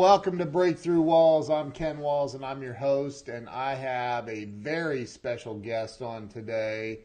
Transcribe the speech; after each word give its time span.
welcome 0.00 0.38
to 0.38 0.46
Breakthrough 0.46 1.02
Walls. 1.02 1.50
I'm 1.50 1.72
Ken 1.72 1.98
Walls 1.98 2.34
and 2.34 2.42
I'm 2.42 2.62
your 2.62 2.72
host, 2.72 3.28
and 3.28 3.50
I 3.50 3.74
have 3.74 4.26
a 4.30 4.46
very 4.46 5.04
special 5.04 5.58
guest 5.58 6.00
on 6.00 6.26
today. 6.26 7.00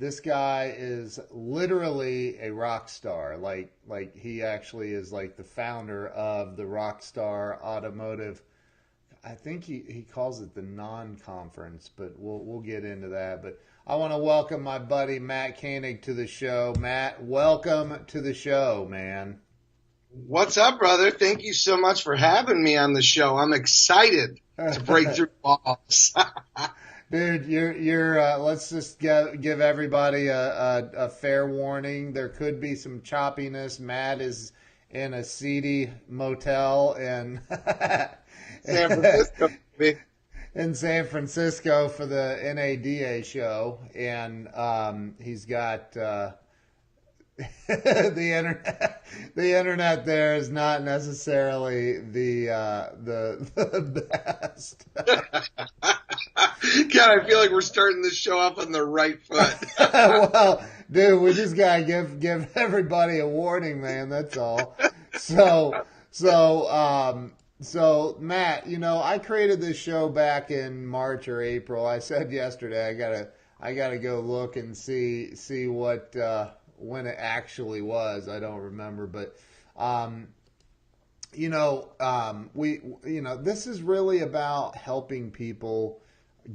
This 0.00 0.18
guy 0.18 0.74
is 0.76 1.20
literally 1.30 2.40
a 2.40 2.52
rock 2.52 2.88
star. 2.88 3.36
Like, 3.36 3.72
like 3.86 4.16
he 4.16 4.42
actually 4.42 4.90
is 4.90 5.12
like 5.12 5.36
the 5.36 5.44
founder 5.44 6.08
of 6.08 6.56
the 6.56 6.64
Rockstar 6.64 7.62
Automotive. 7.62 8.42
I 9.22 9.34
think 9.34 9.62
he, 9.62 9.84
he 9.88 10.02
calls 10.02 10.40
it 10.40 10.52
the 10.52 10.62
non-conference, 10.62 11.88
but 11.96 12.18
we'll 12.18 12.44
we'll 12.44 12.62
get 12.62 12.84
into 12.84 13.10
that. 13.10 13.44
But 13.44 13.60
I 13.86 13.94
want 13.94 14.12
to 14.12 14.18
welcome 14.18 14.64
my 14.64 14.80
buddy 14.80 15.20
Mat 15.20 15.60
Koenig 15.60 16.02
to 16.02 16.14
the 16.14 16.26
show. 16.26 16.74
Mat, 16.80 17.22
welcome 17.22 18.06
to 18.08 18.20
the 18.20 18.34
show, 18.34 18.88
man. 18.90 19.38
What's 20.12 20.56
up, 20.56 20.80
brother? 20.80 21.12
Thank 21.12 21.44
you 21.44 21.52
so 21.52 21.76
much 21.76 22.02
for 22.02 22.16
having 22.16 22.64
me 22.64 22.76
on 22.76 22.94
the 22.94 23.02
show. 23.02 23.36
I'm 23.36 23.52
excited 23.52 24.40
to 24.58 24.80
break 24.80 25.08
through 25.14 25.30
walls. 25.44 26.12
Dude, 27.12 27.46
you're 27.46 27.76
you're. 27.76 28.18
Uh, 28.18 28.38
let's 28.38 28.70
just 28.70 28.98
give 28.98 29.40
give 29.40 29.60
everybody 29.60 30.26
a, 30.26 30.48
a, 30.48 30.90
a 30.96 31.08
fair 31.08 31.46
warning. 31.46 32.12
There 32.12 32.28
could 32.28 32.60
be 32.60 32.74
some 32.74 33.02
choppiness. 33.02 33.78
Mat 33.78 34.20
is 34.20 34.52
in 34.90 35.14
a 35.14 35.22
seedy 35.22 35.92
motel 36.08 36.94
in 36.94 37.40
San 38.64 38.88
Francisco. 38.88 39.48
in 40.56 40.74
San 40.74 41.06
Francisco 41.06 41.88
for 41.88 42.06
the 42.06 42.36
NADA 42.42 43.22
show, 43.22 43.78
and 43.94 44.48
um, 44.54 45.14
he's 45.20 45.44
got 45.44 45.96
uh, 45.96 46.32
the 47.66 48.32
internet. 48.36 48.96
The 49.34 49.58
internet 49.58 50.06
there 50.06 50.36
is 50.36 50.50
not 50.50 50.82
necessarily 50.82 51.98
the 51.98 52.50
uh, 52.50 52.88
the 53.02 53.50
the 53.54 54.08
best. 54.08 54.86
God, 56.92 57.20
I 57.20 57.26
feel 57.26 57.38
like 57.38 57.50
we're 57.50 57.60
starting 57.60 58.02
this 58.02 58.16
show 58.16 58.38
off 58.38 58.58
on 58.58 58.72
the 58.72 58.84
right 58.84 59.20
foot. 59.22 59.54
well, 59.78 60.64
dude, 60.90 61.20
we 61.20 61.32
just 61.32 61.56
gotta 61.56 61.82
give 61.82 62.20
give 62.20 62.56
everybody 62.56 63.18
a 63.18 63.26
warning, 63.26 63.80
man. 63.80 64.08
That's 64.08 64.36
all. 64.36 64.76
So 65.14 65.84
so 66.10 66.70
um 66.70 67.32
so 67.60 68.16
Mat, 68.20 68.66
you 68.66 68.78
know, 68.78 69.02
I 69.02 69.18
created 69.18 69.60
this 69.60 69.76
show 69.76 70.08
back 70.08 70.50
in 70.50 70.86
March 70.86 71.28
or 71.28 71.42
April. 71.42 71.86
I 71.86 71.98
said 71.98 72.32
yesterday 72.32 72.88
I 72.88 72.94
gotta 72.94 73.28
I 73.60 73.74
gotta 73.74 73.98
go 73.98 74.20
look 74.20 74.56
and 74.56 74.76
see 74.76 75.34
see 75.34 75.66
what 75.66 76.14
uh, 76.16 76.50
when 76.80 77.06
it 77.06 77.16
actually 77.18 77.82
was. 77.82 78.28
I 78.28 78.40
don't 78.40 78.60
remember, 78.60 79.06
but 79.06 79.36
um, 79.76 80.28
you 81.32 81.48
know, 81.48 81.90
um, 82.00 82.50
we 82.54 82.80
you 83.04 83.20
know 83.20 83.36
this 83.36 83.66
is 83.66 83.82
really 83.82 84.20
about 84.20 84.76
helping 84.76 85.30
people 85.30 86.00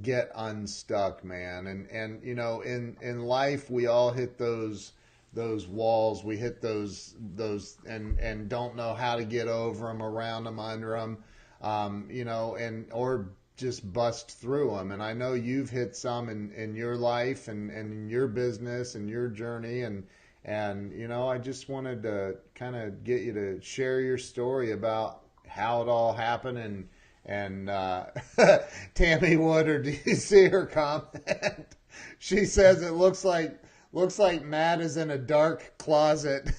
get 0.02 0.32
unstuck, 0.36 1.24
man. 1.24 1.68
And 1.68 1.90
and 1.90 2.24
you 2.24 2.36
know, 2.36 2.62
in 2.62 2.98
in 3.02 3.22
life 3.22 3.70
we 3.70 3.88
all 3.88 4.12
hit 4.12 4.38
those 4.38 4.94
those 5.34 5.68
walls. 5.68 6.24
We 6.24 6.38
hit 6.38 6.62
those 6.62 7.16
those 7.36 7.78
and 7.88 8.20
and 8.20 8.50
don't 8.50 8.76
know 8.76 8.94
how 8.94 9.16
to 9.16 9.26
get 9.26 9.48
over 9.48 9.88
them, 9.88 10.02
around 10.02 10.46
them, 10.46 10.60
under 10.60 10.92
them. 10.92 11.18
Um, 11.62 12.08
you 12.10 12.26
know, 12.26 12.56
and 12.56 12.88
or 12.92 13.30
just 13.58 13.92
bust 13.92 14.40
through 14.40 14.72
them. 14.72 14.92
And 14.92 15.02
I 15.02 15.14
know 15.14 15.34
you've 15.34 15.70
hit 15.70 15.96
some 15.96 16.30
in, 16.30 16.52
in 16.52 16.76
your 16.76 16.96
life 16.96 17.48
and, 17.48 17.70
and 17.72 17.92
in 17.92 18.10
your 18.10 18.28
business 18.28 18.96
and 18.96 19.10
your 19.10 19.28
journey. 19.30 19.82
And, 19.82 20.06
and, 20.44 20.92
you 20.92 21.08
know, 21.08 21.28
I 21.28 21.38
just 21.38 21.70
wanted 21.70 22.04
to 22.04 22.36
kind 22.54 22.76
of 22.76 23.04
get 23.04 23.22
you 23.22 23.34
to 23.34 23.62
share 23.62 24.02
your 24.02 24.18
story 24.18 24.72
about 24.72 25.22
how 25.48 25.82
it 25.82 25.88
all 25.88 26.14
happened 26.14 26.58
and, 26.58 26.90
and 27.26 27.70
uh, 27.70 28.06
Tammy 28.94 29.38
Wood, 29.38 29.66
do 29.84 29.98
you 30.06 30.16
see 30.16 30.48
her 30.48 30.66
comment? 30.66 31.66
she 32.20 32.46
says 32.46 32.82
it 32.82 32.94
looks 32.94 33.26
like 33.26 33.60
looks 33.94 34.20
like 34.20 34.44
Mat 34.44 34.82
is 34.82 34.98
in 34.98 35.10
a 35.10 35.18
dark 35.18 35.78
closet. 35.78 36.52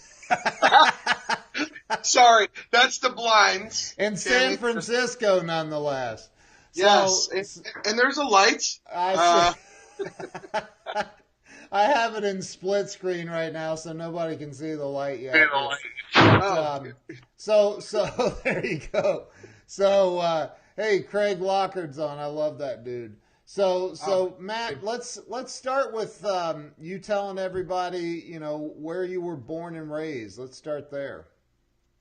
Sorry, 2.03 2.49
that's 2.71 2.99
the 2.99 3.11
blinds. 3.11 3.95
In 3.99 4.17
San 4.17 4.57
Francisco, 4.57 5.43
nonetheless. 5.43 6.29
Yes, 6.77 7.29
so, 7.31 7.37
and, 7.37 7.87
and, 7.87 7.99
there's 7.99 8.19
a 8.19 8.25
light. 8.25 8.79
I, 8.93 9.55
uh, 10.55 10.63
I 11.73 11.85
have 11.85 12.15
it 12.15 12.25
in 12.25 12.43
split 12.43 12.91
screen 12.91 13.29
right 13.29 13.53
now, 13.53 13.75
so 13.75 13.93
nobody 13.93 14.37
can 14.37 14.53
see 14.53 14.75
the 14.75 14.85
light 14.85 15.21
yet. 15.21 15.35
The 15.53 15.59
light. 15.59 15.79
But, 16.15 16.43
um, 16.43 16.93
so, 17.37 17.81
so 17.81 18.37
there 18.45 18.65
you 18.65 18.81
go. 18.93 19.27
So, 19.67 20.19
uh, 20.19 20.51
hey, 20.77 21.01
Craig 21.01 21.41
Lockard's 21.41 21.99
on. 21.99 22.19
I 22.19 22.27
love 22.27 22.59
that 22.59 22.85
dude. 22.85 23.17
So, 23.45 23.95
so 23.95 24.35
oh, 24.37 24.41
Mat, 24.41 24.83
let's 24.83 25.21
let's 25.29 25.53
start 25.53 25.93
with 25.93 26.25
um, 26.25 26.73
you 26.79 26.99
telling 26.99 27.39
everybody, 27.39 28.25
you 28.27 28.41
know, 28.41 28.73
where 28.77 29.05
you 29.05 29.21
were 29.21 29.37
born 29.37 29.77
and 29.77 29.91
raised. 29.91 30.39
Let's 30.39 30.57
start 30.57 30.91
there. 30.91 31.27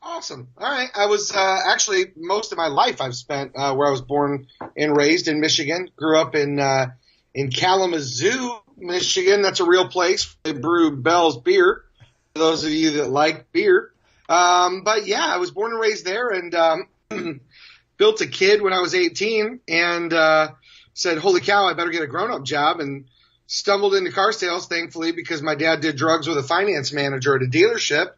Awesome. 0.08 0.50
All 0.60 0.70
right. 0.70 0.90
I 0.96 1.08
was 1.08 1.36
uh, 1.36 1.60
actually 1.68 2.12
most 2.16 2.52
of 2.52 2.60
my 2.60 2.68
life 2.68 3.02
I've 3.02 3.16
spent 3.16 3.54
uh, 3.56 3.74
where 3.74 3.88
I 3.88 3.92
was 3.92 4.02
born 4.02 4.46
and 4.78 4.96
raised 4.96 5.28
in 5.28 5.42
Michigan. 5.42 5.90
Grew 5.96 6.20
up 6.20 6.36
in 6.36 6.60
uh, 6.60 6.92
in 7.34 7.50
Kalamazoo, 7.50 8.56
Michigan. 8.78 9.42
That's 9.42 9.62
a 9.62 9.66
real 9.66 9.90
place. 9.90 10.36
They 10.44 10.54
brew 10.54 10.96
Bell's 10.96 11.42
beer. 11.42 11.86
For 12.34 12.40
those 12.40 12.64
of 12.64 12.70
you 12.70 12.92
that 12.92 13.10
like 13.10 13.52
beer. 13.52 13.92
Um, 14.30 14.84
but 14.84 15.08
yeah, 15.08 15.26
I 15.26 15.38
was 15.38 15.50
born 15.50 15.72
and 15.72 15.82
raised 15.82 16.06
there, 16.06 16.30
and 16.30 16.54
um, 16.54 16.88
built 17.98 18.22
a 18.22 18.28
kid 18.28 18.62
when 18.62 18.74
I 18.74 18.82
was 18.82 18.94
18, 18.94 19.62
and 19.68 20.14
uh, 20.14 20.50
said, 20.94 21.18
"Holy 21.18 21.42
cow, 21.42 21.66
I 21.66 21.74
better 21.74 21.90
get 21.90 22.04
a 22.04 22.08
grown 22.08 22.30
up 22.30 22.44
job." 22.44 22.80
And 22.80 23.06
stumbled 23.48 23.96
into 23.96 24.12
car 24.12 24.32
sales, 24.32 24.68
thankfully, 24.68 25.14
because 25.14 25.42
my 25.42 25.56
dad 25.56 25.82
did 25.82 25.96
drugs 25.96 26.28
with 26.28 26.38
a 26.38 26.44
finance 26.44 26.94
manager 26.94 27.36
at 27.36 27.42
a 27.42 27.48
dealership 27.48 28.12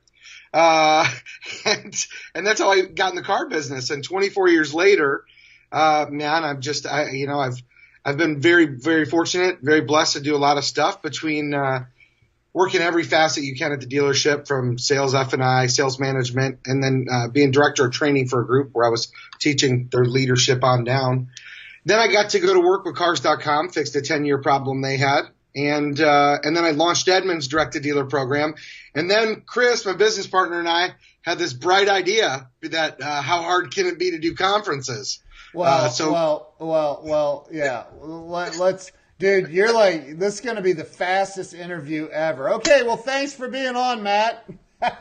uh, 0.54 1.10
and, 1.66 2.06
and 2.36 2.48
that's 2.48 2.60
how 2.60 2.72
I 2.72 2.82
got 2.82 3.12
in 3.12 3.16
the 3.16 3.24
car 3.24 3.48
business. 3.48 3.90
And 3.90 4.04
24 4.04 4.50
years 4.50 4.74
later, 4.74 5.24
uh, 5.72 6.06
man, 6.10 6.44
I'm 6.44 6.62
just, 6.62 6.86
I, 6.86 7.10
you 7.12 7.28
know, 7.28 7.40
I've, 7.40 7.62
I've 8.06 8.18
been 8.18 8.40
very, 8.40 8.66
very 8.66 9.06
fortunate, 9.06 9.60
very 9.62 9.82
blessed 9.82 10.14
to 10.14 10.22
do 10.22 10.36
a 10.36 10.38
lot 10.38 10.58
of 10.58 10.64
stuff 10.64 11.02
between, 11.02 11.54
uh, 11.54 11.86
working 12.54 12.82
every 12.82 13.04
facet 13.04 13.44
you 13.44 13.56
can 13.56 13.72
at 13.72 13.82
the 13.82 13.86
dealership 13.86 14.48
from 14.48 14.78
sales 14.80 15.14
F&I, 15.14 15.68
sales 15.68 16.00
management, 16.00 16.60
and 16.66 16.82
then, 16.82 17.06
uh, 17.12 17.28
being 17.28 17.52
director 17.52 17.86
of 17.86 17.92
training 17.92 18.28
for 18.28 18.42
a 18.42 18.46
group 18.46 18.70
where 18.74 18.88
I 18.88 18.90
was 18.90 19.12
teaching 19.40 19.90
their 19.92 20.06
leadership 20.06 20.64
on 20.64 20.84
down. 20.84 21.30
Then 21.86 22.00
I 22.00 22.08
got 22.08 22.32
to 22.32 22.40
go 22.40 22.54
to 22.54 22.60
work 22.60 22.86
with 22.86 22.96
cars.com, 22.96 23.70
fixed 23.70 23.96
a 23.96 24.02
10 24.02 24.26
year 24.26 24.40
problem 24.40 24.82
they 24.82 24.98
had 24.98 25.30
and 25.58 26.00
uh, 26.00 26.38
and 26.44 26.56
then 26.56 26.64
I 26.64 26.72
launched 26.72 27.08
Edmunds 27.08 27.48
direct 27.48 27.74
to 27.74 27.80
dealer 27.80 28.06
program, 28.06 28.54
and 28.94 29.10
then 29.10 29.42
Chris, 29.46 29.86
my 29.86 29.94
business 29.94 30.28
partner, 30.28 30.60
and 30.60 30.70
I 30.70 30.92
had 31.24 31.40
this 31.40 31.52
bright 31.52 31.90
idea 31.90 32.50
that 32.62 33.02
uh, 33.02 33.22
how 33.24 33.42
hard 33.42 33.74
can 33.74 33.88
it 33.88 33.98
be 33.98 34.12
to 34.12 34.20
do 34.20 34.36
conferences? 34.36 35.20
Well, 35.56 35.86
uh, 35.86 35.90
so 35.90 36.12
well, 36.12 36.54
well, 36.60 37.02
well, 37.04 37.48
yeah. 37.52 37.86
Let, 38.00 38.58
let's, 38.58 38.92
dude. 39.18 39.50
You're 39.50 39.74
like 39.74 40.20
this 40.20 40.36
is 40.36 40.42
going 40.42 40.58
to 40.58 40.62
be 40.62 40.74
the 40.74 40.84
fastest 40.84 41.56
interview 41.56 42.08
ever. 42.10 42.54
Okay, 42.56 42.84
well, 42.84 42.98
thanks 42.98 43.34
for 43.34 43.48
being 43.48 43.76
on, 43.76 44.04
Mat. 44.04 44.48
no, 44.82 44.92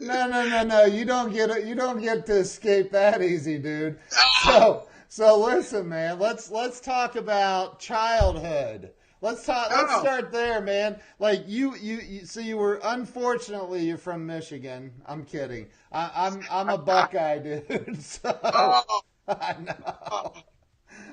no, 0.00 0.48
no, 0.48 0.64
no. 0.64 0.84
You 0.86 1.04
don't 1.04 1.30
get 1.30 1.66
You 1.66 1.74
don't 1.74 2.00
get 2.00 2.24
to 2.26 2.36
escape 2.36 2.92
that 2.92 3.20
easy, 3.20 3.58
dude. 3.58 3.98
So 4.44 4.88
so 5.14 5.38
listen, 5.38 5.88
man. 5.88 6.18
Let's 6.18 6.50
let's 6.50 6.80
talk 6.80 7.14
about 7.14 7.78
childhood. 7.78 8.90
Let's 9.20 9.46
talk. 9.46 9.70
Let's 9.70 9.92
oh. 9.94 10.00
start 10.00 10.32
there, 10.32 10.60
man. 10.60 10.98
Like 11.20 11.44
you, 11.46 11.76
you, 11.76 11.98
you, 11.98 12.26
so 12.26 12.40
you 12.40 12.56
were 12.56 12.80
unfortunately 12.82 13.84
you're 13.84 13.96
from 13.96 14.26
Michigan. 14.26 14.90
I'm 15.06 15.24
kidding. 15.24 15.68
I, 15.92 16.26
am 16.26 16.40
I'm, 16.50 16.68
I'm 16.68 16.68
a 16.68 16.78
Buckeye 16.78 17.38
dude. 17.38 17.96
So 18.02 18.36
oh. 18.42 18.82
I 19.28 19.54
know. 19.60 19.74
Oh. 19.86 20.32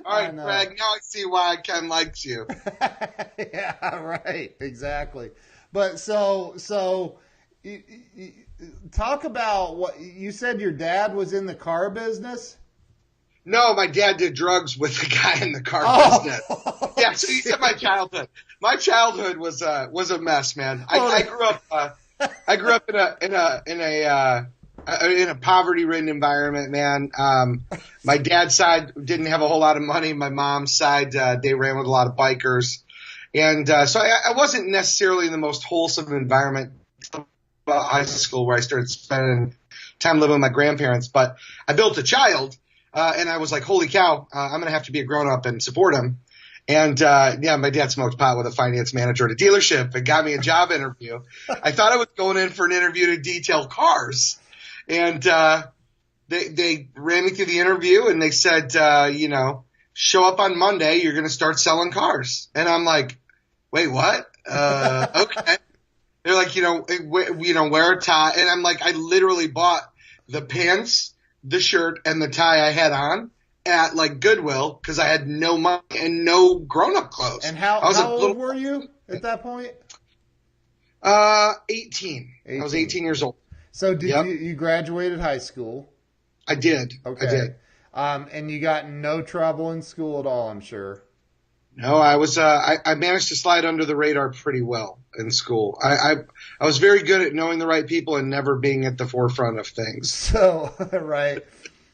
All 0.03 0.19
right, 0.19 0.35
Greg. 0.35 0.77
Now 0.79 0.85
I 0.85 0.97
see 1.03 1.27
why 1.27 1.57
Ken 1.57 1.87
likes 1.87 2.25
you. 2.25 2.47
yeah, 3.37 3.95
right. 3.97 4.55
Exactly. 4.59 5.29
But 5.71 5.99
so 5.99 6.55
so. 6.57 7.19
You, 7.61 7.83
you, 8.15 8.31
talk 8.91 9.25
about 9.25 9.77
what 9.77 9.99
you 9.99 10.31
said. 10.31 10.59
Your 10.59 10.71
dad 10.71 11.13
was 11.13 11.33
in 11.33 11.45
the 11.45 11.53
car 11.53 11.91
business. 11.91 12.57
No, 13.43 13.73
my 13.73 13.87
dad 13.87 14.17
did 14.17 14.35
drugs 14.35 14.77
with 14.77 14.99
the 14.99 15.07
guy 15.07 15.43
in 15.43 15.51
the 15.51 15.61
car 15.61 15.83
oh. 15.85 16.23
business. 16.23 16.41
Yeah, 16.97 17.13
so 17.13 17.31
you 17.31 17.41
said 17.41 17.59
my 17.59 17.73
childhood. 17.73 18.27
My 18.61 18.75
childhood 18.75 19.37
was 19.37 19.61
uh 19.61 19.87
was 19.91 20.11
a 20.11 20.19
mess, 20.19 20.55
man. 20.55 20.85
I. 20.87 20.99
I 20.99 21.21
grew 21.23 21.43
up 21.43 21.63
uh, 21.71 21.89
I 22.47 22.55
grew 22.57 22.71
up 22.71 22.89
in 22.89 22.95
a 22.95 23.17
in 23.21 23.33
a 23.33 23.63
in 23.65 23.81
a 23.81 24.05
uh, 24.05 24.43
in 25.03 25.29
a 25.29 25.35
poverty-ridden 25.35 26.09
environment, 26.09 26.71
man. 26.71 27.11
Um, 27.17 27.65
my 28.03 28.17
dad's 28.17 28.55
side 28.55 28.93
didn't 28.93 29.27
have 29.27 29.41
a 29.41 29.47
whole 29.47 29.59
lot 29.59 29.77
of 29.77 29.83
money. 29.83 30.13
My 30.13 30.29
mom's 30.29 30.75
side, 30.75 31.15
uh, 31.15 31.37
they 31.41 31.53
ran 31.53 31.77
with 31.77 31.87
a 31.87 31.89
lot 31.89 32.07
of 32.07 32.15
bikers, 32.15 32.83
and 33.33 33.69
uh, 33.69 33.85
so 33.85 33.99
I, 33.99 34.29
I 34.29 34.37
wasn't 34.37 34.69
necessarily 34.69 35.25
in 35.25 35.31
the 35.31 35.37
most 35.37 35.63
wholesome 35.63 36.13
environment. 36.13 36.73
About 37.67 37.85
high 37.85 38.05
school, 38.05 38.47
where 38.47 38.57
I 38.57 38.61
started 38.61 38.89
spending 38.89 39.55
time 39.99 40.19
living 40.19 40.33
with 40.33 40.41
my 40.41 40.49
grandparents. 40.49 41.07
But 41.07 41.37
I 41.67 41.73
built 41.73 41.95
a 41.99 42.03
child, 42.03 42.57
uh, 42.93 43.13
and 43.17 43.29
I 43.29 43.37
was 43.37 43.51
like, 43.51 43.63
holy 43.63 43.87
cow, 43.87 44.27
uh, 44.33 44.39
I'm 44.39 44.59
gonna 44.59 44.71
have 44.71 44.85
to 44.85 44.91
be 44.91 44.99
a 44.99 45.05
grown 45.05 45.29
up 45.31 45.45
and 45.45 45.61
support 45.61 45.95
him. 45.95 46.19
And 46.67 47.01
uh, 47.01 47.37
yeah, 47.41 47.57
my 47.57 47.69
dad 47.69 47.91
smoked 47.91 48.17
pot 48.17 48.37
with 48.37 48.47
a 48.47 48.51
finance 48.51 48.93
manager 48.93 49.25
at 49.25 49.31
a 49.31 49.35
dealership 49.35 49.95
and 49.95 50.05
got 50.05 50.23
me 50.23 50.33
a 50.33 50.39
job 50.39 50.71
interview. 50.71 51.21
I 51.63 51.71
thought 51.71 51.91
I 51.91 51.97
was 51.97 52.07
going 52.15 52.37
in 52.37 52.49
for 52.49 52.65
an 52.65 52.71
interview 52.71 53.07
to 53.07 53.17
detail 53.17 53.65
cars, 53.65 54.39
and 54.87 55.25
uh, 55.25 55.63
they 56.27 56.47
they 56.49 56.89
ran 56.95 57.25
me 57.25 57.31
through 57.31 57.47
the 57.47 57.59
interview 57.59 58.07
and 58.07 58.21
they 58.21 58.31
said, 58.31 58.75
uh, 58.75 59.09
you 59.11 59.27
know, 59.27 59.65
show 59.93 60.25
up 60.25 60.39
on 60.39 60.57
Monday, 60.57 60.97
you're 61.01 61.13
going 61.13 61.25
to 61.25 61.29
start 61.29 61.59
selling 61.59 61.91
cars. 61.91 62.49
And 62.55 62.67
I'm 62.67 62.85
like, 62.85 63.17
wait, 63.71 63.87
what? 63.87 64.25
Uh, 64.49 65.07
okay. 65.15 65.57
They're 66.23 66.35
like, 66.35 66.55
you 66.55 66.61
know, 66.61 66.85
you 67.39 67.53
know, 67.53 67.67
wear 67.69 67.93
a 67.93 67.99
tie, 67.99 68.33
and 68.37 68.49
I'm 68.49 68.61
like, 68.61 68.81
I 68.83 68.91
literally 68.91 69.47
bought 69.47 69.81
the 70.27 70.41
pants, 70.41 71.10
the 71.43 71.59
shirt, 71.59 71.99
and 72.05 72.21
the 72.21 72.27
tie 72.27 72.65
I 72.65 72.71
had 72.71 72.91
on 72.91 73.31
at 73.65 73.95
like 73.95 74.19
Goodwill 74.19 74.79
because 74.81 74.99
I 74.99 75.05
had 75.05 75.27
no 75.27 75.57
money 75.57 75.81
and 75.97 76.25
no 76.25 76.57
grown 76.59 76.95
up 76.97 77.11
clothes. 77.11 77.45
And 77.45 77.57
how, 77.57 77.79
how 77.81 78.11
old 78.11 78.21
little, 78.21 78.35
were 78.35 78.53
you 78.53 78.89
at 79.07 79.21
that 79.23 79.41
point? 79.43 79.71
Uh, 81.01 81.53
18. 81.69 82.31
I 82.59 82.63
was 82.63 82.73
18. 82.75 82.85
18 82.85 83.03
years 83.03 83.23
old. 83.23 83.35
So 83.71 83.95
did 83.95 84.09
Yep. 84.09 84.25
you 84.25 84.31
you 84.33 84.53
graduated 84.53 85.19
high 85.19 85.37
school? 85.37 85.91
I 86.47 86.55
did. 86.55 86.93
Okay. 87.05 87.27
I 87.27 87.29
did. 87.29 87.55
Um, 87.93 88.27
and 88.31 88.49
you 88.49 88.59
got 88.59 88.85
in 88.85 89.01
no 89.01 89.21
trouble 89.21 89.71
in 89.71 89.81
school 89.81 90.19
at 90.19 90.25
all, 90.25 90.49
I'm 90.49 90.61
sure. 90.61 91.03
No, 91.75 91.95
I 91.97 92.17
was. 92.17 92.37
Uh, 92.37 92.43
I, 92.45 92.77
I 92.85 92.95
managed 92.95 93.29
to 93.29 93.35
slide 93.35 93.63
under 93.63 93.85
the 93.85 93.95
radar 93.95 94.31
pretty 94.31 94.61
well 94.61 94.99
in 95.17 95.31
school. 95.31 95.79
I, 95.81 95.95
I 95.95 96.15
I 96.59 96.65
was 96.65 96.79
very 96.79 97.03
good 97.03 97.21
at 97.21 97.33
knowing 97.33 97.59
the 97.59 97.67
right 97.67 97.87
people 97.87 98.17
and 98.17 98.29
never 98.29 98.57
being 98.57 98.85
at 98.85 98.97
the 98.97 99.07
forefront 99.07 99.59
of 99.59 99.67
things. 99.67 100.11
So 100.31 100.73
right. 100.91 101.43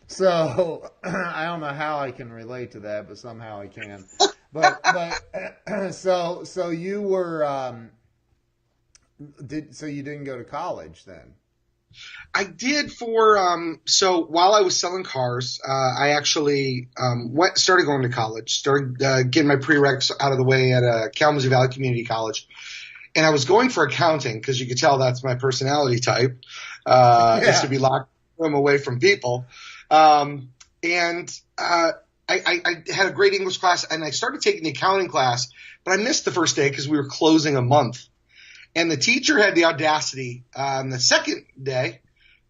So 0.08 0.92
I 1.04 1.46
don't 1.46 1.60
know 1.60 1.74
how 1.74 2.00
I 2.00 2.12
can 2.12 2.32
relate 2.32 2.72
to 2.72 2.80
that, 2.82 3.08
but 3.08 3.18
somehow 3.18 3.60
I 3.60 3.68
can. 3.68 4.06
But 4.52 4.82
but 4.84 5.94
so 5.94 6.44
so 6.44 6.70
you 6.70 7.02
were 7.02 7.46
um, 7.46 7.92
did 9.46 9.76
so 9.76 9.86
you 9.86 10.02
didn't 10.02 10.24
go 10.24 10.38
to 10.38 10.44
college 10.44 11.06
then? 11.06 11.36
I 12.34 12.44
did 12.44 12.92
for 12.92 13.38
um. 13.38 13.80
So 13.86 14.24
while 14.26 14.54
I 14.54 14.62
was 14.62 14.80
selling 14.80 15.04
cars, 15.04 15.60
uh, 15.68 15.72
I 15.72 16.10
actually 16.10 16.90
um 16.98 17.34
went 17.34 17.58
started 17.58 17.86
going 17.86 18.04
to 18.04 18.10
college. 18.10 18.54
Started 18.60 19.02
uh, 19.02 19.24
getting 19.24 19.48
my 19.48 19.56
prereqs 19.56 20.12
out 20.20 20.32
of 20.32 20.38
the 20.38 20.44
way 20.44 20.74
at 20.74 20.84
uh, 20.84 21.10
Kalamazoo 21.16 21.50
Valley 21.50 21.70
Community 21.70 22.06
College, 22.06 22.48
and 23.16 23.26
I 23.26 23.32
was 23.32 23.46
going 23.46 23.70
for 23.70 23.86
accounting 23.86 24.40
because 24.40 24.60
you 24.60 24.68
could 24.68 24.78
tell 24.78 24.98
that's 24.98 25.24
my 25.24 25.36
personality 25.36 26.00
type. 26.00 26.40
Uh, 26.86 27.40
Yeah. 27.44 27.50
is 27.50 27.62
to 27.62 27.68
be 27.68 27.78
locked 27.78 28.10
room 28.38 28.54
away 28.54 28.78
from 28.78 29.00
people. 29.00 29.46
Um, 29.90 30.52
and 30.84 31.30
uh, 31.58 31.92
I, 32.30 32.62
I 32.66 32.94
had 32.94 33.08
a 33.08 33.12
great 33.12 33.34
English 33.34 33.58
class, 33.58 33.86
and 33.86 34.04
I 34.04 34.10
started 34.10 34.42
taking 34.42 34.64
the 34.64 34.72
accounting 34.72 35.08
class, 35.08 35.50
but 35.84 35.92
I 35.92 35.98
missed 36.04 36.26
the 36.26 36.32
first 36.32 36.56
day 36.56 36.70
because 36.70 36.88
we 36.88 36.98
were 36.98 37.08
closing 37.08 37.56
a 37.56 37.62
month. 37.62 38.06
And 38.78 38.92
the 38.92 38.98
teacher 38.98 39.40
had 39.40 39.56
the 39.56 39.66
audacity 39.66 40.44
on 40.56 40.90
the 40.90 41.00
second 41.00 41.46
day 41.62 42.02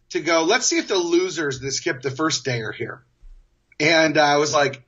to 0.09 0.19
go, 0.19 0.44
let's 0.44 0.65
see 0.65 0.77
if 0.77 0.89
the 0.89 0.97
losers 0.97 1.62
that 1.62 1.71
skipped 1.71 2.03
the 2.03 2.12
first 2.12 2.44
day 2.44 2.59
are 2.59 2.74
here. 2.74 3.06
And 3.79 4.18
I 4.18 4.35
was 4.35 4.53
like, 4.53 4.83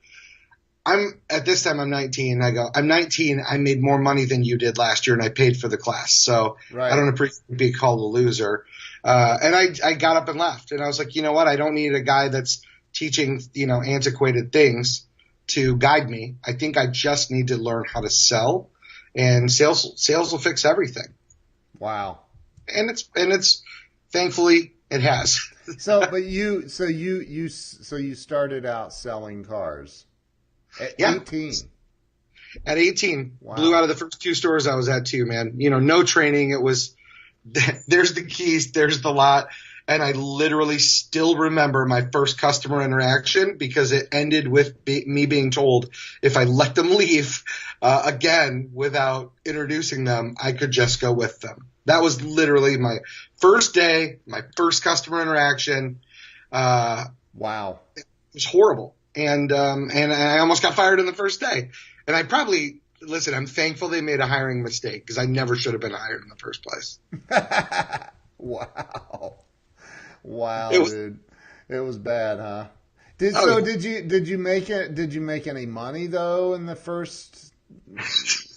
I'm 0.84 1.18
at 1.30 1.46
this 1.46 1.62
time 1.62 1.80
I'm 1.80 1.88
19. 1.88 2.42
I 2.42 2.50
go, 2.50 2.68
I'm 2.74 2.88
19. 2.88 3.42
I 3.48 3.56
made 3.56 3.80
more 3.80 3.98
money 3.98 4.26
than 4.26 4.44
you 4.44 4.58
did 4.58 4.76
last 4.76 5.06
year, 5.06 5.16
and 5.16 5.24
I 5.24 5.30
paid 5.30 5.56
for 5.56 5.68
the 5.68 5.78
class. 5.78 6.12
So 6.12 6.58
Right. 6.70 6.92
I 6.92 6.96
don't 6.96 7.08
appreciate 7.08 7.40
being 7.56 7.72
called 7.72 8.00
a 8.00 8.04
loser. 8.04 8.66
Uh, 9.02 9.38
and 9.42 9.56
I, 9.56 9.68
I 9.82 9.94
got 9.94 10.18
up 10.18 10.28
and 10.28 10.38
left. 10.38 10.72
And 10.72 10.82
I 10.82 10.88
was 10.88 10.98
like, 10.98 11.16
you 11.16 11.22
know 11.22 11.32
what? 11.32 11.48
I 11.48 11.56
don't 11.56 11.74
need 11.74 11.94
a 11.94 12.02
guy 12.02 12.28
that's 12.28 12.60
teaching, 12.92 13.40
you 13.54 13.66
know, 13.66 13.80
antiquated 13.80 14.52
things 14.52 15.06
to 15.48 15.78
guide 15.78 16.06
me. 16.06 16.34
I 16.44 16.52
think 16.52 16.76
I 16.76 16.86
just 16.86 17.30
need 17.30 17.48
to 17.48 17.56
learn 17.56 17.84
how 17.90 18.02
to 18.02 18.10
sell, 18.10 18.68
and 19.14 19.50
sales 19.50 19.94
sales 19.96 20.32
will 20.32 20.38
fix 20.38 20.66
everything. 20.66 21.14
Wow. 21.80 22.20
And 22.68 22.88
it's 22.90 23.08
and 23.16 23.32
it's 23.32 23.62
thankfully 24.12 24.74
it 24.90 25.00
has. 25.00 25.40
So 25.78 26.00
but 26.10 26.24
you 26.24 26.68
so 26.68 26.82
you 26.84 27.20
you 27.20 27.48
so 27.48 27.94
you 27.94 28.16
started 28.16 28.66
out 28.66 28.92
selling 28.92 29.44
cars 29.44 30.04
at 30.80 30.94
Yeah. 30.98 31.14
18. 31.14 31.52
At 32.66 32.76
18, 32.76 33.36
Wow. 33.40 33.54
blew 33.54 33.72
out 33.72 33.84
of 33.84 33.88
the 33.88 33.94
first 33.94 34.20
two 34.20 34.34
stores 34.34 34.66
I 34.66 34.74
was 34.74 34.88
at 34.88 35.06
too, 35.06 35.26
man. 35.26 35.54
You 35.58 35.70
know, 35.70 35.78
no 35.78 36.02
training. 36.02 36.50
It 36.50 36.60
was 36.60 36.96
there's 37.86 38.14
the 38.14 38.24
keys, 38.24 38.72
there's 38.72 39.00
the 39.00 39.12
lot. 39.12 39.50
And 39.90 40.04
I 40.04 40.12
literally 40.12 40.78
still 40.78 41.36
remember 41.36 41.84
my 41.84 42.06
first 42.12 42.38
customer 42.38 42.80
interaction 42.80 43.56
because 43.58 43.90
it 43.90 44.06
ended 44.12 44.46
with 44.46 44.84
be, 44.84 45.04
me 45.04 45.26
being 45.26 45.50
told 45.50 45.90
if 46.22 46.36
I 46.36 46.44
let 46.44 46.76
them 46.76 46.90
leave 46.94 47.42
uh, 47.82 48.02
again 48.04 48.70
without 48.72 49.32
introducing 49.44 50.04
them, 50.04 50.36
I 50.40 50.52
could 50.52 50.70
just 50.70 51.00
go 51.00 51.12
with 51.12 51.40
them. 51.40 51.66
That 51.86 52.04
was 52.04 52.22
literally 52.22 52.76
my 52.76 52.98
first 53.38 53.74
day, 53.74 54.20
my 54.28 54.42
first 54.56 54.84
customer 54.84 55.22
interaction. 55.22 55.98
Uh, 56.52 57.06
Wow. 57.34 57.80
it 57.96 58.04
was 58.32 58.44
horrible, 58.44 58.94
and 59.16 59.50
um, 59.50 59.90
and 59.92 60.12
I 60.12 60.38
almost 60.38 60.62
got 60.62 60.74
fired 60.74 61.00
in 61.00 61.06
the 61.06 61.12
first 61.12 61.40
day. 61.40 61.70
And 62.06 62.14
I 62.14 62.22
probably 62.22 62.80
listen. 63.02 63.34
I'm 63.34 63.46
thankful 63.46 63.88
they 63.88 64.02
made 64.02 64.20
a 64.20 64.26
hiring 64.26 64.62
mistake 64.62 65.04
because 65.04 65.18
I 65.18 65.26
never 65.26 65.56
should 65.56 65.72
have 65.72 65.80
been 65.80 65.94
hired 65.94 66.22
in 66.22 66.28
the 66.28 66.36
first 66.36 66.62
place. 66.62 67.00
wow. 68.38 69.34
Wow, 70.22 70.70
It 70.70 70.80
was- 70.80 70.92
dude. 70.92 71.18
It 71.68 71.80
was 71.80 71.98
bad, 71.98 72.38
huh? 72.38 72.66
Did 73.18 73.34
Oh, 73.36 73.46
so 73.46 73.60
did 73.60 73.84
you 73.84 74.02
did 74.02 74.26
you 74.26 74.38
make 74.38 74.70
it 74.70 74.94
did 74.94 75.12
you 75.14 75.20
make 75.20 75.46
any 75.46 75.66
money 75.66 76.06
though 76.06 76.54
in 76.54 76.66
the 76.66 76.74
first 76.74 77.52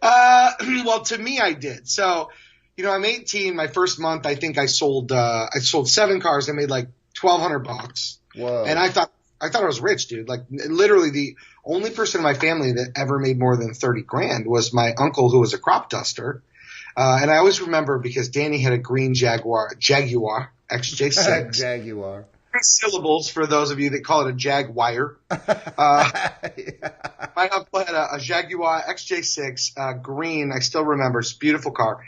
Uh, 0.00 0.52
well, 0.84 1.02
to 1.02 1.18
me, 1.18 1.40
I 1.40 1.52
did. 1.52 1.88
So, 1.88 2.30
you 2.76 2.84
know, 2.84 2.90
I'm 2.90 3.04
18. 3.04 3.56
My 3.56 3.66
first 3.66 3.98
month, 3.98 4.26
I 4.26 4.34
think 4.34 4.58
I 4.58 4.66
sold 4.66 5.12
uh, 5.12 5.46
I 5.54 5.58
sold 5.60 5.88
seven 5.88 6.20
cars. 6.20 6.48
I 6.48 6.52
made 6.52 6.70
like 6.70 6.88
1,200 7.20 7.60
bucks, 7.60 8.18
whoa. 8.34 8.64
and 8.66 8.78
I 8.78 8.88
thought 8.88 9.12
I 9.40 9.48
thought 9.48 9.62
I 9.62 9.66
was 9.66 9.80
rich, 9.80 10.08
dude. 10.08 10.28
Like 10.28 10.42
literally, 10.50 11.10
the 11.10 11.36
only 11.64 11.90
person 11.90 12.20
in 12.20 12.24
my 12.24 12.34
family 12.34 12.72
that 12.72 12.92
ever 12.96 13.18
made 13.18 13.38
more 13.38 13.56
than 13.56 13.74
30 13.74 14.02
grand 14.02 14.46
was 14.46 14.72
my 14.72 14.92
uncle, 14.94 15.30
who 15.30 15.40
was 15.40 15.54
a 15.54 15.58
crop 15.58 15.90
duster. 15.90 16.42
Uh, 16.96 17.18
and 17.22 17.30
I 17.30 17.38
always 17.38 17.60
remember 17.60 17.98
because 17.98 18.28
Danny 18.28 18.60
had 18.60 18.72
a 18.72 18.78
green 18.78 19.14
Jaguar, 19.14 19.70
Jaguar 19.78 20.52
XJ6. 20.70 21.52
Jaguar. 21.58 22.24
Three 22.52 22.60
syllables 22.62 23.28
for 23.28 23.46
those 23.46 23.72
of 23.72 23.80
you 23.80 23.90
that 23.90 24.04
call 24.04 24.26
it 24.26 24.30
a 24.30 24.32
Jaguar. 24.32 25.16
Uh, 25.30 26.10
my 27.36 27.48
uncle 27.48 27.80
had 27.80 27.94
a, 27.94 28.14
a 28.14 28.18
Jaguar 28.20 28.82
XJ6 28.88 29.72
uh, 29.76 29.92
green. 29.94 30.52
I 30.54 30.60
still 30.60 30.84
remember. 30.84 31.18
It's 31.18 31.32
a 31.32 31.38
beautiful 31.38 31.72
car. 31.72 32.04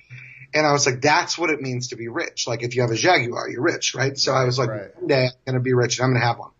And 0.55 0.64
I 0.64 0.73
was 0.73 0.87
like, 0.87 1.00
that's 1.00 1.37
what 1.37 1.50
it 1.50 1.61
means 1.61 1.88
to 1.88 1.97
be 1.97 2.07
rich. 2.09 2.47
Like 2.47 2.62
if 2.62 2.76
you 2.76 2.83
have 2.83 2.93
a 2.93 2.97
Jaguar, 2.97 3.50
you're 3.50 3.61
rich, 3.62 3.95
right? 3.97 4.16
So 4.16 4.33
I 4.33 4.45
was 4.45 4.59
like, 4.59 4.71
Right. 4.71 4.97
one 4.97 5.09
day 5.09 5.25
I'm 5.25 5.33
going 5.45 5.55
to 5.55 5.61
be 5.61 5.75
rich 5.75 5.99
and 5.99 6.05
I'm 6.05 6.11
going 6.12 6.21
to 6.21 6.26
have 6.26 6.38
one. 6.38 6.50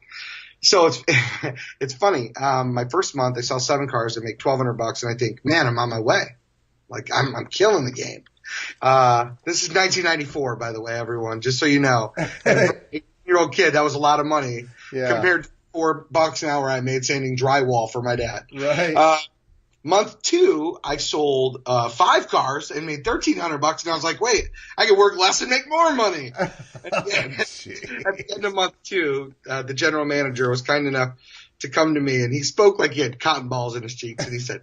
So 0.61 0.87
it's 0.87 1.03
it's 1.81 1.95
funny. 1.95 2.35
Um, 2.35 2.75
my 2.75 2.87
first 2.87 3.15
month, 3.15 3.39
I 3.39 3.43
sell 3.43 3.61
seven 3.61 3.89
cars. 3.89 4.19
I 4.19 4.21
make 4.25 4.39
twelve 4.39 4.59
hundred 4.59 4.73
bucks, 4.73 5.03
and 5.05 5.15
I 5.15 5.17
think, 5.17 5.45
man, 5.45 5.67
I'm 5.67 5.79
on 5.79 5.91
my 5.91 6.01
way. 6.01 6.25
Like 6.89 7.11
I'm 7.13 7.35
I'm 7.35 7.47
killing 7.47 7.85
the 7.85 7.93
game. 7.93 8.25
Uh, 8.81 9.31
this 9.45 9.63
is 9.63 9.71
1994, 9.71 10.57
by 10.57 10.73
the 10.73 10.81
way, 10.81 10.95
everyone. 10.95 11.41
Just 11.41 11.59
so 11.59 11.67
you 11.67 11.81
know, 11.81 12.13
and 12.17 12.31
for 12.31 12.51
an 12.51 12.81
18 12.93 13.03
year 13.27 13.39
old 13.39 13.53
kid, 13.53 13.75
that 13.75 13.83
was 13.83 13.95
a 13.95 13.99
lot 13.99 14.21
of 14.21 14.27
money 14.27 14.67
yeah. 14.93 15.13
compared 15.13 15.45
to 15.45 15.51
four 15.73 16.07
bucks 16.11 16.43
an 16.43 16.49
hour 16.49 16.71
I 16.71 16.81
made 16.81 17.05
sanding 17.05 17.37
drywall 17.37 17.91
for 17.91 18.03
my 18.03 18.17
dad. 18.17 18.45
right. 18.55 18.95
Uh, 18.97 19.19
month 19.83 20.21
two, 20.23 20.79
I 20.83 20.97
sold 20.97 21.63
uh, 21.67 21.89
five 21.89 22.29
cars 22.29 22.71
and 22.71 22.87
made 22.87 23.05
thirteen 23.05 23.39
hundred 23.39 23.59
bucks, 23.59 23.85
and 23.85 23.93
I 23.93 23.95
was 23.95 24.05
like, 24.05 24.21
wait, 24.21 24.51
I 24.77 24.87
could 24.87 24.99
work 24.99 25.17
less 25.17 25.41
and 25.43 25.51
make 25.51 25.69
more 25.69 25.95
money. 25.95 26.33
Oh. 26.93 27.03
At 27.03 28.17
the 28.17 28.33
end 28.37 28.45
of 28.45 28.55
month 28.55 28.75
two, 28.85 29.35
uh, 29.51 29.63
the 29.63 29.75
general 29.75 30.05
manager 30.05 30.49
was 30.49 30.63
kind 30.63 30.87
enough 30.87 31.15
to 31.59 31.69
come 31.69 31.95
to 31.95 32.01
me, 32.01 32.23
and 32.23 32.33
he 32.33 32.45
spoke 32.45 32.79
like 32.79 32.93
he 32.93 33.01
had 33.01 33.19
cotton 33.19 33.49
balls 33.49 33.75
in 33.75 33.83
his 33.83 33.95
cheeks, 33.95 34.23
and 34.23 34.33
he 34.33 34.39
said. 34.39 34.63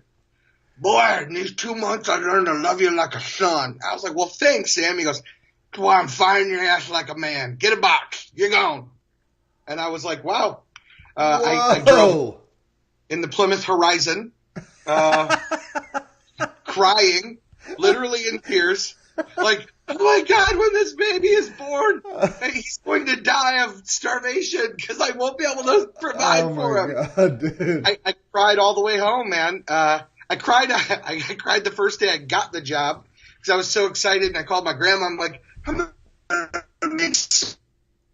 Boy, 0.84 1.20
in 1.26 1.34
these 1.34 1.56
two 1.56 1.76
months, 1.76 2.10
I 2.10 2.18
learned 2.18 2.48
to 2.48 2.56
love 2.56 2.82
you 2.82 2.92
like 2.94 3.16
a 3.16 3.22
son. 3.22 3.80
I 3.90 3.94
was 3.94 4.04
like, 4.04 4.16
well, 4.16 4.28
thanks, 4.28 4.74
Sam. 4.74 4.98
He 4.98 5.06
goes, 5.06 5.24
that's 5.72 5.82
why 5.82 5.98
I'm 5.98 6.10
firing 6.10 6.50
your 6.50 6.62
ass 6.62 6.90
like 6.90 7.10
a 7.10 7.16
man. 7.16 7.56
Get 7.58 7.72
a 7.72 7.78
box. 7.78 8.30
You're 8.36 8.50
gone. 8.50 8.90
And 9.66 9.80
I 9.80 9.88
was 9.88 10.04
like, 10.04 10.26
wow. 10.26 10.64
Uh, 11.16 11.42
I, 11.46 11.76
I 11.76 11.80
drove 11.80 12.36
in 13.10 13.22
the 13.22 13.30
Plymouth 13.30 13.64
Horizon, 13.64 14.34
uh, 14.86 15.38
crying, 16.66 17.38
literally 17.78 18.28
in 18.28 18.40
tears, 18.40 18.96
like, 19.38 19.66
oh 19.88 20.04
my 20.04 20.26
God, 20.28 20.58
when 20.58 20.74
this 20.74 20.94
baby 20.96 21.28
is 21.30 21.50
born, 21.50 22.02
he's 22.52 22.80
going 22.80 23.06
to 23.06 23.22
die 23.22 23.64
of 23.64 23.88
starvation 23.88 24.74
because 24.76 25.00
I 25.00 25.12
won't 25.12 25.38
be 25.38 25.46
able 25.50 25.64
to 25.64 25.92
provide 26.00 26.44
oh 26.44 26.56
for 26.56 26.74
my 26.74 27.04
him. 27.04 27.10
god, 27.16 27.40
dude. 27.40 27.88
I, 27.88 27.98
I 28.06 28.16
cried 28.34 28.58
all 28.58 28.74
the 28.74 28.82
way 28.82 28.98
home, 28.98 29.30
man. 29.30 29.64
Uh, 29.68 30.02
I 30.34 30.36
cried. 30.36 30.72
I, 30.72 31.22
I 31.30 31.36
cried 31.36 31.64
the 31.64 31.72
first 31.72 32.00
day 32.00 32.10
I 32.10 32.18
got 32.18 32.52
the 32.52 32.62
job 32.62 33.06
because 33.38 33.54
I 33.54 33.56
was 33.56 33.70
so 33.70 33.86
excited, 33.86 34.28
and 34.30 34.38
I 34.38 34.44
called 34.44 34.66
my 34.66 34.74
grandma. 34.74 35.06
I'm 35.06 35.18
like, 35.18 35.44
I'm 35.68 35.78
gonna 35.78 36.96
make 36.96 37.14
so 37.14 37.56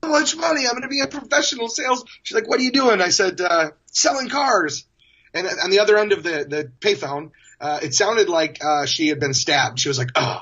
much 0.03 0.35
money. 0.35 0.67
I'm 0.67 0.81
to 0.81 0.87
be 0.89 0.99
a 0.99 1.07
professional 1.07 1.69
sales. 1.69 2.03
She's 2.23 2.35
like, 2.35 2.47
what 2.47 2.59
are 2.59 2.63
you 2.63 2.71
doing? 2.71 3.01
I 3.01 3.09
said, 3.09 3.39
uh, 3.39 3.71
selling 3.85 4.27
cars. 4.27 4.85
And 5.33 5.47
on 5.63 5.69
the 5.69 5.79
other 5.79 5.97
end 5.97 6.11
of 6.11 6.23
the, 6.23 6.45
the 6.49 6.71
payphone, 6.79 7.31
uh, 7.61 7.79
it 7.83 7.93
sounded 7.93 8.27
like 8.27 8.63
uh, 8.63 8.85
she 8.85 9.07
had 9.07 9.19
been 9.19 9.33
stabbed. 9.33 9.79
She 9.79 9.87
was 9.87 9.97
like, 9.97 10.09
oh, 10.15 10.41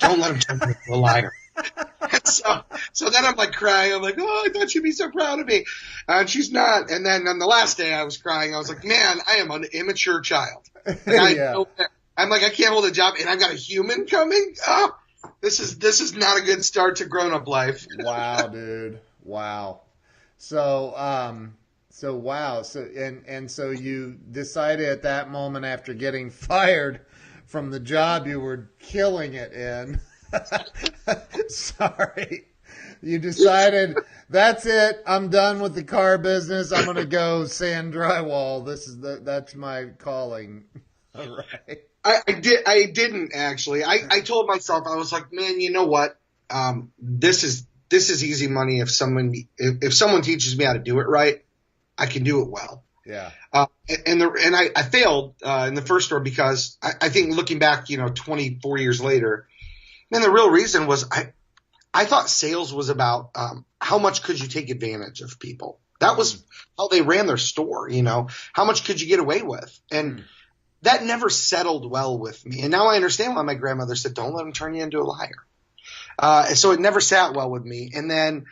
don't 0.00 0.18
let 0.18 0.32
him 0.32 0.40
turn 0.40 0.58
me 0.58 0.66
into 0.66 0.92
a 0.92 0.96
liar. 0.96 1.32
so, 2.24 2.62
so 2.92 3.10
then 3.10 3.24
I'm 3.24 3.36
like 3.36 3.52
crying. 3.52 3.92
I'm 3.92 4.02
like, 4.02 4.16
oh, 4.18 4.42
I 4.46 4.50
thought 4.50 4.70
she'd 4.70 4.82
be 4.82 4.92
so 4.92 5.10
proud 5.10 5.40
of 5.40 5.46
me. 5.46 5.64
And 6.06 6.28
she's 6.28 6.52
not. 6.52 6.90
And 6.90 7.04
then 7.04 7.26
on 7.26 7.38
the 7.38 7.46
last 7.46 7.76
day 7.76 7.92
I 7.92 8.04
was 8.04 8.16
crying. 8.18 8.54
I 8.54 8.58
was 8.58 8.68
like, 8.68 8.84
man, 8.84 9.18
I 9.26 9.36
am 9.36 9.50
an 9.50 9.64
immature 9.72 10.20
child. 10.20 10.68
I 10.86 10.96
yeah. 11.36 11.64
I'm 12.16 12.30
like, 12.30 12.42
I 12.42 12.50
can't 12.50 12.72
hold 12.72 12.84
a 12.84 12.90
job 12.90 13.14
and 13.20 13.28
I've 13.28 13.38
got 13.38 13.52
a 13.52 13.56
human 13.56 14.06
coming. 14.06 14.54
Oh, 14.66 14.96
this 15.40 15.60
is, 15.60 15.78
this 15.78 16.00
is 16.00 16.14
not 16.14 16.38
a 16.38 16.42
good 16.42 16.64
start 16.64 16.96
to 16.96 17.04
grown 17.04 17.32
up 17.32 17.46
life. 17.46 17.86
wow, 17.98 18.48
dude. 18.48 19.00
Wow. 19.22 19.82
So, 20.38 20.94
um, 20.96 21.54
so 21.98 22.14
wow. 22.14 22.62
So 22.62 22.88
and 22.96 23.24
and 23.26 23.50
so 23.50 23.70
you 23.70 24.16
decided 24.30 24.88
at 24.88 25.02
that 25.02 25.30
moment 25.30 25.64
after 25.64 25.94
getting 25.94 26.30
fired 26.30 27.00
from 27.46 27.72
the 27.72 27.80
job 27.80 28.28
you 28.28 28.38
were 28.38 28.70
killing 28.78 29.34
it 29.34 29.52
in. 29.52 30.00
Sorry. 31.48 32.46
You 33.02 33.18
decided 33.18 33.96
that's 34.28 34.66
it. 34.66 35.02
I'm 35.06 35.30
done 35.30 35.60
with 35.60 35.74
the 35.74 35.84
car 35.84 36.18
business. 36.18 36.72
I'm 36.72 36.84
gonna 36.84 37.04
go 37.04 37.44
sand 37.46 37.94
drywall. 37.94 38.66
This 38.66 38.88
is 38.88 38.98
the 38.98 39.20
that's 39.22 39.54
my 39.54 39.86
calling. 39.98 40.64
All 41.14 41.36
right. 41.36 41.78
I, 42.04 42.20
I 42.26 42.32
did. 42.32 42.60
I 42.66 42.86
didn't 42.86 43.32
actually. 43.34 43.84
I, 43.84 44.00
I 44.10 44.20
told 44.20 44.46
myself 44.46 44.86
I 44.86 44.96
was 44.96 45.12
like, 45.12 45.32
man, 45.32 45.60
you 45.60 45.70
know 45.70 45.86
what? 45.86 46.18
Um, 46.50 46.92
this 46.98 47.44
is 47.44 47.66
this 47.88 48.10
is 48.10 48.24
easy 48.24 48.48
money. 48.48 48.80
If 48.80 48.90
someone 48.90 49.32
if, 49.56 49.82
if 49.82 49.94
someone 49.94 50.22
teaches 50.22 50.56
me 50.56 50.64
how 50.64 50.72
to 50.72 50.78
do 50.78 50.98
it 51.00 51.08
right, 51.08 51.44
I 51.96 52.06
can 52.06 52.24
do 52.24 52.42
it 52.42 52.48
well. 52.48 52.84
Yeah. 53.06 53.30
Uh, 53.52 53.66
and 54.06 54.20
the 54.20 54.30
and 54.44 54.54
I, 54.54 54.70
I 54.76 54.82
failed 54.82 55.34
uh, 55.42 55.64
in 55.68 55.74
the 55.74 55.82
first 55.82 56.06
store 56.06 56.20
because 56.20 56.76
I, 56.82 56.92
I 57.02 57.08
think 57.08 57.34
looking 57.34 57.58
back, 57.58 57.90
you 57.90 57.96
know, 57.96 58.08
24 58.08 58.78
years 58.78 59.00
later, 59.00 59.48
and 60.10 60.22
the 60.22 60.30
real 60.30 60.50
reason 60.50 60.86
was 60.86 61.06
I 61.10 61.32
I 61.92 62.04
thought 62.04 62.28
sales 62.28 62.72
was 62.72 62.88
about 62.88 63.30
um, 63.34 63.64
how 63.80 63.98
much 63.98 64.22
could 64.22 64.40
you 64.40 64.48
take 64.48 64.70
advantage 64.70 65.20
of 65.20 65.38
people. 65.38 65.80
That 66.00 66.16
was 66.16 66.36
mm. 66.36 66.44
how 66.78 66.88
they 66.88 67.02
ran 67.02 67.26
their 67.26 67.36
store. 67.36 67.88
You 67.88 68.02
know, 68.02 68.28
how 68.52 68.64
much 68.64 68.84
could 68.84 69.00
you 69.00 69.06
get 69.06 69.20
away 69.20 69.42
with, 69.42 69.78
and 69.90 70.18
mm. 70.18 70.24
that 70.82 71.04
never 71.04 71.28
settled 71.28 71.90
well 71.90 72.18
with 72.18 72.44
me. 72.46 72.62
And 72.62 72.70
now 72.70 72.86
I 72.86 72.96
understand 72.96 73.34
why 73.34 73.42
my 73.42 73.54
grandmother 73.54 73.96
said, 73.96 74.14
"Don't 74.14 74.34
let 74.34 74.44
them 74.44 74.52
turn 74.52 74.74
you 74.74 74.82
into 74.82 75.00
a 75.00 75.02
liar." 75.02 75.44
Uh, 76.18 76.46
so 76.46 76.72
it 76.72 76.80
never 76.80 77.00
sat 77.00 77.34
well 77.34 77.50
with 77.50 77.64
me. 77.64 77.92
And 77.94 78.10
then 78.10 78.46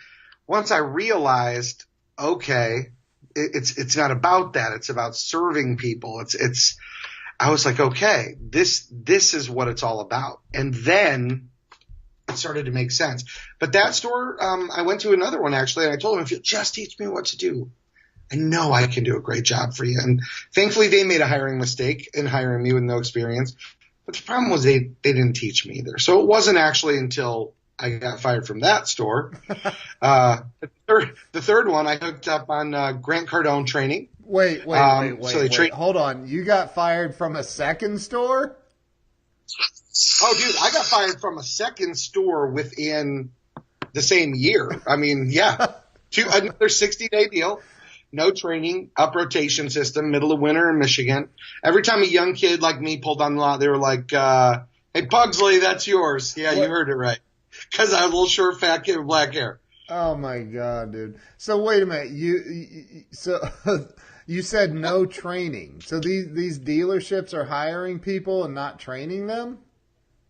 once 0.46 0.70
I 0.70 0.78
realized, 0.78 1.84
okay, 2.18 2.90
it's 3.34 3.76
it's 3.76 3.96
not 3.96 4.10
about 4.10 4.54
that. 4.54 4.72
It's 4.72 4.88
about 4.88 5.16
serving 5.16 5.76
people. 5.76 6.20
It's 6.20 6.34
it's. 6.34 6.76
I 7.38 7.50
was 7.50 7.66
like, 7.66 7.78
okay, 7.78 8.36
this 8.40 8.86
this 8.90 9.34
is 9.34 9.50
what 9.50 9.68
it's 9.68 9.82
all 9.82 10.00
about. 10.00 10.40
And 10.54 10.72
then 10.74 11.50
it 12.28 12.36
started 12.36 12.66
to 12.66 12.72
make 12.72 12.90
sense. 12.90 13.24
But 13.58 13.72
that 13.72 13.94
store, 13.94 14.42
um, 14.42 14.70
I 14.74 14.82
went 14.82 15.02
to 15.02 15.12
another 15.12 15.40
one 15.40 15.54
actually, 15.54 15.86
and 15.86 15.94
I 15.94 15.96
told 15.96 16.16
them, 16.16 16.24
if 16.24 16.30
you'll 16.30 16.40
just 16.40 16.74
teach 16.74 16.98
me 16.98 17.06
what 17.06 17.26
to 17.26 17.36
do, 17.36 17.70
I 18.32 18.36
know 18.36 18.72
I 18.72 18.86
can 18.86 19.04
do 19.04 19.16
a 19.16 19.20
great 19.20 19.44
job 19.44 19.74
for 19.74 19.84
you. 19.84 20.00
And 20.02 20.22
thankfully, 20.54 20.88
they 20.88 21.04
made 21.04 21.20
a 21.20 21.26
hiring 21.26 21.58
mistake 21.58 22.10
in 22.14 22.26
hiring 22.26 22.62
me 22.62 22.72
with 22.72 22.82
no 22.82 22.98
experience. 22.98 23.54
But 24.04 24.16
the 24.16 24.22
problem 24.22 24.50
was 24.50 24.62
they 24.62 24.90
they 25.02 25.12
didn't 25.12 25.34
teach 25.34 25.66
me 25.66 25.76
either. 25.76 25.98
So 25.98 26.20
it 26.20 26.26
wasn't 26.26 26.58
actually 26.58 26.98
until 26.98 27.54
I 27.78 27.90
got 27.90 28.20
fired 28.20 28.46
from 28.46 28.60
that 28.60 28.88
store. 28.88 29.32
uh, 30.02 30.40
the, 30.60 30.70
third, 30.86 31.16
the 31.32 31.42
third 31.42 31.68
one, 31.68 31.86
I 31.86 31.96
hooked 31.96 32.26
up 32.26 32.48
on 32.48 32.74
uh, 32.74 32.92
Grant 32.92 33.28
Cardone 33.28 33.66
training. 33.66 34.08
Wait, 34.26 34.66
wait, 34.66 34.78
um, 34.78 35.04
wait, 35.04 35.18
wait, 35.18 35.32
so 35.32 35.40
wait. 35.40 35.52
Tra- 35.52 35.74
Hold 35.74 35.96
on. 35.96 36.26
You 36.26 36.44
got 36.44 36.74
fired 36.74 37.14
from 37.14 37.36
a 37.36 37.44
second 37.44 38.00
store? 38.00 38.56
Oh, 40.22 40.34
dude, 40.36 40.56
I 40.60 40.70
got 40.72 40.84
fired 40.84 41.20
from 41.20 41.38
a 41.38 41.42
second 41.42 41.96
store 41.96 42.48
within 42.48 43.30
the 43.92 44.02
same 44.02 44.34
year. 44.34 44.70
I 44.86 44.96
mean, 44.96 45.28
yeah, 45.30 45.68
two 46.10 46.26
another 46.28 46.68
sixty 46.68 47.08
day 47.08 47.28
deal, 47.28 47.60
no 48.10 48.32
training, 48.32 48.90
up 48.96 49.14
rotation 49.14 49.70
system, 49.70 50.10
middle 50.10 50.32
of 50.32 50.40
winter 50.40 50.70
in 50.70 50.78
Michigan. 50.78 51.28
Every 51.62 51.82
time 51.82 52.02
a 52.02 52.06
young 52.06 52.34
kid 52.34 52.60
like 52.60 52.80
me 52.80 52.98
pulled 52.98 53.22
on 53.22 53.36
the 53.36 53.40
lot, 53.40 53.60
they 53.60 53.68
were 53.68 53.78
like, 53.78 54.12
uh, 54.12 54.60
"Hey, 54.92 55.06
Pugsley, 55.06 55.58
that's 55.60 55.86
yours." 55.86 56.36
Yeah, 56.36 56.54
what? 56.54 56.64
you 56.64 56.68
heard 56.68 56.88
it 56.88 56.94
right 56.94 57.20
because 57.70 57.94
I 57.94 58.00
have 58.00 58.10
a 58.10 58.12
little 58.12 58.26
short, 58.26 58.58
fat 58.58 58.84
kid 58.84 58.98
with 58.98 59.06
black 59.06 59.32
hair. 59.34 59.60
Oh 59.88 60.16
my 60.16 60.40
god, 60.40 60.92
dude! 60.92 61.20
So 61.38 61.62
wait 61.62 61.82
a 61.82 61.86
minute, 61.86 62.10
you, 62.10 62.38
you 62.38 63.04
so 63.12 63.38
you 64.26 64.42
said 64.42 64.74
no 64.74 65.06
training. 65.06 65.80
So 65.84 66.00
these 66.00 66.32
these 66.32 66.58
dealerships 66.58 67.32
are 67.32 67.44
hiring 67.44 68.00
people 68.00 68.44
and 68.44 68.54
not 68.54 68.78
training 68.78 69.26
them. 69.26 69.58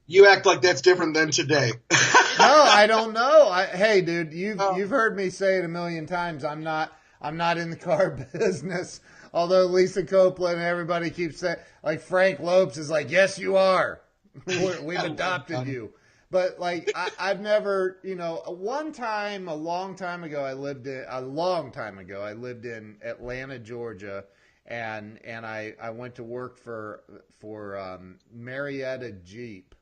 You 0.07 0.29
act 0.29 0.47
like 0.47 0.61
that's 0.61 0.83
different 0.83 1.15
than 1.15 1.31
today. 1.33 1.73
no, 1.91 1.99
I 2.39 2.87
don't 2.87 3.13
know. 3.13 3.49
I, 3.49 3.67
hey, 3.67 4.03
dude, 4.03 4.33
you've 4.33 4.61
oh. 4.61 4.77
you've 4.77 4.91
heard 4.91 5.17
me 5.17 5.31
say 5.31 5.57
it 5.57 5.65
a 5.65 5.69
million 5.69 6.07
times. 6.07 6.45
I'm 6.45 6.63
not 6.63 6.93
I'm 7.21 7.37
not 7.37 7.59
in 7.59 7.71
the 7.71 7.77
car 7.77 8.11
business. 8.33 9.01
Although 9.33 9.67
Lisa 9.67 10.05
Copeland 10.05 10.59
and 10.59 10.67
everybody 10.67 11.11
keeps 11.11 11.41
saying, 11.41 11.57
like 11.83 12.01
Frank 12.01 12.39
Lopes 12.41 12.79
is 12.79 12.89
like, 12.89 13.11
yes, 13.11 13.39
you 13.39 13.57
are. 13.57 14.01
We've 14.47 14.99
adopted 14.99 15.67
you. 15.67 15.93
But 16.37 16.61
like 16.61 16.91
I, 16.95 17.09
I've 17.19 17.41
never, 17.41 17.97
you 18.03 18.15
know, 18.15 18.43
one 18.47 18.93
time 18.93 19.49
a 19.49 19.55
long 19.55 19.97
time 19.97 20.23
ago, 20.23 20.45
I 20.45 20.53
lived 20.53 20.87
in 20.87 21.03
a 21.09 21.23
long 21.23 21.73
time 21.73 21.99
ago. 21.99 22.21
I 22.21 22.35
lived 22.35 22.67
in 22.67 22.99
Atlanta, 23.03 23.59
Georgia, 23.59 24.23
and 24.67 25.19
and 25.25 25.47
I 25.47 25.73
I 25.81 25.89
went 25.89 26.15
to 26.17 26.23
work 26.23 26.59
for 26.59 27.05
for 27.39 27.79
um, 27.79 28.19
Marietta 28.31 29.13
Jeep, 29.25 29.75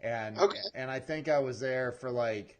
and 0.00 0.38
okay. 0.38 0.58
and 0.74 0.90
I 0.90 0.98
think 0.98 1.30
I 1.30 1.38
was 1.38 1.58
there 1.58 1.92
for 1.92 2.10
like 2.10 2.58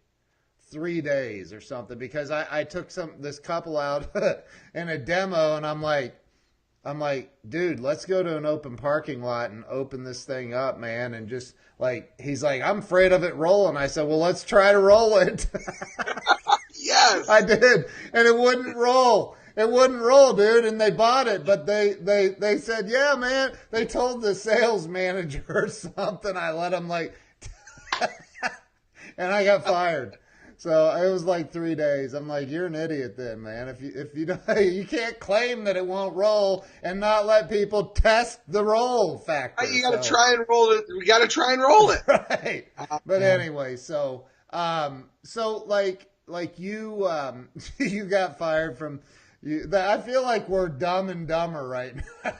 three 0.71 1.02
days 1.02 1.52
or 1.52 1.61
something 1.61 1.99
because 1.99 2.30
I, 2.30 2.47
I 2.50 2.64
took 2.64 2.90
some 2.90 3.12
this 3.21 3.38
couple 3.38 3.76
out 3.76 4.16
in 4.75 4.88
a 4.88 4.97
demo 4.97 5.56
and 5.59 5.66
I'm 5.66 5.82
like 5.82 6.16
I'm 6.85 6.99
like, 6.99 7.33
dude, 7.49 7.79
let's 7.79 8.05
go 8.05 8.23
to 8.23 8.37
an 8.37 8.45
open 8.45 8.77
parking 8.77 9.23
lot 9.23 9.51
and 9.51 9.65
open 9.69 10.03
this 10.03 10.25
thing 10.25 10.53
up, 10.53 10.79
man. 10.79 11.15
And 11.15 11.29
just 11.29 11.55
like, 11.79 12.12
he's 12.21 12.43
like, 12.43 12.61
I'm 12.61 12.79
afraid 12.79 13.12
of 13.12 13.23
it 13.23 13.37
rolling. 13.37 13.77
I 13.77 13.87
said, 13.87 14.09
well, 14.09 14.19
let's 14.19 14.43
try 14.43 14.73
to 14.73 14.79
roll 14.79 15.17
it. 15.19 15.47
yes. 16.75 17.29
I 17.29 17.41
did. 17.41 17.85
And 18.12 18.27
it 18.27 18.37
wouldn't 18.37 18.77
roll. 18.77 19.37
It 19.57 19.71
wouldn't 19.71 20.03
roll, 20.03 20.33
dude. 20.33 20.65
And 20.65 20.81
they 20.81 20.91
bought 20.91 21.29
it, 21.29 21.45
but 21.45 21.67
they, 21.67 21.93
they, 22.01 22.29
they 22.29 22.59
said, 22.59 22.89
yeah, 22.89 23.15
man, 23.17 23.53
they 23.71 23.87
told 23.87 24.21
the 24.21 24.35
sales 24.35 24.89
manager 24.89 25.45
or 25.49 25.69
something. 25.69 26.37
I 26.37 26.51
let 26.51 26.71
them 26.71 26.89
like, 26.89 27.15
and 29.17 29.33
I 29.33 29.45
got 29.45 29.65
fired. 29.65 30.19
So 30.62 30.95
it 30.95 31.11
was 31.11 31.25
like 31.25 31.50
three 31.50 31.75
days. 31.75 32.14
I'm 32.14 32.28
like, 32.28 32.49
you're 32.49 32.66
an 32.66 32.76
idiot, 32.76 33.16
then, 33.16 33.42
man. 33.42 33.66
If 33.69 33.83
you 33.83 33.90
if 33.97 34.14
you 34.14 34.26
don't, 34.26 34.40
you 34.61 34.85
can't 34.85 35.19
claim 35.19 35.64
that 35.64 35.76
it 35.76 35.85
won't 35.85 36.14
roll 36.14 36.64
and 36.85 37.00
not 37.00 37.26
let 37.26 37.50
people 37.50 37.87
test 37.87 38.38
the 38.47 38.64
roll 38.64 39.19
factor. 39.19 39.64
You 39.64 39.83
got 39.83 39.90
to 39.90 40.02
so. 40.04 40.09
try 40.09 40.35
and 40.35 40.47
roll 40.49 40.71
it. 40.71 40.85
We 40.97 41.04
got 41.04 41.19
to 41.19 41.26
try 41.26 41.52
and 41.52 41.61
roll 41.61 41.90
it. 41.90 42.02
right. 42.07 42.69
But 43.04 43.23
anyway, 43.23 43.75
so 43.75 44.26
um, 44.50 45.11
so 45.25 45.64
like 45.66 46.09
like 46.28 46.61
you 46.61 47.09
um, 47.09 47.49
you 47.81 48.04
got 48.04 48.38
fired 48.38 48.78
from. 48.78 49.00
You, 49.42 49.69
I 49.75 50.00
feel 50.00 50.23
like 50.23 50.49
we're 50.49 50.69
dumb 50.69 51.09
and 51.09 51.26
dumber 51.26 51.66
right 51.66 51.97
now 51.97 52.33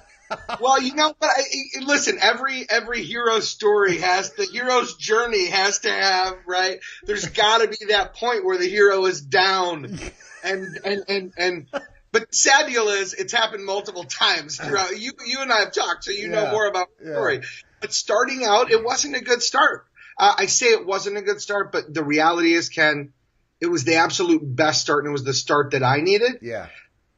well, 0.61 0.81
you 0.81 0.95
know 0.95 1.15
what? 1.19 1.31
I, 1.31 1.81
listen, 1.85 2.19
every 2.21 2.67
every 2.69 3.03
hero 3.03 3.41
story 3.41 3.99
has 3.99 4.33
the 4.33 4.45
hero's 4.45 4.97
journey 4.97 5.49
has 5.49 5.81
to 5.81 5.91
have 5.91 6.37
right. 6.47 6.81
There's 7.05 7.27
got 7.27 7.59
to 7.59 7.69
be 7.69 7.87
that 7.89 8.15
point 8.15 8.45
where 8.45 8.59
the 8.59 8.69
hero 8.69 9.05
is 9.07 9.21
down, 9.21 9.99
and 10.45 10.79
and 10.85 11.05
and 11.09 11.33
and. 11.37 11.67
But 12.13 12.35
sad 12.35 12.67
deal 12.67 12.89
is, 12.89 13.15
it's 13.15 13.33
happened 13.33 13.65
multiple 13.65 14.05
times 14.05 14.59
throughout. 14.59 15.01
You 15.01 15.13
you 15.27 15.41
and 15.41 15.51
I 15.51 15.61
have 15.61 15.73
talked, 15.73 16.05
so 16.05 16.11
you 16.11 16.29
yeah, 16.29 16.45
know 16.45 16.51
more 16.51 16.67
about 16.67 16.89
the 16.99 17.07
yeah. 17.07 17.15
story. 17.15 17.41
But 17.81 17.95
starting 17.95 18.45
out, 18.45 18.71
it 18.71 18.85
wasn't 18.85 19.17
a 19.17 19.23
good 19.23 19.43
start. 19.43 19.87
Uh, 20.19 20.35
I 20.37 20.45
say 20.45 20.67
it 20.67 20.85
wasn't 20.85 21.17
a 21.17 21.23
good 21.23 21.41
start, 21.41 21.73
but 21.73 21.93
the 21.93 22.05
reality 22.05 22.53
is, 22.53 22.69
Ken, 22.69 23.15
it 23.63 23.67
was 23.67 23.85
the 23.85 23.95
absolute 23.95 24.43
best 24.43 24.83
start, 24.83 25.05
and 25.05 25.11
it 25.11 25.13
was 25.13 25.25
the 25.25 25.33
start 25.33 25.71
that 25.71 25.83
I 25.83 26.03
needed. 26.03 26.41
Yeah. 26.43 26.67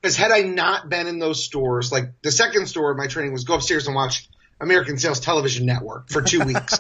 Because 0.05 0.19
had 0.19 0.33
I 0.33 0.43
not 0.43 0.91
been 0.91 1.07
in 1.07 1.19
those 1.19 1.43
stores, 1.43 1.91
like 1.91 2.21
the 2.21 2.31
second 2.31 2.67
store 2.67 2.91
of 2.91 2.99
my 2.99 3.07
training 3.07 3.33
was 3.33 3.45
go 3.45 3.55
upstairs 3.55 3.87
and 3.87 3.97
watch 3.97 4.29
American 4.61 4.99
Sales 4.99 5.19
Television 5.19 5.65
Network 5.65 6.11
for 6.11 6.21
two 6.21 6.41
weeks, 6.45 6.79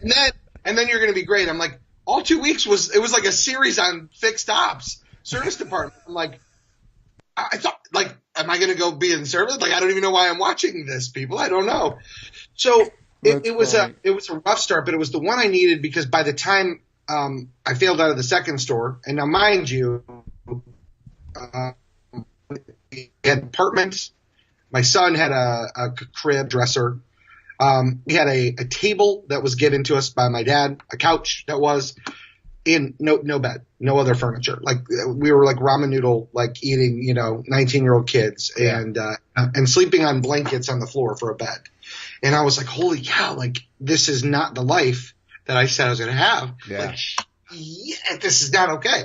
and 0.00 0.10
then 0.10 0.32
and 0.64 0.76
then 0.76 0.88
you're 0.88 0.98
going 0.98 1.12
to 1.12 1.14
be 1.14 1.22
great. 1.22 1.48
I'm 1.48 1.56
like, 1.56 1.78
all 2.04 2.22
two 2.22 2.40
weeks 2.40 2.66
was 2.66 2.92
it 2.92 2.98
was 2.98 3.12
like 3.12 3.26
a 3.26 3.30
series 3.30 3.78
on 3.78 4.10
fixed 4.12 4.50
ops 4.50 5.04
service 5.22 5.54
department. 5.54 5.94
I'm 6.08 6.14
like, 6.14 6.40
I 7.36 7.58
thought 7.58 7.78
like, 7.92 8.12
am 8.34 8.50
I 8.50 8.58
going 8.58 8.72
to 8.72 8.76
go 8.76 8.90
be 8.90 9.12
in 9.12 9.24
service? 9.24 9.60
Like, 9.60 9.70
I 9.70 9.78
don't 9.78 9.90
even 9.90 10.02
know 10.02 10.10
why 10.10 10.28
I'm 10.28 10.40
watching 10.40 10.84
this, 10.84 11.08
people. 11.10 11.38
I 11.38 11.48
don't 11.48 11.66
know. 11.66 12.00
So 12.56 12.88
it, 13.22 13.46
it 13.46 13.56
was 13.56 13.74
a 13.74 13.94
it 14.02 14.10
was 14.10 14.28
a 14.30 14.40
rough 14.40 14.58
start, 14.58 14.84
but 14.84 14.94
it 14.94 14.98
was 14.98 15.12
the 15.12 15.20
one 15.20 15.38
I 15.38 15.46
needed 15.46 15.80
because 15.80 16.06
by 16.06 16.24
the 16.24 16.32
time 16.32 16.80
um, 17.08 17.50
I 17.64 17.74
failed 17.74 18.00
out 18.00 18.10
of 18.10 18.16
the 18.16 18.24
second 18.24 18.58
store, 18.58 18.98
and 19.06 19.18
now 19.18 19.26
mind 19.26 19.70
you, 19.70 20.02
uh, 21.36 21.70
we 22.48 23.10
had 23.22 23.42
apartments. 23.42 24.12
My 24.70 24.82
son 24.82 25.14
had 25.14 25.32
a, 25.32 25.66
a 25.76 25.90
crib 26.14 26.48
dresser. 26.48 26.98
Um, 27.60 28.02
we 28.04 28.14
had 28.14 28.28
a, 28.28 28.48
a 28.58 28.64
table 28.64 29.24
that 29.28 29.42
was 29.42 29.54
given 29.54 29.84
to 29.84 29.96
us 29.96 30.10
by 30.10 30.28
my 30.28 30.42
dad, 30.42 30.80
a 30.92 30.96
couch 30.96 31.44
that 31.46 31.60
was 31.60 31.94
in 32.64 32.94
no 32.98 33.16
no 33.16 33.38
bed, 33.38 33.64
no 33.78 33.98
other 33.98 34.14
furniture. 34.14 34.58
Like 34.60 34.78
we 35.06 35.30
were 35.32 35.44
like 35.44 35.58
ramen 35.58 35.90
noodle, 35.90 36.28
like 36.32 36.62
eating, 36.64 37.02
you 37.02 37.14
know, 37.14 37.42
19 37.46 37.82
year 37.82 37.94
old 37.94 38.08
kids, 38.08 38.52
and 38.58 38.98
uh, 38.98 39.16
and 39.36 39.68
sleeping 39.68 40.04
on 40.04 40.20
blankets 40.20 40.68
on 40.68 40.80
the 40.80 40.86
floor 40.86 41.16
for 41.16 41.30
a 41.30 41.34
bed. 41.34 41.58
And 42.22 42.34
I 42.34 42.42
was 42.42 42.56
like, 42.56 42.66
holy 42.66 43.02
cow, 43.02 43.34
like 43.34 43.58
this 43.80 44.08
is 44.08 44.24
not 44.24 44.54
the 44.54 44.62
life 44.62 45.14
that 45.44 45.56
I 45.56 45.66
said 45.66 45.86
I 45.86 45.90
was 45.90 45.98
going 45.98 46.10
to 46.10 46.16
have. 46.16 46.54
Yeah. 46.68 46.78
Like, 46.86 46.98
yeah, 47.52 48.16
this 48.20 48.42
is 48.42 48.52
not 48.52 48.70
okay. 48.70 49.02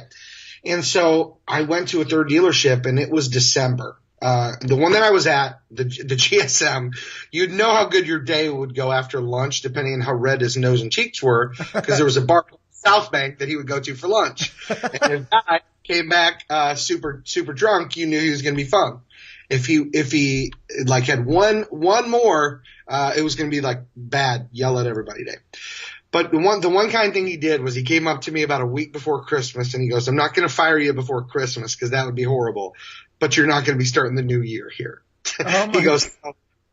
And 0.65 0.83
so 0.83 1.37
I 1.47 1.63
went 1.63 1.89
to 1.89 2.01
a 2.01 2.05
third 2.05 2.29
dealership, 2.29 2.85
and 2.85 2.99
it 2.99 3.09
was 3.09 3.29
December. 3.29 3.97
Uh, 4.21 4.53
the 4.61 4.75
one 4.75 4.91
that 4.91 5.03
I 5.03 5.11
was 5.11 5.27
at, 5.27 5.61
the 5.71 5.83
the 5.83 6.15
GSM, 6.15 6.91
you'd 7.31 7.51
know 7.51 7.71
how 7.71 7.85
good 7.85 8.07
your 8.07 8.19
day 8.19 8.49
would 8.49 8.75
go 8.75 8.91
after 8.91 9.21
lunch, 9.21 9.61
depending 9.61 9.93
on 9.93 10.01
how 10.01 10.13
red 10.13 10.41
his 10.41 10.57
nose 10.57 10.81
and 10.81 10.91
cheeks 10.91 11.23
were, 11.23 11.53
because 11.57 11.97
there 11.97 12.05
was 12.05 12.17
a 12.17 12.21
bar 12.21 12.45
South 12.71 13.11
Bank 13.11 13.39
that 13.39 13.47
he 13.47 13.55
would 13.55 13.67
go 13.67 13.79
to 13.79 13.95
for 13.95 14.07
lunch. 14.07 14.53
and 14.69 15.13
if 15.13 15.27
I 15.31 15.61
came 15.83 16.09
back 16.09 16.45
uh, 16.49 16.75
super 16.75 17.21
super 17.25 17.53
drunk, 17.53 17.97
you 17.97 18.07
knew 18.07 18.19
he 18.19 18.29
was 18.29 18.41
going 18.41 18.55
to 18.55 18.63
be 18.63 18.69
fun. 18.69 19.01
If 19.49 19.65
he 19.65 19.77
if 19.93 20.11
he 20.11 20.53
like 20.85 21.05
had 21.05 21.25
one 21.25 21.63
one 21.69 22.09
more, 22.09 22.61
uh, 22.87 23.13
it 23.15 23.21
was 23.21 23.35
going 23.35 23.49
to 23.49 23.55
be 23.55 23.61
like 23.61 23.79
bad, 23.95 24.49
yell 24.51 24.79
at 24.79 24.85
everybody 24.85 25.23
day. 25.23 25.37
But 26.11 26.31
the 26.31 26.39
one 26.39 26.61
the 26.61 26.69
one 26.69 26.89
kind 26.89 27.13
thing 27.13 27.27
he 27.27 27.37
did 27.37 27.61
was 27.61 27.75
he 27.75 27.83
came 27.83 28.07
up 28.07 28.21
to 28.21 28.31
me 28.31 28.41
about 28.43 28.61
a 28.61 28.65
week 28.65 28.91
before 28.93 29.23
Christmas 29.25 29.73
and 29.73 29.83
he 29.83 29.89
goes, 29.89 30.07
"I'm 30.07 30.15
not 30.15 30.33
going 30.33 30.47
to 30.47 30.53
fire 30.53 30.77
you 30.77 30.93
before 30.93 31.23
Christmas 31.23 31.75
because 31.75 31.91
that 31.91 32.05
would 32.05 32.15
be 32.15 32.23
horrible, 32.23 32.75
but 33.19 33.37
you're 33.37 33.47
not 33.47 33.65
going 33.65 33.77
to 33.77 33.79
be 33.79 33.85
starting 33.85 34.15
the 34.15 34.23
new 34.23 34.41
year 34.41 34.71
here." 34.75 35.01
Oh 35.39 35.69
he 35.73 35.81
goes, 35.81 36.09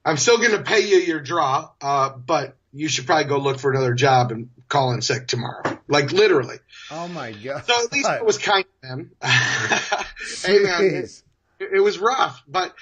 "I'm 0.05 0.17
still 0.17 0.39
going 0.39 0.53
to 0.53 0.63
pay 0.63 0.81
you 0.81 0.97
your 0.99 1.21
draw, 1.21 1.69
uh, 1.83 2.11
but 2.11 2.57
you 2.73 2.89
should 2.89 3.07
probably 3.07 3.25
go 3.25 3.39
look 3.39 3.59
for 3.59 3.71
another 3.71 3.95
job 3.95 4.33
and 4.33 4.49
call 4.69 4.93
in 4.93 5.03
sick 5.03 5.27
tomorrow." 5.27 5.79
Like 5.87 6.13
literally. 6.13 6.57
Oh 6.91 7.07
my 7.09 7.33
god. 7.33 7.67
So 7.67 7.85
at 7.85 7.93
least 7.93 8.09
it 8.11 8.25
was 8.25 8.39
kind 8.39 8.65
of 8.83 8.89
him. 8.89 9.11
hey 9.23 10.59
man, 10.61 10.85
it, 10.95 11.23
it 11.75 11.81
was 11.81 11.99
rough, 11.99 12.43
but 12.49 12.75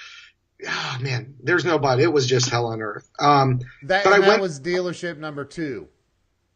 oh 0.65 0.97
man, 1.01 1.35
there's 1.43 1.65
nobody. 1.65 2.03
It 2.03 2.13
was 2.13 2.25
just 2.27 2.49
hell 2.49 2.67
on 2.67 2.81
earth. 2.81 3.09
Um, 3.19 3.59
That, 3.83 4.05
that 4.05 4.21
went- 4.21 4.41
was 4.41 4.61
dealership 4.61 5.17
number 5.17 5.43
two. 5.43 5.89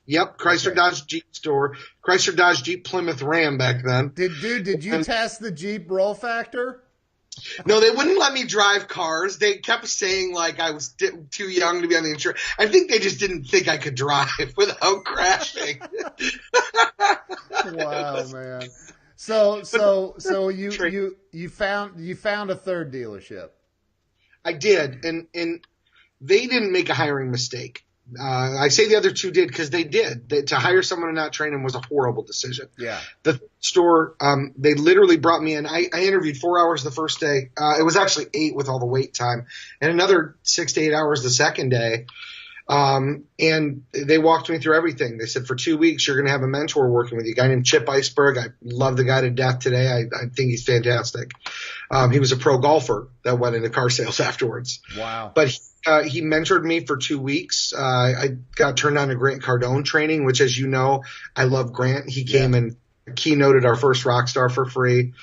Yep, 0.10 0.38
Chrysler 0.38 0.68
Okay. 0.68 0.76
Dodge 0.76 1.06
Jeep 1.08 1.24
store, 1.32 1.78
Chrysler 2.06 2.36
Dodge 2.36 2.64
Jeep 2.64 2.84
Plymouth 2.84 3.22
Ram 3.22 3.58
back 3.58 3.84
then. 3.86 4.10
Did 4.16 4.32
dude? 4.42 4.64
Did 4.66 4.84
you 4.84 4.96
And- 4.96 5.06
test 5.06 5.40
the 5.40 5.52
Jeep 5.52 5.90
roll 5.90 6.14
factor? 6.14 6.84
No, 7.66 7.80
they 7.80 7.90
wouldn't 7.92 8.20
let 8.20 8.34
me 8.34 8.44
drive 8.44 8.90
cars. 8.90 9.38
They 9.38 9.60
kept 9.60 9.88
saying 9.88 10.34
like 10.34 10.60
I 10.60 10.72
was 10.72 10.90
di- 10.90 11.12
too 11.32 11.48
young 11.50 11.82
to 11.84 11.88
be 11.88 11.96
on 11.96 12.04
the 12.04 12.12
insurance. 12.12 12.42
I 12.58 12.68
think 12.68 12.90
they 12.90 13.00
just 13.00 13.18
didn't 13.20 13.46
think 13.46 13.70
I 13.70 13.78
could 13.78 13.96
drive 13.96 14.28
without 14.58 15.06
crashing. 15.06 15.80
Wow, 17.66 18.26
man. 18.34 18.64
So 19.16 19.64
so 19.64 20.16
so 20.18 20.50
you 20.50 20.72
you 20.72 21.18
you 21.32 21.50
found 21.50 22.00
you 22.06 22.16
found 22.16 22.50
a 22.52 22.56
third 22.56 22.92
dealership. 22.92 23.50
I 24.44 24.54
did, 24.54 25.06
and 25.06 25.28
and 25.34 25.66
they 26.20 26.48
didn't 26.48 26.72
make 26.72 26.90
a 26.90 26.94
hiring 26.94 27.32
mistake. 27.32 27.86
Uh, 28.18 28.58
I 28.60 28.70
say 28.70 28.88
the 28.88 28.96
other 28.96 29.12
two 29.12 29.32
did 29.32 29.48
because 29.48 29.70
they 29.70 29.84
did. 29.84 30.30
They, 30.30 30.42
to 30.44 30.56
hire 30.56 30.82
someone 30.82 31.10
and 31.10 31.16
not 31.16 31.34
train 31.34 31.52
them 31.52 31.64
was 31.64 31.76
a 31.76 31.82
horrible 31.82 32.24
decision. 32.24 32.68
Yeah. 32.78 33.00
The 33.24 33.42
store, 33.60 34.16
um, 34.22 34.54
they 34.58 34.74
literally 34.76 35.18
brought 35.18 35.42
me 35.44 35.56
in. 35.56 35.66
I, 35.68 35.88
I 35.94 36.04
interviewed 36.04 36.38
four 36.38 36.60
hours 36.60 36.84
the 36.84 36.92
first 36.92 37.20
day. 37.20 37.50
Uh, 37.58 37.80
it 37.80 37.84
was 37.84 37.98
actually 37.98 38.28
eight 38.34 38.56
with 38.56 38.70
all 38.70 38.80
the 38.80 38.86
wait 38.86 39.14
time, 39.14 39.48
and 39.82 39.92
another 39.92 40.36
six 40.44 40.74
to 40.74 40.82
eight 40.82 40.94
hours 40.94 41.24
the 41.24 41.30
second 41.30 41.70
day. 41.70 42.06
Um, 42.68 43.24
and 43.40 43.86
they 43.94 44.20
walked 44.20 44.48
me 44.48 44.60
through 44.60 44.76
everything. 44.78 45.18
They 45.18 45.26
said 45.26 45.48
for 45.48 45.56
two 45.56 45.76
weeks 45.80 46.06
you're 46.06 46.16
going 46.18 46.28
to 46.28 46.32
have 46.32 46.44
a 46.44 46.48
mentor 46.48 46.88
working 46.88 47.18
with 47.18 47.26
you, 47.26 47.32
a 47.32 47.36
guy 47.36 47.48
named 47.48 47.66
Chip 47.66 47.90
Iceberg. 47.90 48.38
I 48.38 48.50
love 48.62 48.96
the 48.96 49.06
guy 49.06 49.22
to 49.22 49.32
death 49.32 49.58
today. 49.58 49.88
I, 49.88 50.02
I 50.16 50.26
think 50.28 50.52
he's 50.52 50.64
fantastic. 50.66 51.32
Um, 51.90 52.12
he 52.12 52.20
was 52.20 52.32
a 52.32 52.38
pro 52.38 52.60
golfer 52.60 53.10
that 53.24 53.40
went 53.40 53.56
into 53.56 53.72
car 53.72 53.90
sales 53.90 54.20
afterwards 54.20 54.82
Wow. 54.96 55.32
but 55.34 55.48
he, 55.48 55.58
uh, 55.86 56.04
he 56.04 56.22
mentored 56.22 56.64
me 56.64 56.86
for 56.86 56.98
two 56.98 57.20
weeks. 57.20 57.74
Uh, 57.74 57.82
I 57.82 58.28
got 58.56 58.78
turned 58.78 58.98
on 58.98 59.10
to 59.10 59.16
Grant 59.16 59.42
Cardone 59.42 59.86
training, 59.86 60.26
which, 60.26 60.42
as 60.42 60.58
you 60.58 60.68
know, 60.68 61.04
I 61.36 61.46
love 61.46 61.74
Grant. 61.74 62.10
He 62.10 62.26
came 62.26 62.54
and 62.54 62.76
keynoted 63.08 63.66
our 63.66 63.76
first 63.76 64.04
Rockstar 64.04 64.52
for 64.52 64.66
free. 64.66 65.14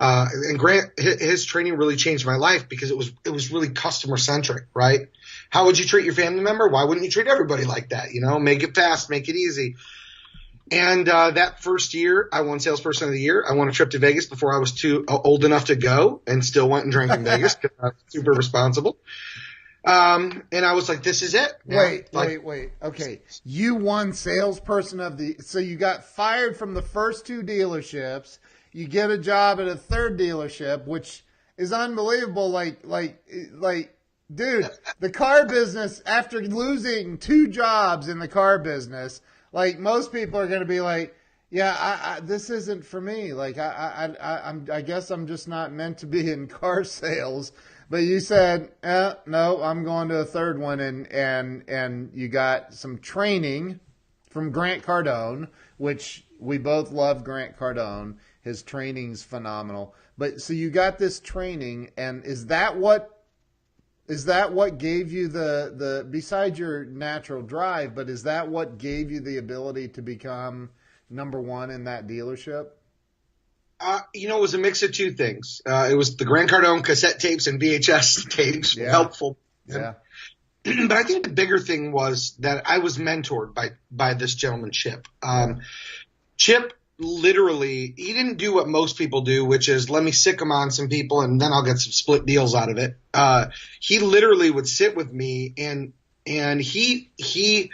Uh, 0.00 0.26
and 0.48 0.58
Grant, 0.58 0.98
his, 0.98 1.20
his 1.20 1.44
training 1.44 1.76
really 1.76 1.96
changed 1.96 2.26
my 2.26 2.36
life 2.36 2.68
because 2.68 2.90
it 2.90 2.96
was 2.96 3.12
it 3.24 3.30
was 3.30 3.50
really 3.50 3.70
customer 3.70 4.16
centric, 4.16 4.64
right? 4.74 5.08
How 5.50 5.66
would 5.66 5.78
you 5.78 5.84
treat 5.84 6.04
your 6.04 6.14
family 6.14 6.42
member? 6.42 6.68
Why 6.68 6.84
wouldn't 6.84 7.04
you 7.04 7.10
treat 7.10 7.26
everybody 7.26 7.64
like 7.64 7.90
that? 7.90 8.12
You 8.12 8.20
know, 8.20 8.38
make 8.38 8.62
it 8.62 8.74
fast, 8.74 9.10
make 9.10 9.28
it 9.28 9.36
easy. 9.36 9.76
And 10.70 11.08
uh, 11.08 11.32
that 11.32 11.62
first 11.62 11.92
year, 11.92 12.28
I 12.32 12.40
won 12.40 12.58
Salesperson 12.58 13.08
of 13.08 13.12
the 13.12 13.20
Year. 13.20 13.44
I 13.46 13.52
won 13.52 13.68
a 13.68 13.72
trip 13.72 13.90
to 13.90 13.98
Vegas 13.98 14.26
before 14.26 14.54
I 14.54 14.58
was 14.58 14.72
too 14.72 15.04
uh, 15.06 15.18
old 15.22 15.44
enough 15.44 15.66
to 15.66 15.76
go, 15.76 16.22
and 16.26 16.42
still 16.42 16.68
went 16.68 16.84
and 16.84 16.92
drank 16.92 17.12
in 17.12 17.22
Vegas 17.24 17.54
because 17.54 17.76
I 17.78 17.86
was 17.86 17.94
super 18.08 18.32
responsible. 18.32 18.96
Um, 19.84 20.42
and 20.50 20.64
I 20.64 20.72
was 20.72 20.88
like, 20.88 21.02
"This 21.02 21.22
is 21.22 21.34
it." 21.34 21.52
man. 21.66 21.78
Wait, 21.78 22.14
Like, 22.14 22.28
wait, 22.28 22.44
wait. 22.44 22.70
Okay. 22.82 23.20
You 23.44 23.74
won 23.74 24.12
salesperson 24.12 25.00
of 25.00 25.18
the 25.18 25.36
so 25.40 25.58
you 25.58 25.76
got 25.76 26.04
fired 26.04 26.56
from 26.56 26.74
the 26.74 26.82
first 26.82 27.26
two 27.26 27.42
dealerships. 27.42 28.38
You 28.72 28.88
get 28.88 29.10
a 29.10 29.18
job 29.18 29.60
at 29.60 29.68
a 29.68 29.76
third 29.76 30.18
dealership, 30.18 30.86
which 30.86 31.24
is 31.58 31.72
unbelievable. 31.72 32.48
Like 32.48 32.78
like 32.84 33.22
like 33.52 33.94
dude, 34.34 34.70
the 35.00 35.10
car 35.10 35.46
business 35.46 36.02
after 36.06 36.40
losing 36.40 37.18
two 37.18 37.48
jobs 37.48 38.08
in 38.08 38.18
the 38.18 38.28
car 38.28 38.58
business, 38.58 39.20
like 39.52 39.78
most 39.78 40.12
people 40.12 40.40
are 40.40 40.46
gonna 40.46 40.64
be 40.64 40.80
like 40.80 41.14
yeah, 41.54 41.76
I, 41.78 42.16
I, 42.16 42.20
this 42.20 42.50
isn't 42.50 42.84
for 42.84 43.00
me. 43.00 43.32
Like, 43.32 43.58
I, 43.58 44.16
I, 44.20 44.28
I, 44.28 44.48
I'm, 44.48 44.66
I 44.72 44.82
guess 44.82 45.12
I'm 45.12 45.28
just 45.28 45.46
not 45.46 45.72
meant 45.72 45.98
to 45.98 46.06
be 46.06 46.32
in 46.32 46.48
car 46.48 46.82
sales. 46.84 47.52
But 47.90 47.98
you 47.98 48.20
said, 48.20 48.72
eh, 48.82 49.14
no, 49.26 49.62
I'm 49.62 49.84
going 49.84 50.08
to 50.08 50.20
a 50.20 50.24
third 50.24 50.58
one, 50.58 50.80
and 50.80 51.06
and 51.12 51.64
and 51.68 52.10
you 52.14 52.28
got 52.28 52.74
some 52.74 52.98
training 52.98 53.80
from 54.30 54.50
Grant 54.50 54.82
Cardone, 54.82 55.48
which 55.76 56.26
we 56.38 56.58
both 56.58 56.90
love. 56.90 57.24
Grant 57.24 57.56
Cardone, 57.56 58.16
his 58.40 58.62
training's 58.62 59.22
phenomenal. 59.22 59.94
But 60.16 60.40
so 60.40 60.52
you 60.52 60.70
got 60.70 60.98
this 60.98 61.20
training, 61.20 61.90
and 61.96 62.24
is 62.24 62.46
that 62.46 62.76
what 62.76 63.24
is 64.06 64.24
that 64.26 64.52
what 64.52 64.78
gave 64.78 65.12
you 65.12 65.28
the 65.28 65.74
the 65.76 66.06
besides 66.10 66.58
your 66.58 66.84
natural 66.84 67.42
drive? 67.42 67.94
But 67.94 68.08
is 68.08 68.22
that 68.22 68.48
what 68.48 68.78
gave 68.78 69.10
you 69.10 69.20
the 69.20 69.38
ability 69.38 69.88
to 69.88 70.02
become 70.02 70.70
number 71.10 71.40
one 71.40 71.70
in 71.70 71.84
that 71.84 72.06
dealership? 72.06 72.68
Uh, 73.86 74.00
you 74.14 74.28
know, 74.28 74.38
it 74.38 74.40
was 74.40 74.54
a 74.54 74.58
mix 74.58 74.82
of 74.82 74.92
two 74.92 75.12
things. 75.12 75.60
Uh, 75.66 75.88
it 75.90 75.94
was 75.94 76.16
the 76.16 76.24
Grant 76.24 76.48
Cardone 76.50 76.82
cassette 76.82 77.20
tapes 77.20 77.46
and 77.46 77.60
VHS 77.60 78.28
tapes, 78.30 78.74
Yeah. 78.76 78.90
helpful. 78.90 79.36
Yeah, 79.66 79.94
but 80.64 80.92
I 80.92 81.02
think 81.02 81.24
the 81.24 81.30
bigger 81.32 81.58
thing 81.58 81.92
was 81.92 82.34
that 82.40 82.62
I 82.66 82.78
was 82.78 82.96
mentored 82.98 83.54
by 83.54 83.72
by 83.90 84.14
this 84.14 84.34
gentleman 84.34 84.70
Chip. 84.72 85.06
Um, 85.22 85.60
Chip 86.38 86.72
literally 86.98 87.92
he 87.96 88.12
didn't 88.12 88.36
do 88.38 88.54
what 88.54 88.68
most 88.68 88.96
people 88.96 89.20
do, 89.22 89.44
which 89.44 89.68
is 89.68 89.90
let 89.90 90.02
me 90.02 90.12
sick 90.12 90.40
him 90.40 90.52
on 90.52 90.70
some 90.70 90.88
people 90.88 91.20
and 91.22 91.40
then 91.40 91.52
I'll 91.52 91.64
get 91.64 91.78
some 91.78 91.92
split 91.92 92.24
deals 92.24 92.54
out 92.54 92.70
of 92.70 92.78
it. 92.78 92.96
Uh, 93.12 93.46
he 93.80 93.98
literally 93.98 94.50
would 94.50 94.68
sit 94.68 94.96
with 94.96 95.12
me 95.12 95.52
and 95.58 95.92
and 96.26 96.60
he 96.60 97.10
he 97.16 97.70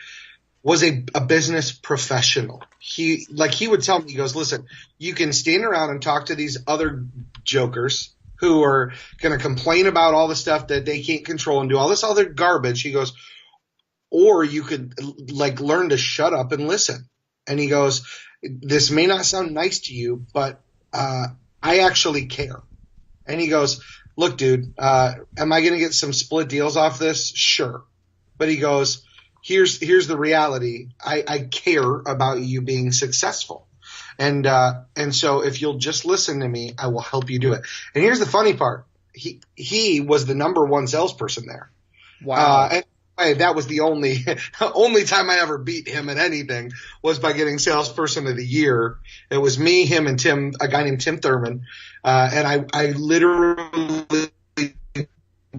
was 0.62 0.82
a, 0.82 1.04
a 1.14 1.20
business 1.20 1.72
professional. 1.72 2.62
He 2.82 3.26
like 3.30 3.52
he 3.52 3.68
would 3.68 3.82
tell 3.82 4.00
me 4.00 4.10
he 4.10 4.16
goes, 4.16 4.34
listen, 4.34 4.66
you 4.98 5.14
can 5.14 5.34
stand 5.34 5.64
around 5.64 5.90
and 5.90 6.00
talk 6.00 6.26
to 6.26 6.34
these 6.34 6.58
other 6.66 7.04
jokers 7.44 8.14
who 8.36 8.64
are 8.64 8.94
going 9.20 9.36
to 9.36 9.42
complain 9.42 9.86
about 9.86 10.14
all 10.14 10.26
the 10.26 10.34
stuff 10.34 10.68
that 10.68 10.86
they 10.86 11.02
can't 11.02 11.26
control 11.26 11.60
and 11.60 11.68
do 11.68 11.76
all 11.76 11.88
this 11.88 12.02
other 12.04 12.24
garbage. 12.24 12.80
He 12.80 12.90
goes, 12.90 13.12
or 14.10 14.42
you 14.42 14.62
could 14.62 14.94
like 15.30 15.60
learn 15.60 15.90
to 15.90 15.98
shut 15.98 16.32
up 16.32 16.52
and 16.52 16.66
listen. 16.66 17.06
And 17.46 17.60
he 17.60 17.68
goes, 17.68 18.02
this 18.42 18.90
may 18.90 19.06
not 19.06 19.26
sound 19.26 19.52
nice 19.52 19.80
to 19.80 19.94
you, 19.94 20.24
but 20.32 20.62
uh, 20.94 21.26
I 21.62 21.80
actually 21.80 22.26
care. 22.26 22.62
And 23.26 23.38
he 23.38 23.48
goes, 23.48 23.84
look, 24.16 24.38
dude, 24.38 24.72
uh, 24.78 25.14
am 25.36 25.52
I 25.52 25.60
going 25.60 25.74
to 25.74 25.78
get 25.78 25.92
some 25.92 26.14
split 26.14 26.48
deals 26.48 26.78
off 26.78 26.98
this? 26.98 27.30
Sure. 27.34 27.84
But 28.38 28.48
he 28.48 28.56
goes, 28.56 29.04
here's 29.42 29.80
here's 29.80 30.06
the 30.06 30.16
reality. 30.16 30.88
I, 31.04 31.24
I 31.26 31.38
care 31.40 31.82
about 31.82 32.40
you 32.40 32.62
being 32.62 32.92
successful. 32.92 33.66
And 34.18 34.46
uh, 34.46 34.82
and 34.96 35.14
so 35.14 35.42
if 35.42 35.62
you'll 35.62 35.78
just 35.78 36.04
listen 36.04 36.40
to 36.40 36.48
me, 36.48 36.74
I 36.78 36.88
will 36.88 37.00
help 37.00 37.30
you 37.30 37.38
do 37.38 37.54
it. 37.54 37.62
And 37.94 38.04
here's 38.04 38.18
the 38.18 38.26
funny 38.26 38.54
part: 38.54 38.84
he 39.14 39.40
he 39.56 40.00
was 40.00 40.26
the 40.26 40.34
number 40.34 40.64
one 40.64 40.86
salesperson 40.86 41.46
there. 41.46 41.70
wow. 42.22 42.68
Uh, 42.70 42.82
and 43.18 43.40
that 43.40 43.54
was 43.54 43.66
the 43.66 43.80
only 43.80 44.24
only 44.60 45.04
time 45.04 45.30
I 45.30 45.40
ever 45.40 45.58
beat 45.58 45.88
him 45.88 46.08
at 46.08 46.16
anything 46.16 46.72
was 47.02 47.18
by 47.18 47.32
getting 47.32 47.58
salesperson 47.58 48.26
of 48.26 48.36
the 48.36 48.44
year. 48.44 48.98
It 49.30 49.38
was 49.38 49.58
me, 49.58 49.84
him, 49.84 50.06
and 50.06 50.18
Tim, 50.18 50.52
a 50.60 50.68
guy 50.68 50.84
named 50.84 51.00
Tim 51.00 51.18
Thurman, 51.18 51.66
uh, 52.04 52.30
and 52.32 52.46
I 52.46 52.64
I 52.72 52.86
literally 52.92 54.06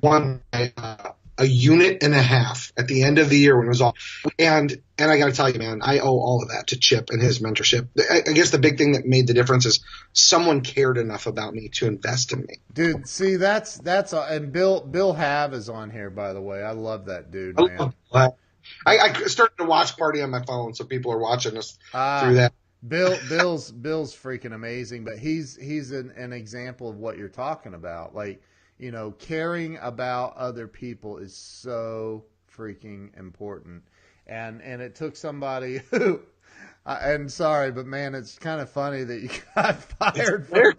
won 0.02 0.41
uh, 0.54 1.12
a 1.38 1.46
unit 1.46 2.04
and 2.04 2.13
a 2.13 2.22
half 2.22 2.72
at 2.78 2.88
the 2.88 3.04
end 3.04 3.17
of 3.20 3.30
the 3.30 3.38
year 3.38 3.58
when 3.58 3.65
it 3.65 3.70
was 3.70 3.82
all. 3.82 3.96
And 4.38 4.82
and 4.98 5.12
I 5.12 5.17
got 5.17 5.28
to 5.28 5.32
tell 5.32 5.50
you, 5.50 5.60
man, 5.60 5.82
I 5.82 6.00
owe 6.00 6.20
all 6.20 6.44
of 6.44 6.50
that 6.50 6.67
to 6.67 6.80
Chip 6.80 7.10
and 7.10 7.22
his 7.22 7.39
mentorship. 7.39 7.88
I, 7.98 8.30
I, 8.30 8.34
guess 8.34 8.52
the 8.52 8.60
big 8.60 8.78
thing 8.78 8.91
that 8.91 9.06
made 9.06 9.26
the 9.26 9.34
difference 9.34 9.65
is 9.65 9.84
someone 10.13 10.62
cared 10.62 10.98
enough 10.98 11.26
about 11.26 11.54
me 11.54 11.70
to 11.70 11.88
invest 11.88 12.34
in 12.34 12.41
me. 12.41 12.60
Dude, 12.74 13.08
see, 13.08 13.38
that's 13.38 13.78
that's 13.78 14.13
a, 14.13 14.22
and 14.22 14.52
Bill 14.52 14.82
Bill 14.82 15.13
Have 15.13 15.54
is 15.54 15.70
on 15.70 15.89
here 15.89 16.10
by 16.10 16.34
the 16.34 16.41
way. 16.41 16.62
I 16.62 16.72
love 16.72 17.06
that 17.06 17.32
dude, 17.32 17.58
man. 17.58 17.94
I, 18.86 18.98
I 19.00 19.13
started 19.24 19.60
a 19.60 19.65
watch 19.65 19.98
party 19.98 20.22
on 20.22 20.30
my 20.30 20.44
phone, 20.44 20.74
so 20.74 20.86
people 20.86 21.12
are 21.12 21.17
watching 21.17 21.58
us 21.58 21.78
uh, 21.94 22.22
through 22.24 22.36
that. 22.36 22.54
Bill 22.88 23.17
Bill's 23.30 23.72
Bill's 23.72 24.15
freaking 24.15 24.54
amazing, 24.54 25.04
but 25.04 25.17
he's 25.17 25.56
he's 25.56 25.91
an, 25.91 26.12
an 26.15 26.34
example 26.34 26.89
of 26.89 26.98
what 26.98 27.17
you're 27.17 27.30
talking 27.30 27.74
about. 27.74 28.15
Like 28.15 28.41
you 28.82 28.91
know, 28.91 29.12
caring 29.12 29.78
about 29.78 30.36
other 30.36 30.67
people 30.67 31.17
is 31.20 31.36
so 31.36 32.26
freaking 32.54 33.17
important. 33.17 33.84
And 34.26 34.62
and 34.62 34.82
it 34.82 34.96
took 34.96 35.15
somebody 35.15 35.78
who 35.91 36.22
and 36.84 37.32
sorry, 37.32 37.72
but 37.72 37.86
man, 37.86 38.15
it's 38.15 38.39
kind 38.39 38.60
of 38.60 38.72
funny 38.72 39.04
that 39.04 39.22
you 39.22 39.30
got 39.56 39.76
fired 39.76 40.48
from, 40.48 40.74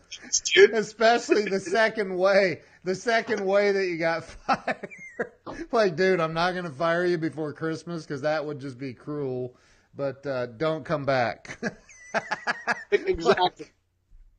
especially 0.74 1.44
the 1.44 1.60
second 1.60 2.16
way, 2.16 2.62
the 2.82 2.96
second 2.96 3.46
way 3.46 3.70
that 3.70 3.86
you 3.86 3.98
got 3.98 4.24
fired. 4.24 4.88
like, 5.70 5.94
dude, 5.94 6.18
I'm 6.18 6.34
not 6.34 6.52
going 6.52 6.64
to 6.64 6.72
fire 6.72 7.04
you 7.04 7.18
before 7.18 7.52
Christmas 7.52 8.02
because 8.02 8.22
that 8.22 8.44
would 8.44 8.58
just 8.58 8.78
be 8.78 8.94
cruel. 8.94 9.56
But 9.94 10.26
uh, 10.26 10.46
don't 10.46 10.84
come 10.84 11.04
back. 11.04 11.58
exactly 12.90 13.66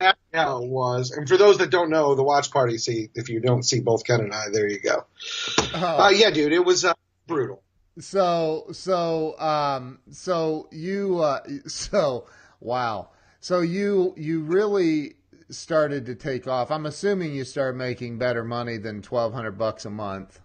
it 0.07 0.69
was. 0.69 1.11
And 1.11 1.27
for 1.27 1.37
those 1.37 1.57
that 1.59 1.69
don't 1.69 1.89
know, 1.89 2.15
the 2.15 2.23
watch 2.23 2.51
party, 2.51 2.77
see, 2.77 3.09
if 3.15 3.29
you 3.29 3.39
don't 3.39 3.63
see 3.63 3.79
both 3.79 4.05
Ken 4.05 4.21
and 4.21 4.33
I, 4.33 4.45
there 4.51 4.69
you 4.69 4.79
go. 4.79 5.05
Oh. 5.73 6.05
Uh, 6.05 6.09
yeah, 6.09 6.29
dude, 6.31 6.53
it 6.53 6.63
was 6.63 6.85
uh, 6.85 6.93
brutal. 7.27 7.63
So, 7.99 8.67
so, 8.71 9.39
um, 9.39 9.99
so 10.11 10.67
you, 10.71 11.19
uh, 11.19 11.41
so, 11.67 12.27
wow. 12.59 13.09
So 13.39 13.59
you, 13.59 14.13
you 14.17 14.41
really 14.41 15.15
started 15.49 16.07
to 16.07 16.15
take 16.15 16.47
off. 16.47 16.71
I'm 16.71 16.85
assuming 16.85 17.33
you 17.33 17.43
started 17.43 17.77
making 17.77 18.17
better 18.17 18.43
money 18.43 18.77
than 18.77 18.97
1200 18.97 19.51
bucks 19.57 19.85
a 19.85 19.89
month. 19.89 20.39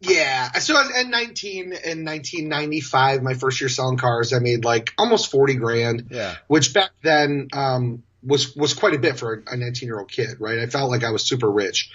Yeah. 0.00 0.52
So 0.52 0.78
in 1.00 1.10
19 1.10 1.64
in 1.64 2.04
1995, 2.04 3.22
my 3.22 3.34
first 3.34 3.60
year 3.60 3.68
selling 3.68 3.96
cars, 3.96 4.32
I 4.32 4.38
made 4.38 4.64
like 4.64 4.92
almost 4.98 5.30
40 5.30 5.54
grand. 5.54 6.08
Yeah. 6.10 6.36
Which 6.48 6.74
back 6.74 6.90
then, 7.02 7.48
um, 7.52 8.02
was 8.26 8.54
was 8.56 8.74
quite 8.74 8.94
a 8.94 8.98
bit 8.98 9.18
for 9.18 9.42
a 9.46 9.56
19 9.56 9.86
year 9.86 9.98
old 9.98 10.10
kid, 10.10 10.40
right? 10.40 10.58
I 10.58 10.66
felt 10.66 10.90
like 10.90 11.04
I 11.04 11.10
was 11.10 11.22
super 11.22 11.50
rich. 11.50 11.90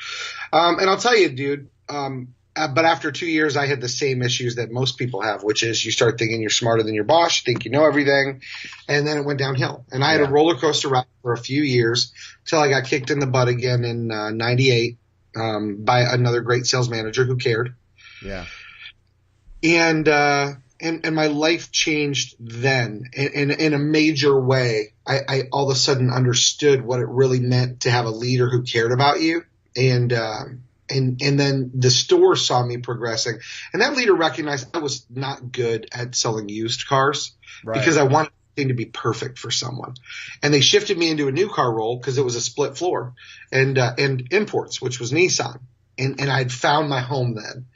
Um, 0.54 0.80
and 0.80 0.90
I'll 0.90 0.98
tell 0.98 1.18
you, 1.18 1.30
dude. 1.30 1.70
Um, 1.90 2.34
uh, 2.54 2.68
but 2.68 2.84
after 2.84 3.12
two 3.12 3.28
years, 3.28 3.56
I 3.56 3.66
had 3.66 3.80
the 3.80 3.88
same 3.88 4.22
issues 4.22 4.56
that 4.56 4.72
most 4.72 4.98
people 4.98 5.22
have, 5.22 5.42
which 5.42 5.64
is 5.64 5.86
you 5.86 5.92
start 5.92 6.20
thinking 6.20 6.42
you're 6.42 6.50
smarter 6.50 6.84
than 6.84 6.94
your 6.94 7.06
boss, 7.06 7.40
you 7.40 7.54
think 7.54 7.64
you 7.64 7.72
know 7.72 7.86
everything, 7.86 8.42
and 8.90 9.08
then 9.08 9.18
it 9.18 9.26
went 9.26 9.40
downhill. 9.40 9.86
And 9.90 10.04
I 10.04 10.12
had 10.12 10.22
a 10.22 10.30
roller 10.30 10.56
coaster 10.56 10.90
ride 10.90 11.06
for 11.22 11.32
a 11.32 11.38
few 11.38 11.62
years 11.62 12.12
till 12.46 12.60
I 12.60 12.70
got 12.70 12.86
kicked 12.86 13.10
in 13.10 13.20
the 13.20 13.28
butt 13.28 13.48
again 13.48 13.86
in 13.86 14.08
'98 14.08 14.98
uh, 15.36 15.42
um, 15.42 15.84
by 15.86 16.02
another 16.02 16.42
great 16.42 16.66
sales 16.66 16.90
manager 16.90 17.24
who 17.24 17.38
cared. 17.38 17.74
Yeah. 18.24 18.46
And 19.64 20.08
uh, 20.08 20.54
and, 20.82 21.06
and 21.06 21.16
my 21.16 21.28
life 21.28 21.72
changed 21.72 22.36
then 22.40 23.10
in, 23.14 23.28
in, 23.34 23.52
in 23.52 23.74
a 23.74 23.80
major 23.80 24.40
way. 24.40 24.94
I, 25.06 25.20
I, 25.28 25.42
all 25.52 25.70
of 25.70 25.76
a 25.76 25.80
sudden 25.80 26.12
understood 26.12 26.82
what 26.82 27.00
it 27.00 27.08
really 27.08 27.40
meant 27.40 27.82
to 27.82 27.92
have 27.92 28.06
a 28.06 28.12
leader 28.12 28.50
who 28.50 28.64
cared 28.64 28.92
about 28.92 29.22
you. 29.22 29.44
And, 29.76 30.12
um, 30.14 30.64
and, 30.90 31.22
and 31.22 31.40
then 31.40 31.72
the 31.74 31.90
store 31.90 32.36
saw 32.36 32.66
me 32.66 32.78
progressing 32.78 33.40
and 33.72 33.82
that 33.82 33.96
leader 33.96 34.14
recognized 34.14 34.76
I 34.76 34.80
was 34.80 35.06
not 35.10 35.52
good 35.52 35.88
at 35.94 36.16
selling 36.16 36.50
used 36.50 36.88
cars 36.88 37.34
right. 37.64 37.80
because 37.80 37.96
I 37.96 38.04
wanted 38.04 38.32
thing 38.56 38.68
to 38.68 38.74
be 38.74 38.86
perfect 38.86 39.40
for 39.40 39.50
someone. 39.50 39.96
And 40.44 40.54
they 40.54 40.60
shifted 40.60 40.98
me 40.98 41.10
into 41.10 41.30
a 41.30 41.32
new 41.32 41.48
car 41.48 41.74
role 41.74 41.98
because 41.98 42.18
it 42.18 42.26
was 42.26 42.36
a 42.36 42.42
split 42.42 42.78
floor 42.78 43.14
and, 43.50 43.78
uh, 43.78 43.94
and 43.98 44.28
imports, 44.32 44.82
which 44.82 45.00
was 45.00 45.14
Nissan. 45.14 45.60
And, 45.98 46.20
and 46.20 46.30
I'd 46.30 46.52
found 46.52 46.90
my 46.90 47.00
home 47.00 47.36
then 47.36 47.68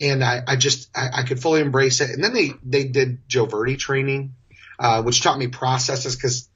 and 0.00 0.22
I, 0.22 0.42
I 0.46 0.56
just 0.56 0.90
I, 0.96 1.08
I, 1.20 1.22
could 1.22 1.40
fully 1.40 1.60
embrace 1.60 2.00
it. 2.00 2.10
And 2.10 2.22
then 2.22 2.34
they 2.34 2.50
they 2.64 2.84
did 2.84 3.28
Joe 3.28 3.46
Verde 3.46 3.76
training, 3.76 4.34
uh, 4.78 5.02
which 5.02 5.22
taught 5.22 5.38
me 5.38 5.48
processes 5.48 6.16
because, 6.16 6.48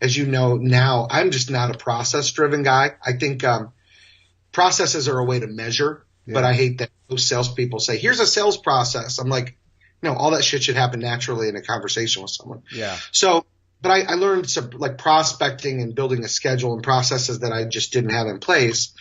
as 0.00 0.16
you 0.16 0.26
know 0.26 0.56
now, 0.56 1.06
I'm 1.10 1.30
just 1.30 1.50
not 1.50 1.74
a 1.74 1.78
process 1.78 2.30
driven 2.30 2.62
guy. 2.62 2.94
I 3.04 3.14
think 3.14 3.44
um, 3.44 3.72
processes 4.52 5.08
are 5.08 5.18
a 5.18 5.24
way 5.24 5.40
to 5.40 5.46
measure, 5.46 6.04
yeah. 6.26 6.34
but 6.34 6.44
I 6.44 6.52
hate 6.54 6.78
that 6.78 6.90
most 7.10 7.28
salespeople 7.28 7.80
say, 7.80 7.98
"Here's 7.98 8.20
a 8.20 8.26
sales 8.26 8.56
process." 8.56 9.18
I'm 9.18 9.28
like, 9.28 9.56
no, 10.02 10.14
all 10.14 10.32
that 10.32 10.44
shit 10.44 10.62
should 10.62 10.76
happen 10.76 11.00
naturally 11.00 11.48
in 11.48 11.56
a 11.56 11.62
conversation 11.62 12.22
with 12.22 12.30
someone. 12.30 12.62
Yeah. 12.72 12.96
So. 13.12 13.46
But 13.82 13.90
I, 13.90 14.00
I 14.00 14.14
learned 14.14 14.48
some 14.48 14.70
like 14.70 14.96
prospecting 14.96 15.82
and 15.82 15.94
building 15.94 16.24
a 16.24 16.28
schedule 16.28 16.72
and 16.72 16.82
processes 16.82 17.40
that 17.40 17.52
I 17.52 17.66
just 17.66 17.92
didn't 17.92 18.10
have 18.10 18.26
in 18.26 18.38
place 18.38 18.94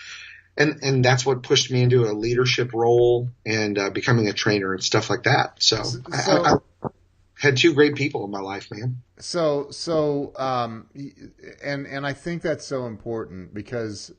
and 0.57 0.79
and 0.81 1.03
that's 1.03 1.25
what 1.25 1.43
pushed 1.43 1.71
me 1.71 1.81
into 1.81 2.05
a 2.05 2.13
leadership 2.13 2.73
role 2.73 3.29
and 3.45 3.77
uh, 3.77 3.89
becoming 3.89 4.27
a 4.27 4.33
trainer 4.33 4.73
and 4.73 4.83
stuff 4.83 5.09
like 5.09 5.23
that. 5.23 5.61
So, 5.61 5.83
so 5.83 6.01
I, 6.43 6.53
I, 6.83 6.89
had 7.37 7.57
two 7.57 7.73
great 7.73 7.95
people 7.95 8.23
in 8.23 8.31
my 8.31 8.39
life, 8.39 8.71
man. 8.71 9.01
So 9.19 9.67
so 9.71 10.31
um, 10.37 10.89
and 11.63 11.85
and 11.85 12.05
I 12.05 12.13
think 12.13 12.41
that's 12.41 12.65
so 12.65 12.85
important 12.85 13.53
because 13.53 14.13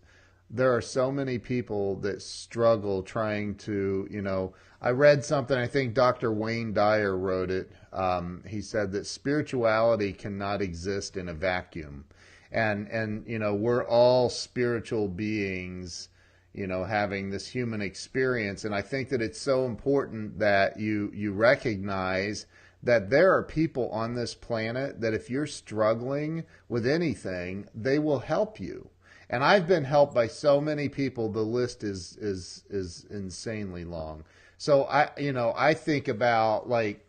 there 0.50 0.74
are 0.74 0.82
so 0.82 1.10
many 1.10 1.38
people 1.38 1.96
that 1.96 2.22
struggle 2.22 3.02
trying 3.02 3.56
to 3.56 4.06
you 4.10 4.22
know. 4.22 4.54
I 4.78 4.90
read 4.90 5.24
something. 5.24 5.56
I 5.56 5.66
think 5.66 5.94
Dr. 5.94 6.30
Wayne 6.30 6.74
Dyer 6.74 7.16
wrote 7.16 7.50
it. 7.50 7.72
Um, 7.94 8.42
he 8.46 8.60
said 8.60 8.92
that 8.92 9.06
spirituality 9.06 10.12
cannot 10.12 10.60
exist 10.60 11.16
in 11.16 11.30
a 11.30 11.32
vacuum, 11.32 12.04
and 12.52 12.86
and 12.88 13.26
you 13.26 13.38
know 13.38 13.54
we're 13.54 13.84
all 13.84 14.28
spiritual 14.28 15.08
beings 15.08 16.10
you 16.56 16.66
know 16.66 16.84
having 16.84 17.30
this 17.30 17.46
human 17.46 17.82
experience. 17.82 18.64
And 18.64 18.74
i 18.74 18.82
think 18.82 19.10
that 19.10 19.22
it's 19.22 19.40
so 19.40 19.66
important 19.66 20.38
that 20.38 20.80
you 20.80 21.12
you 21.14 21.32
recognize 21.32 22.46
that 22.82 23.10
there 23.10 23.32
are 23.32 23.42
people 23.42 23.90
on 23.90 24.14
this 24.14 24.34
planet 24.34 25.00
that 25.00 25.14
if 25.14 25.28
you're 25.28 25.46
struggling 25.46 26.44
with 26.68 26.86
anything 26.86 27.68
they 27.74 27.98
will 27.98 28.20
help 28.20 28.58
you. 28.58 28.88
And 29.28 29.44
i've 29.44 29.68
been 29.68 29.84
helped 29.84 30.14
by 30.14 30.28
so 30.28 30.60
many 30.60 30.88
people 30.88 31.28
the 31.28 31.40
list 31.40 31.84
is 31.84 32.16
is 32.16 32.64
is 32.70 33.06
insanely 33.10 33.84
long. 33.84 34.24
So 34.56 34.84
i 34.84 35.10
you 35.18 35.32
know 35.32 35.52
i 35.56 35.74
think 35.74 36.08
about 36.08 36.68
like 36.68 37.06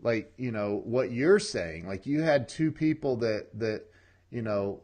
like 0.00 0.32
you 0.36 0.50
know 0.52 0.80
what 0.84 1.10
you're 1.10 1.38
saying. 1.38 1.86
Like 1.86 2.06
you 2.06 2.22
had 2.22 2.48
two 2.48 2.70
people 2.70 3.16
that 3.16 3.48
that 3.58 3.84
you 4.30 4.42
know 4.42 4.80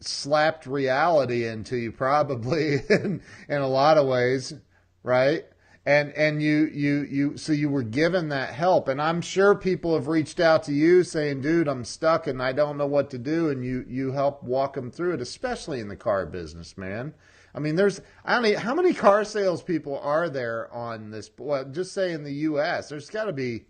slapped 0.00 0.66
reality 0.66 1.46
into 1.46 1.76
you 1.76 1.92
probably 1.92 2.74
in, 2.90 3.22
in 3.48 3.60
a 3.60 3.68
lot 3.68 3.98
of 3.98 4.06
ways, 4.06 4.54
right? 5.02 5.44
And 5.86 6.12
and 6.12 6.42
you 6.42 6.66
you 6.66 7.02
you 7.04 7.36
so 7.38 7.52
you 7.52 7.70
were 7.70 7.82
given 7.82 8.28
that 8.28 8.52
help 8.52 8.88
and 8.88 9.00
I'm 9.00 9.22
sure 9.22 9.54
people 9.54 9.94
have 9.94 10.06
reached 10.06 10.38
out 10.38 10.64
to 10.64 10.72
you 10.72 11.02
saying, 11.02 11.40
"Dude, 11.40 11.66
I'm 11.66 11.84
stuck 11.84 12.26
and 12.26 12.42
I 12.42 12.52
don't 12.52 12.76
know 12.76 12.86
what 12.86 13.08
to 13.10 13.18
do." 13.18 13.48
And 13.48 13.64
you 13.64 13.86
you 13.88 14.12
help 14.12 14.42
walk 14.42 14.74
them 14.74 14.90
through 14.90 15.14
it, 15.14 15.22
especially 15.22 15.80
in 15.80 15.88
the 15.88 15.96
car 15.96 16.26
business, 16.26 16.76
man. 16.76 17.14
I 17.54 17.60
mean, 17.60 17.76
there's 17.76 18.00
I 18.24 18.34
don't 18.34 18.52
know 18.52 18.58
how 18.58 18.74
many 18.74 18.92
car 18.92 19.24
salespeople 19.24 19.98
are 19.98 20.28
there 20.28 20.72
on 20.72 21.10
this. 21.10 21.30
Well, 21.38 21.64
just 21.64 21.92
say 21.92 22.12
in 22.12 22.22
the 22.22 22.34
U.S. 22.34 22.90
There's 22.90 23.08
got 23.08 23.24
to 23.24 23.32
be. 23.32 23.64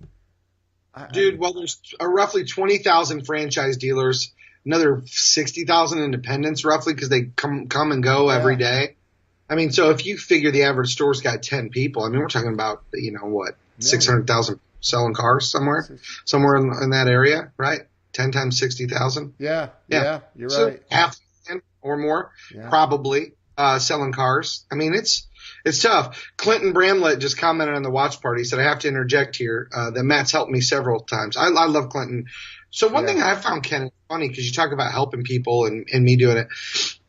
Dude, 1.12 1.38
well, 1.38 1.52
there's 1.52 1.80
uh, 2.00 2.06
roughly 2.06 2.44
twenty 2.44 2.78
thousand 2.78 3.24
franchise 3.24 3.76
dealers 3.76 4.32
another 4.68 5.02
sixty 5.06 5.64
thousand 5.64 6.04
independents 6.04 6.64
roughly 6.64 6.94
because 6.94 7.08
they 7.08 7.22
come 7.22 7.66
come 7.68 7.90
and 7.90 8.02
go 8.02 8.30
yeah. 8.30 8.36
every 8.36 8.56
day. 8.56 8.94
I 9.50 9.54
mean, 9.54 9.72
so 9.72 9.90
if 9.90 10.04
you 10.04 10.18
figure 10.18 10.50
the 10.50 10.64
average 10.64 10.92
store's 10.92 11.22
got 11.22 11.42
ten 11.42 11.70
people, 11.70 12.04
I 12.04 12.10
mean, 12.10 12.20
we're 12.20 12.28
talking 12.28 12.52
about 12.52 12.84
you 12.92 13.12
know 13.12 13.26
what 13.26 13.56
six 13.78 14.06
hundred 14.06 14.26
thousand 14.26 14.60
selling 14.80 15.14
cars 15.14 15.50
somewhere, 15.50 15.88
somewhere 16.24 16.56
in, 16.56 16.70
in 16.82 16.90
that 16.90 17.08
area, 17.08 17.50
right? 17.56 17.80
Ten 18.12 18.30
times 18.30 18.58
sixty 18.58 18.86
thousand. 18.86 19.34
Yeah, 19.38 19.70
yeah, 19.88 20.02
yeah, 20.02 20.20
you're 20.36 20.50
so 20.50 20.68
right. 20.68 20.82
Half 20.90 21.16
or 21.80 21.96
more, 21.96 22.32
yeah. 22.54 22.68
probably 22.68 23.32
uh, 23.56 23.78
selling 23.78 24.12
cars. 24.12 24.66
I 24.70 24.74
mean, 24.74 24.94
it's 24.94 25.26
it's 25.64 25.82
tough. 25.82 26.30
Clinton 26.36 26.72
Bramlett 26.72 27.18
just 27.18 27.38
commented 27.38 27.74
on 27.74 27.82
the 27.82 27.90
watch 27.90 28.20
party. 28.20 28.42
He 28.42 28.44
said, 28.44 28.58
I 28.58 28.64
have 28.64 28.80
to 28.80 28.88
interject 28.88 29.36
here 29.36 29.68
uh, 29.74 29.90
that 29.90 30.04
Mat's 30.04 30.32
helped 30.32 30.50
me 30.50 30.60
several 30.60 31.00
times. 31.00 31.36
I, 31.36 31.46
I 31.46 31.66
love 31.66 31.88
Clinton. 31.88 32.26
So 32.70 32.88
one 32.88 33.04
yeah. 33.04 33.14
thing 33.14 33.22
I 33.22 33.34
found 33.34 33.62
Ken 33.62 33.90
funny 34.08 34.28
because 34.28 34.46
you 34.46 34.52
talk 34.52 34.72
about 34.72 34.92
helping 34.92 35.22
people 35.22 35.66
and, 35.66 35.88
and 35.92 36.04
me 36.04 36.16
doing 36.16 36.38
it. 36.38 36.48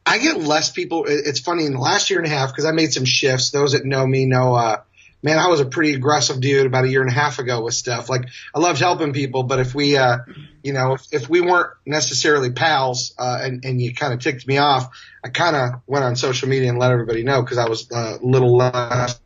I 0.06 0.18
get 0.18 0.40
less 0.40 0.72
people. 0.72 1.06
It's 1.08 1.40
funny 1.40 1.66
in 1.66 1.74
the 1.74 1.80
last 1.80 2.10
year 2.10 2.20
and 2.20 2.28
a 2.28 2.30
half 2.30 2.50
because 2.50 2.66
I 2.66 2.72
made 2.72 2.94
some 2.94 3.06
shifts. 3.06 3.52
Those 3.52 3.74
that 3.74 3.86
know 3.86 4.06
me 4.06 4.26
know 4.26 4.56
uh, 4.56 4.82
man, 5.22 5.38
I 5.38 5.48
was 5.48 5.60
a 5.60 5.66
pretty 5.66 5.94
aggressive 5.94 6.40
dude 6.40 6.66
about 6.66 6.86
a 6.86 6.90
year 6.90 7.02
and 7.02 7.10
a 7.10 7.14
half 7.14 7.40
ago 7.40 7.64
with 7.64 7.74
stuff. 7.74 8.10
Like 8.10 8.26
I 8.54 8.60
loved 8.60 8.80
helping 8.80 9.14
people, 9.14 9.44
but 9.44 9.60
if 9.60 9.76
we, 9.76 9.98
uh, 9.98 10.20
you 10.64 10.74
know, 10.74 10.94
if, 10.94 11.08
if 11.12 11.30
we 11.30 11.42
weren't 11.42 11.72
necessarily 11.86 12.52
pals, 12.52 13.14
uh, 13.18 13.40
and, 13.42 13.66
and 13.66 13.82
you 13.82 13.94
kind 13.94 14.14
of 14.14 14.20
ticked 14.20 14.48
me 14.48 14.58
off, 14.58 14.90
I 15.24 15.30
kind 15.30 15.56
of 15.56 15.82
went 15.88 16.06
on 16.06 16.16
social 16.16 16.48
media 16.48 16.70
and 16.70 16.80
let 16.80 16.92
everybody 16.92 17.24
know 17.24 17.42
because 17.42 17.58
I 17.58 17.68
was 17.68 17.90
a 17.92 18.20
little 18.22 18.56
less 18.56 19.20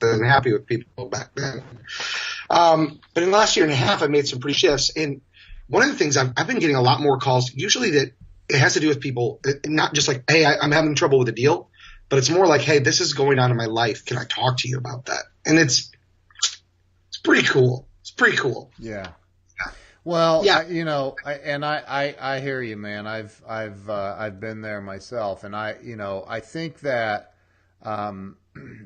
than 0.00 0.24
happy 0.24 0.52
with 0.52 0.66
people 0.66 1.06
back 1.06 1.30
then. 1.34 1.62
Um, 2.48 3.00
but 3.14 3.22
in 3.22 3.30
the 3.30 3.36
last 3.36 3.56
year 3.56 3.64
and 3.64 3.72
a 3.72 3.76
half, 3.76 4.02
I 4.02 4.06
made 4.06 4.28
some 4.28 4.40
pretty 4.40 4.58
shifts. 4.58 4.90
And 4.96 5.20
one 5.68 5.82
of 5.82 5.88
the 5.88 5.96
things 5.96 6.16
I've, 6.16 6.32
I've 6.36 6.46
been 6.46 6.58
getting 6.58 6.76
a 6.76 6.82
lot 6.82 7.00
more 7.00 7.18
calls, 7.18 7.52
usually 7.54 7.90
that 7.92 8.12
it 8.48 8.58
has 8.58 8.74
to 8.74 8.80
do 8.80 8.88
with 8.88 9.00
people, 9.00 9.40
not 9.64 9.94
just 9.94 10.08
like, 10.08 10.24
hey, 10.30 10.44
I, 10.44 10.58
I'm 10.58 10.70
having 10.70 10.94
trouble 10.94 11.18
with 11.18 11.28
a 11.28 11.32
deal 11.32 11.70
but 12.08 12.18
it's 12.18 12.30
more 12.30 12.46
like, 12.46 12.60
hey, 12.60 12.78
this 12.78 13.00
is 13.00 13.14
going 13.14 13.38
on 13.38 13.50
in 13.50 13.56
my 13.56 13.66
life. 13.66 14.04
Can 14.04 14.16
I 14.16 14.24
talk 14.24 14.58
to 14.58 14.68
you 14.68 14.78
about 14.78 15.06
that? 15.06 15.24
And 15.44 15.58
it's 15.58 15.90
it's 16.38 17.18
pretty 17.22 17.46
cool. 17.46 17.88
It's 18.00 18.10
pretty 18.10 18.36
cool. 18.36 18.70
Yeah. 18.78 19.08
Well, 20.04 20.44
yeah. 20.44 20.58
I, 20.58 20.66
you 20.66 20.84
know, 20.84 21.16
I, 21.24 21.34
and 21.34 21.64
I, 21.64 21.82
I, 22.20 22.34
I 22.36 22.40
hear 22.40 22.62
you, 22.62 22.76
man. 22.76 23.08
I've, 23.08 23.42
I've, 23.48 23.90
uh, 23.90 24.14
I've 24.16 24.38
been 24.38 24.60
there 24.60 24.80
myself, 24.80 25.42
and 25.42 25.56
I, 25.56 25.76
you 25.82 25.96
know, 25.96 26.24
I 26.28 26.38
think 26.38 26.80
that, 26.80 27.34
um, 27.82 28.36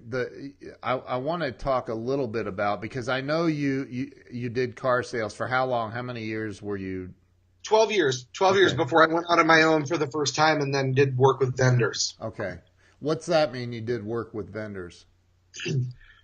the, 0.09 0.53
I, 0.83 0.93
I 0.95 1.17
want 1.17 1.43
to 1.43 1.53
talk 1.53 1.89
a 1.89 1.95
little 1.95 2.27
bit 2.27 2.47
about 2.47 2.81
because 2.81 3.09
I 3.09 3.21
know 3.21 3.47
you, 3.47 3.87
you, 3.91 4.13
you 4.31 4.49
did 4.49 4.77
car 4.77 5.03
sales 5.03 5.35
for 5.35 5.47
how 5.47 5.67
long? 5.67 5.93
How 5.93 6.03
many 6.03 6.25
years 6.25 6.61
were 6.61 6.77
you? 6.77 7.15
Twelve 7.63 7.93
years. 7.93 8.27
Twelve 8.33 8.53
okay. 8.53 8.61
years 8.61 8.75
before 8.75 9.09
I 9.09 9.13
went 9.13 9.27
out 9.31 9.39
on 9.39 9.47
my 9.47 9.63
own 9.63 9.87
for 9.87 9.99
the 9.99 10.07
first 10.07 10.35
time, 10.35 10.61
and 10.61 10.75
then 10.75 10.93
did 10.93 11.17
work 11.17 11.41
with 11.41 11.57
vendors. 11.57 12.17
Okay. 12.21 12.57
What's 13.01 13.27
that 13.27 13.53
mean? 13.53 13.73
You 13.73 13.83
did 13.83 14.05
work 14.05 14.33
with 14.35 14.53
vendors. 14.53 15.05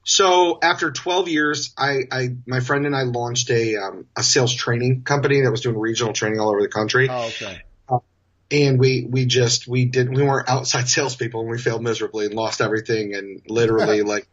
So 0.09 0.61
after 0.63 0.93
12 0.93 1.29
years, 1.29 1.75
I, 1.77 2.03
I 2.13 2.29
my 2.47 2.61
friend 2.61 2.87
and 2.87 2.95
I 2.95 3.03
launched 3.03 3.51
a 3.51 3.75
um, 3.75 4.07
a 4.17 4.23
sales 4.23 4.55
training 4.55 5.03
company 5.03 5.41
that 5.41 5.51
was 5.51 5.63
doing 5.63 5.77
regional 5.77 6.13
training 6.13 6.39
all 6.39 6.49
over 6.49 6.63
the 6.63 6.69
country. 6.69 7.09
Oh, 7.11 7.27
okay. 7.27 7.61
And 8.51 8.79
we 8.79 9.07
we 9.09 9.27
just 9.27 9.67
we 9.67 9.87
didn't 9.87 10.15
we 10.15 10.23
weren't 10.23 10.49
outside 10.49 10.89
salespeople 10.89 11.41
and 11.41 11.51
we 11.51 11.59
failed 11.59 11.83
miserably 11.83 12.27
and 12.27 12.35
lost 12.35 12.61
everything 12.61 13.15
and 13.15 13.43
literally 13.49 14.03
like 14.03 14.29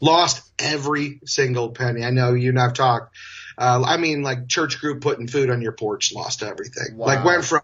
lost 0.00 0.48
every 0.58 1.20
single 1.24 1.70
penny. 1.70 2.04
I 2.04 2.10
know 2.10 2.34
you 2.34 2.50
and 2.50 2.60
I've 2.60 2.74
talked. 2.74 3.16
Uh, 3.56 3.82
I 3.84 3.96
mean, 3.96 4.22
like 4.22 4.48
church 4.48 4.80
group 4.80 5.00
putting 5.00 5.26
food 5.26 5.50
on 5.50 5.62
your 5.62 5.72
porch, 5.72 6.12
lost 6.12 6.42
everything. 6.42 6.96
Wow. 6.96 7.06
Like 7.06 7.24
went 7.24 7.44
from 7.44 7.62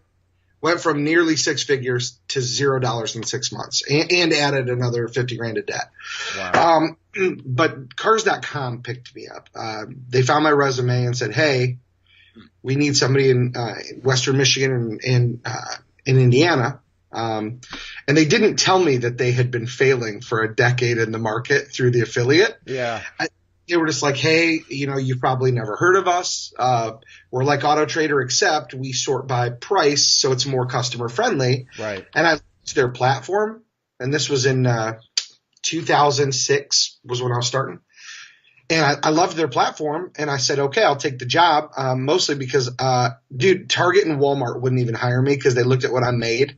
went 0.64 0.80
from 0.80 1.04
nearly 1.04 1.36
six 1.36 1.62
figures 1.62 2.18
to 2.28 2.40
zero 2.40 2.80
dollars 2.80 3.16
in 3.16 3.22
six 3.22 3.52
months 3.52 3.82
and, 3.86 4.10
and, 4.10 4.32
added 4.32 4.70
another 4.70 5.08
50 5.08 5.36
grand 5.36 5.58
of 5.58 5.66
debt. 5.66 5.90
Wow. 6.38 6.78
Um, 7.14 7.42
but 7.44 7.94
cars.com 7.94 8.82
picked 8.82 9.14
me 9.14 9.28
up. 9.28 9.50
Uh, 9.54 9.84
they 10.08 10.22
found 10.22 10.42
my 10.42 10.50
resume 10.50 11.04
and 11.04 11.14
said, 11.14 11.34
Hey, 11.34 11.80
we 12.62 12.76
need 12.76 12.96
somebody 12.96 13.30
in 13.30 13.54
uh, 13.56 13.74
Western 14.02 14.36
Michigan 14.36 14.72
and, 14.72 15.04
and 15.04 15.40
uh, 15.44 15.74
in 16.06 16.18
Indiana. 16.18 16.80
Um, 17.12 17.60
and 18.08 18.16
they 18.16 18.24
didn't 18.24 18.56
tell 18.56 18.78
me 18.78 18.98
that 18.98 19.18
they 19.18 19.32
had 19.32 19.50
been 19.50 19.66
failing 19.66 20.20
for 20.20 20.42
a 20.42 20.54
decade 20.54 20.98
in 20.98 21.12
the 21.12 21.18
market 21.18 21.70
through 21.70 21.92
the 21.92 22.00
affiliate. 22.00 22.58
Yeah. 22.66 23.02
I, 23.20 23.28
they 23.68 23.76
were 23.76 23.86
just 23.86 24.02
like, 24.02 24.16
hey, 24.16 24.60
you 24.68 24.86
know, 24.86 24.98
you've 24.98 25.20
probably 25.20 25.52
never 25.52 25.76
heard 25.76 25.96
of 25.96 26.06
us. 26.06 26.52
Uh, 26.58 26.92
we're 27.30 27.44
like 27.44 27.64
Auto 27.64 27.86
Trader, 27.86 28.20
except 28.20 28.74
we 28.74 28.92
sort 28.92 29.26
by 29.26 29.50
price, 29.50 30.06
so 30.06 30.32
it's 30.32 30.44
more 30.44 30.66
customer 30.66 31.08
friendly. 31.08 31.66
Right. 31.78 32.04
And 32.14 32.26
I 32.26 32.32
liked 32.32 32.74
their 32.74 32.88
platform, 32.88 33.62
and 33.98 34.12
this 34.12 34.28
was 34.28 34.44
in 34.44 34.66
uh, 34.66 34.98
2006 35.62 36.98
was 37.04 37.22
when 37.22 37.32
I 37.32 37.36
was 37.36 37.46
starting. 37.46 37.80
And 38.70 38.84
I, 38.84 39.08
I, 39.08 39.10
loved 39.10 39.36
their 39.36 39.48
platform, 39.48 40.12
and 40.16 40.30
I 40.30 40.38
said, 40.38 40.58
okay, 40.58 40.82
I'll 40.82 40.96
take 40.96 41.18
the 41.18 41.26
job, 41.26 41.72
um, 41.76 42.06
mostly 42.06 42.34
because, 42.34 42.70
uh, 42.78 43.10
dude, 43.34 43.68
Target 43.68 44.06
and 44.06 44.18
Walmart 44.18 44.58
wouldn't 44.60 44.80
even 44.80 44.94
hire 44.94 45.20
me 45.20 45.34
because 45.36 45.54
they 45.54 45.64
looked 45.64 45.84
at 45.84 45.92
what 45.92 46.02
I 46.02 46.12
made 46.12 46.56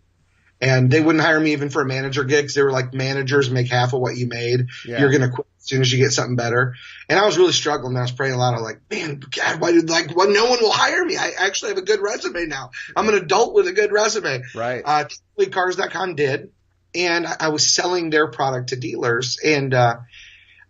and 0.61 0.91
they 0.91 1.01
wouldn't 1.01 1.23
hire 1.23 1.39
me 1.39 1.53
even 1.53 1.69
for 1.71 1.83
a 1.83 1.87
manager 1.87 2.25
gig 2.25 2.45
because 2.45 2.55
they 2.55 2.63
were 2.63 2.73
like 2.73 2.95
managers 2.95 3.51
make 3.51 3.69
half 3.69 3.93
of 3.93 4.01
what 4.01 4.17
you 4.17 4.27
made. 4.27 4.69
Yeah. 4.87 5.01
You're 5.01 5.11
gonna 5.11 5.31
quit 5.31 5.47
as 5.59 5.67
soon 5.67 5.83
as 5.83 5.93
you 5.93 5.99
get 5.99 6.13
something 6.13 6.37
better. 6.37 6.75
And 7.09 7.19
I 7.19 7.27
was 7.27 7.37
really 7.37 7.53
struggling. 7.53 7.97
I 7.97 8.03
was 8.03 8.13
praying 8.13 8.35
a 8.35 8.39
lot. 8.39 8.55
I 8.55 8.59
was 8.59 8.63
like, 8.63 8.81
man, 8.91 9.21
God, 9.21 9.61
why 9.61 9.73
did 9.73 9.91
like 9.91 10.17
why 10.17 10.27
no 10.27 10.47
one 10.47 10.59
will 10.61 10.73
hire 10.73 11.05
me? 11.05 11.17
I 11.17 11.33
actually 11.39 11.71
have 11.71 11.79
a 11.79 11.83
good 11.83 12.01
resume 12.01 12.47
now. 12.47 12.71
I'm 12.95 13.09
an 13.09 13.15
adult 13.15 13.55
with 13.55 13.67
a 13.67 13.73
good 13.73 13.93
resume. 13.93 14.43
Right. 14.55 14.83
Uh, 14.85 15.05
cars.com 15.51 16.15
did, 16.15 16.53
and 16.95 17.27
I 17.27 17.49
was 17.49 17.67
selling 17.67 18.11
their 18.11 18.27
product 18.27 18.71
to 18.71 18.77
dealers, 18.77 19.39
and 19.45 19.75
uh, 19.75 19.99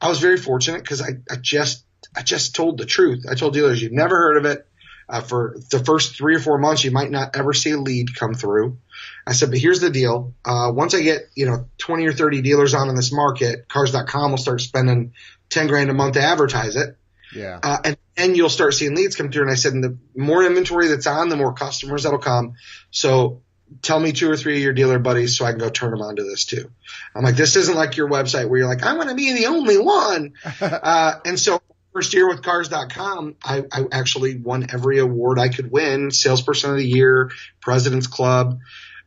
I 0.01 0.09
was 0.09 0.19
very 0.19 0.37
fortunate 0.37 0.83
because 0.83 1.03
I, 1.03 1.19
I 1.31 1.37
just 1.37 1.85
I 2.17 2.23
just 2.23 2.55
told 2.55 2.79
the 2.79 2.87
truth. 2.87 3.27
I 3.31 3.35
told 3.35 3.55
dealers 3.55 3.83
you've 3.83 3.93
never 3.93 4.17
heard 4.17 4.37
of 4.37 4.45
it. 4.45 4.67
Uh, 5.09 5.21
for 5.21 5.57
the 5.71 5.79
first 5.79 6.17
three 6.17 6.35
or 6.35 6.41
four 6.41 6.59
months, 6.59 6.83
you 6.83 6.91
might 6.91 7.13
not 7.13 7.37
ever 7.37 7.53
see 7.53 7.71
a 7.71 7.79
lead 7.79 8.17
come 8.17 8.35
through. 8.35 8.77
I 9.25 9.35
said, 9.35 9.51
but 9.51 9.59
here's 9.59 9.81
the 9.81 9.91
deal. 9.91 10.35
Uh, 10.45 10.73
once 10.75 10.95
I 10.95 11.03
get, 11.03 11.31
you 11.37 11.47
know, 11.47 11.67
20 11.79 12.07
or 12.07 12.13
30 12.13 12.43
dealers 12.43 12.75
on 12.75 12.89
in 12.89 12.97
this 12.97 13.13
market, 13.13 13.69
cars.com 13.69 14.33
will 14.33 14.39
start 14.39 14.61
spending 14.63 15.13
10 15.51 15.69
grand 15.69 15.91
a 15.91 15.95
month 15.95 16.15
to 16.15 16.23
advertise 16.23 16.75
it. 16.75 16.97
Yeah. 17.33 17.61
Uh, 17.63 17.79
and 17.85 17.97
then 18.17 18.35
you'll 18.35 18.49
start 18.49 18.75
seeing 18.75 18.97
leads 18.97 19.15
come 19.15 19.31
through. 19.31 19.43
And 19.43 19.51
I 19.51 19.55
said, 19.55 19.75
and 19.75 19.85
the 19.85 19.97
more 20.17 20.43
inventory 20.43 20.89
that's 20.89 21.07
on, 21.07 21.29
the 21.29 21.37
more 21.37 21.53
customers 21.53 22.03
that'll 22.03 22.19
come. 22.19 22.55
So 22.91 23.43
tell 23.83 23.99
me 23.99 24.13
two 24.13 24.31
or 24.31 24.37
three 24.37 24.57
of 24.57 24.63
your 24.63 24.73
dealer 24.73 24.99
buddies 24.99 25.37
so 25.37 25.45
I 25.45 25.51
can 25.51 25.59
go 25.59 25.71
turn 25.71 25.91
them 25.91 26.03
onto 26.03 26.25
this 26.25 26.45
too. 26.45 26.71
I'm 27.15 27.25
like, 27.25 27.37
this 27.37 27.57
isn't 27.57 27.75
like 27.75 27.97
your 27.97 28.09
website 28.09 28.49
where 28.49 28.61
you're 28.61 28.69
like, 28.69 28.83
I 28.83 28.95
want 28.95 29.09
to 29.09 29.15
be 29.15 29.33
the 29.33 29.47
only 29.47 29.79
one. 29.79 30.35
uh, 30.61 31.15
and 31.25 31.39
so 31.39 31.61
first 31.93 32.15
year 32.15 32.29
with 32.29 32.43
cars.com, 32.43 33.37
I, 33.43 33.65
I 33.73 33.87
actually 33.91 34.37
won 34.37 34.67
every 34.73 34.99
award 34.99 35.39
I 35.39 35.49
could 35.49 35.71
win, 35.71 36.11
salesperson 36.11 36.71
of 36.71 36.77
the 36.77 36.87
year, 36.87 37.31
president's 37.61 38.07
club. 38.07 38.59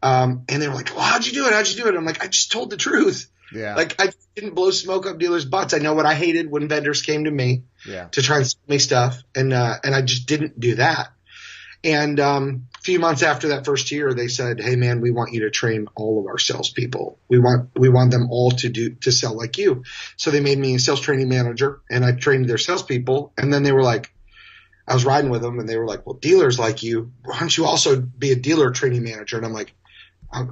Um, 0.01 0.45
and 0.49 0.61
they 0.61 0.67
were 0.67 0.75
like, 0.75 0.95
well, 0.95 1.03
how'd 1.03 1.25
you 1.25 1.33
do 1.33 1.45
it? 1.45 1.53
How'd 1.53 1.67
you 1.67 1.83
do 1.83 1.87
it? 1.87 1.95
I'm 1.95 2.05
like, 2.05 2.23
I 2.23 2.27
just 2.27 2.51
told 2.51 2.69
the 2.69 2.77
truth. 2.77 3.29
Yeah. 3.53 3.75
Like 3.75 4.01
I 4.01 4.11
didn't 4.35 4.55
blow 4.55 4.71
smoke 4.71 5.05
up 5.05 5.17
dealers' 5.17 5.45
butts. 5.45 5.73
I 5.73 5.79
know 5.79 5.93
what 5.93 6.05
I 6.05 6.13
hated 6.13 6.49
when 6.49 6.67
vendors 6.67 7.01
came 7.01 7.25
to 7.25 7.31
me 7.31 7.63
yeah. 7.85 8.05
to 8.09 8.21
try 8.21 8.37
and 8.37 8.47
sell 8.47 8.61
me 8.67 8.79
stuff. 8.79 9.21
And, 9.35 9.53
uh, 9.53 9.77
and 9.83 9.93
I 9.93 10.01
just 10.01 10.27
didn't 10.27 10.59
do 10.59 10.75
that. 10.75 11.09
And, 11.83 12.19
um, 12.19 12.68
few 12.81 12.99
months 12.99 13.23
after 13.23 13.49
that 13.49 13.65
first 13.65 13.91
year, 13.91 14.13
they 14.13 14.27
said, 14.27 14.59
Hey 14.59 14.75
man, 14.75 15.01
we 15.01 15.11
want 15.11 15.33
you 15.33 15.41
to 15.41 15.49
train 15.49 15.87
all 15.95 16.19
of 16.19 16.27
our 16.27 16.37
salespeople. 16.37 17.19
We 17.27 17.39
want, 17.39 17.69
we 17.75 17.89
want 17.89 18.11
them 18.11 18.29
all 18.31 18.51
to 18.51 18.69
do, 18.69 18.95
to 19.01 19.11
sell 19.11 19.35
like 19.35 19.57
you. 19.57 19.83
So 20.17 20.31
they 20.31 20.39
made 20.39 20.57
me 20.57 20.75
a 20.75 20.79
sales 20.79 21.01
training 21.01 21.29
manager 21.29 21.81
and 21.89 22.05
I 22.05 22.13
trained 22.13 22.49
their 22.49 22.57
salespeople. 22.57 23.33
And 23.37 23.53
then 23.53 23.63
they 23.63 23.71
were 23.71 23.83
like, 23.83 24.13
I 24.87 24.93
was 24.93 25.05
riding 25.05 25.29
with 25.29 25.41
them 25.41 25.59
and 25.59 25.69
they 25.69 25.77
were 25.77 25.85
like, 25.85 26.05
well, 26.05 26.15
dealers 26.15 26.57
like 26.57 26.81
you, 26.81 27.11
why 27.23 27.39
don't 27.39 27.55
you 27.55 27.65
also 27.65 28.01
be 28.01 28.31
a 28.31 28.35
dealer 28.35 28.71
training 28.71 29.03
manager? 29.03 29.37
And 29.37 29.45
I'm 29.45 29.53
like, 29.53 29.73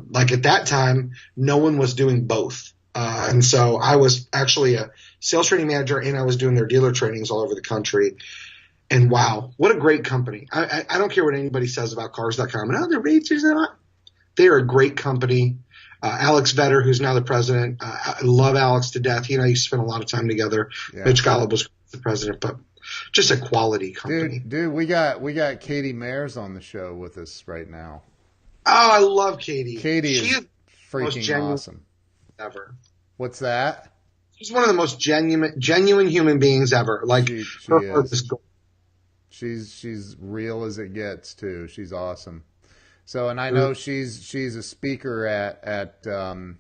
like 0.10 0.32
at 0.32 0.44
that 0.44 0.68
time, 0.68 1.12
no 1.36 1.58
one 1.58 1.78
was 1.78 1.94
doing 1.94 2.28
both. 2.28 2.74
Uh, 2.94 3.28
and 3.30 3.46
so 3.46 3.78
I 3.78 3.98
was 3.98 4.28
actually 4.34 4.76
a 4.76 4.90
sales 5.20 5.48
training 5.48 5.68
manager 5.68 6.00
and 6.00 6.18
I 6.18 6.24
was 6.24 6.38
doing 6.38 6.56
their 6.56 6.66
dealer 6.66 6.92
trainings 6.92 7.30
all 7.30 7.42
over 7.42 7.56
the 7.56 7.62
country. 7.62 8.18
And 8.90 9.12
wow, 9.12 9.52
what 9.58 9.76
a 9.76 9.80
great 9.80 10.06
company. 10.06 10.48
I, 10.52 10.64
I, 10.64 10.86
I 10.92 10.98
don't 10.98 11.12
care 11.12 11.26
what 11.26 11.36
anybody 11.36 11.68
says 11.68 11.94
about 11.94 12.14
cars.com 12.14 12.70
and 12.70 12.76
oh, 12.76 12.88
the 12.88 13.00
rates 13.00 13.32
are 13.32 13.54
not. 13.54 13.78
They 14.38 14.48
are 14.48 14.58
a 14.58 14.66
great 14.66 14.96
company. 14.96 15.58
Uh, 16.02 16.16
Alex 16.20 16.54
Vetter, 16.54 16.84
who's 16.84 17.02
now 17.02 17.14
the 17.16 17.24
president, 17.24 17.78
uh, 17.82 17.98
I 18.06 18.22
love 18.22 18.56
Alex 18.56 18.92
to 18.92 19.00
death. 19.00 19.26
He 19.26 19.34
and 19.34 19.44
I 19.44 19.48
used 19.48 19.64
to 19.64 19.68
spend 19.70 19.82
a 19.82 19.86
lot 19.86 20.02
of 20.02 20.08
time 20.08 20.28
together. 20.28 20.70
Yeah. 20.94 21.06
Mitch 21.06 21.24
Golub 21.24 21.50
was 21.50 21.68
the 21.92 21.98
president, 21.98 22.40
but 22.40 22.58
just 23.12 23.32
a 23.32 23.38
quality 23.38 23.92
company. 23.92 24.40
Dude, 24.40 24.50
dude, 24.50 24.74
we 24.74 24.86
got 24.86 25.22
we 25.22 25.34
got 25.34 25.60
Katie 25.60 25.94
Mayers 25.94 26.40
on 26.40 26.54
the 26.54 26.62
show 26.62 26.94
with 26.94 27.18
us 27.18 27.44
right 27.48 27.68
now. 27.68 28.04
Oh, 28.66 28.90
I 28.92 29.00
love 29.00 29.40
Katie. 29.40 29.78
Katie 29.78 30.16
she 30.16 30.36
is, 30.36 30.46
freaking 30.92 31.52
awesome. 31.52 31.84
Ever. 32.40 32.76
What's 33.18 33.40
that? 33.40 33.92
She's 34.36 34.52
one 34.52 34.62
of 34.62 34.68
the 34.68 34.76
most 34.76 35.00
genuine, 35.00 35.56
genuine 35.60 36.08
human 36.08 36.38
beings 36.38 36.74
ever. 36.74 37.02
Like 37.04 37.28
she, 37.28 37.44
she 37.44 37.72
her 37.72 38.04
is. 38.04 38.32
She's 39.38 39.72
she's 39.72 40.16
real 40.20 40.64
as 40.64 40.80
it 40.80 40.94
gets 40.94 41.36
too. 41.36 41.68
She's 41.68 41.94
awesome. 41.94 42.44
So, 43.06 43.30
and 43.30 43.40
I 43.40 43.52
know 43.52 43.74
she's 43.74 44.24
she's 44.24 44.56
a 44.56 44.64
speaker 44.64 45.28
at 45.28 45.64
at 45.64 46.08
um, 46.08 46.58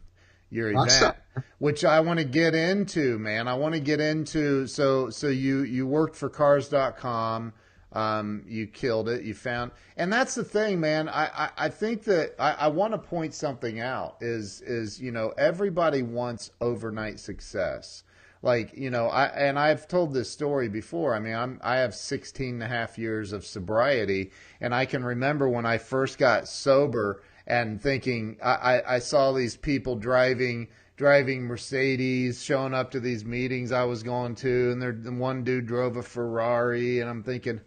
your 0.51 0.69
event, 0.71 1.15
which 1.57 1.83
I 1.83 1.99
want 2.01 2.19
to 2.19 2.25
get 2.25 2.53
into, 2.53 3.17
man. 3.17 3.47
I 3.47 3.55
want 3.55 3.73
to 3.73 3.79
get 3.79 3.99
into. 3.99 4.67
So 4.67 5.09
so 5.09 5.27
you 5.27 5.63
you 5.63 5.87
worked 5.87 6.15
for 6.15 6.29
Cars.com. 6.29 7.53
Um, 7.93 8.43
you 8.47 8.67
killed 8.67 9.09
it. 9.09 9.23
You 9.23 9.33
found, 9.33 9.71
and 9.95 10.13
that's 10.13 10.35
the 10.35 10.43
thing, 10.43 10.79
man. 10.79 11.09
I, 11.09 11.25
I, 11.25 11.49
I 11.57 11.69
think 11.69 12.03
that 12.03 12.35
I, 12.37 12.51
I 12.51 12.67
want 12.67 12.93
to 12.93 12.99
point 12.99 13.33
something 13.33 13.79
out 13.79 14.17
is, 14.19 14.61
is, 14.61 15.01
you 15.01 15.11
know, 15.11 15.33
everybody 15.37 16.03
wants 16.03 16.51
overnight 16.59 17.19
success. 17.19 18.03
Like, 18.41 18.73
you 18.75 18.89
know, 18.89 19.07
I, 19.07 19.25
and 19.25 19.57
I've 19.57 19.87
told 19.87 20.13
this 20.13 20.29
story 20.29 20.69
before. 20.69 21.15
I 21.15 21.19
mean, 21.19 21.35
I'm, 21.35 21.59
I 21.63 21.77
have 21.77 21.95
16 21.95 22.55
and 22.55 22.63
a 22.63 22.67
half 22.67 22.97
years 22.97 23.33
of 23.33 23.45
sobriety 23.45 24.31
and 24.61 24.73
I 24.73 24.85
can 24.85 25.03
remember 25.03 25.49
when 25.49 25.65
I 25.65 25.77
first 25.77 26.17
got 26.17 26.47
sober 26.47 27.23
and 27.45 27.81
thinking 27.81 28.37
I, 28.43 28.51
I, 28.51 28.95
I 28.95 28.99
saw 28.99 29.31
these 29.31 29.55
people 29.55 29.95
driving 29.95 30.67
driving 30.97 31.43
Mercedes, 31.43 32.43
showing 32.43 32.73
up 32.73 32.91
to 32.91 32.99
these 32.99 33.23
meetings 33.23 33.71
I 33.71 33.83
was 33.83 34.01
going 34.01 34.33
to, 34.35 34.71
and 34.71 34.81
there 34.81 34.93
one 34.93 35.43
dude 35.43 35.67
drove 35.67 35.95
a 35.95 36.01
Ferrari, 36.01 36.99
and 36.99 37.09
I'm 37.09 37.21
thinking, 37.21 37.61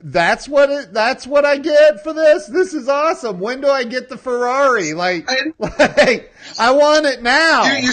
that's 0.00 0.48
what 0.48 0.70
it, 0.70 0.92
that's 0.92 1.26
what 1.26 1.44
I 1.44 1.58
get 1.58 2.02
for 2.02 2.12
this. 2.12 2.46
This 2.46 2.74
is 2.74 2.88
awesome. 2.88 3.38
When 3.38 3.60
do 3.60 3.68
I 3.68 3.84
get 3.84 4.08
the 4.08 4.18
Ferrari? 4.18 4.92
Like, 4.92 5.28
like 5.58 6.32
I 6.58 6.72
want 6.72 7.06
it 7.06 7.22
now. 7.22 7.64
You, 7.64 7.86
you, 7.88 7.92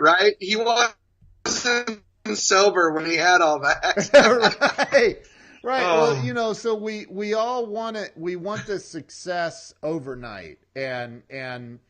right? 0.00 0.34
He 0.40 0.56
wasn't 0.56 2.02
sober 2.34 2.92
when 2.92 3.06
he 3.06 3.16
had 3.16 3.40
all 3.40 3.60
that. 3.60 4.10
right. 4.92 5.18
Right. 5.62 5.82
Oh. 5.82 6.02
Well, 6.02 6.16
um. 6.16 6.24
you 6.24 6.32
know, 6.32 6.52
so 6.52 6.74
we 6.74 7.06
we 7.10 7.34
all 7.34 7.66
want 7.66 7.96
it. 7.96 8.12
We 8.16 8.36
want 8.36 8.66
the 8.66 8.78
success 8.78 9.74
overnight, 9.82 10.58
and 10.76 11.22
and 11.28 11.80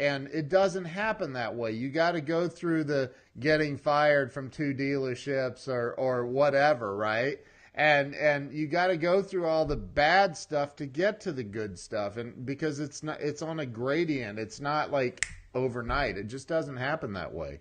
and 0.00 0.28
it 0.28 0.48
doesn't 0.48 0.86
happen 0.86 1.34
that 1.34 1.54
way. 1.54 1.72
You 1.72 1.90
got 1.90 2.12
to 2.12 2.20
go 2.20 2.48
through 2.48 2.84
the 2.84 3.12
getting 3.38 3.76
fired 3.76 4.32
from 4.32 4.50
two 4.50 4.74
dealerships 4.74 5.68
or 5.68 5.92
or 5.94 6.26
whatever, 6.26 6.96
right? 6.96 7.38
And 7.74 8.14
and 8.14 8.52
you 8.52 8.66
got 8.66 8.88
to 8.88 8.96
go 8.96 9.22
through 9.22 9.46
all 9.46 9.64
the 9.64 9.76
bad 9.76 10.36
stuff 10.36 10.74
to 10.76 10.86
get 10.86 11.20
to 11.20 11.32
the 11.32 11.44
good 11.44 11.78
stuff, 11.78 12.16
and 12.16 12.44
because 12.44 12.80
it's 12.80 13.02
not 13.02 13.20
it's 13.20 13.42
on 13.42 13.60
a 13.60 13.66
gradient. 13.66 14.38
It's 14.38 14.60
not 14.60 14.90
like 14.90 15.26
overnight. 15.54 16.16
It 16.16 16.28
just 16.28 16.48
doesn't 16.48 16.76
happen 16.76 17.14
that 17.14 17.32
way. 17.34 17.60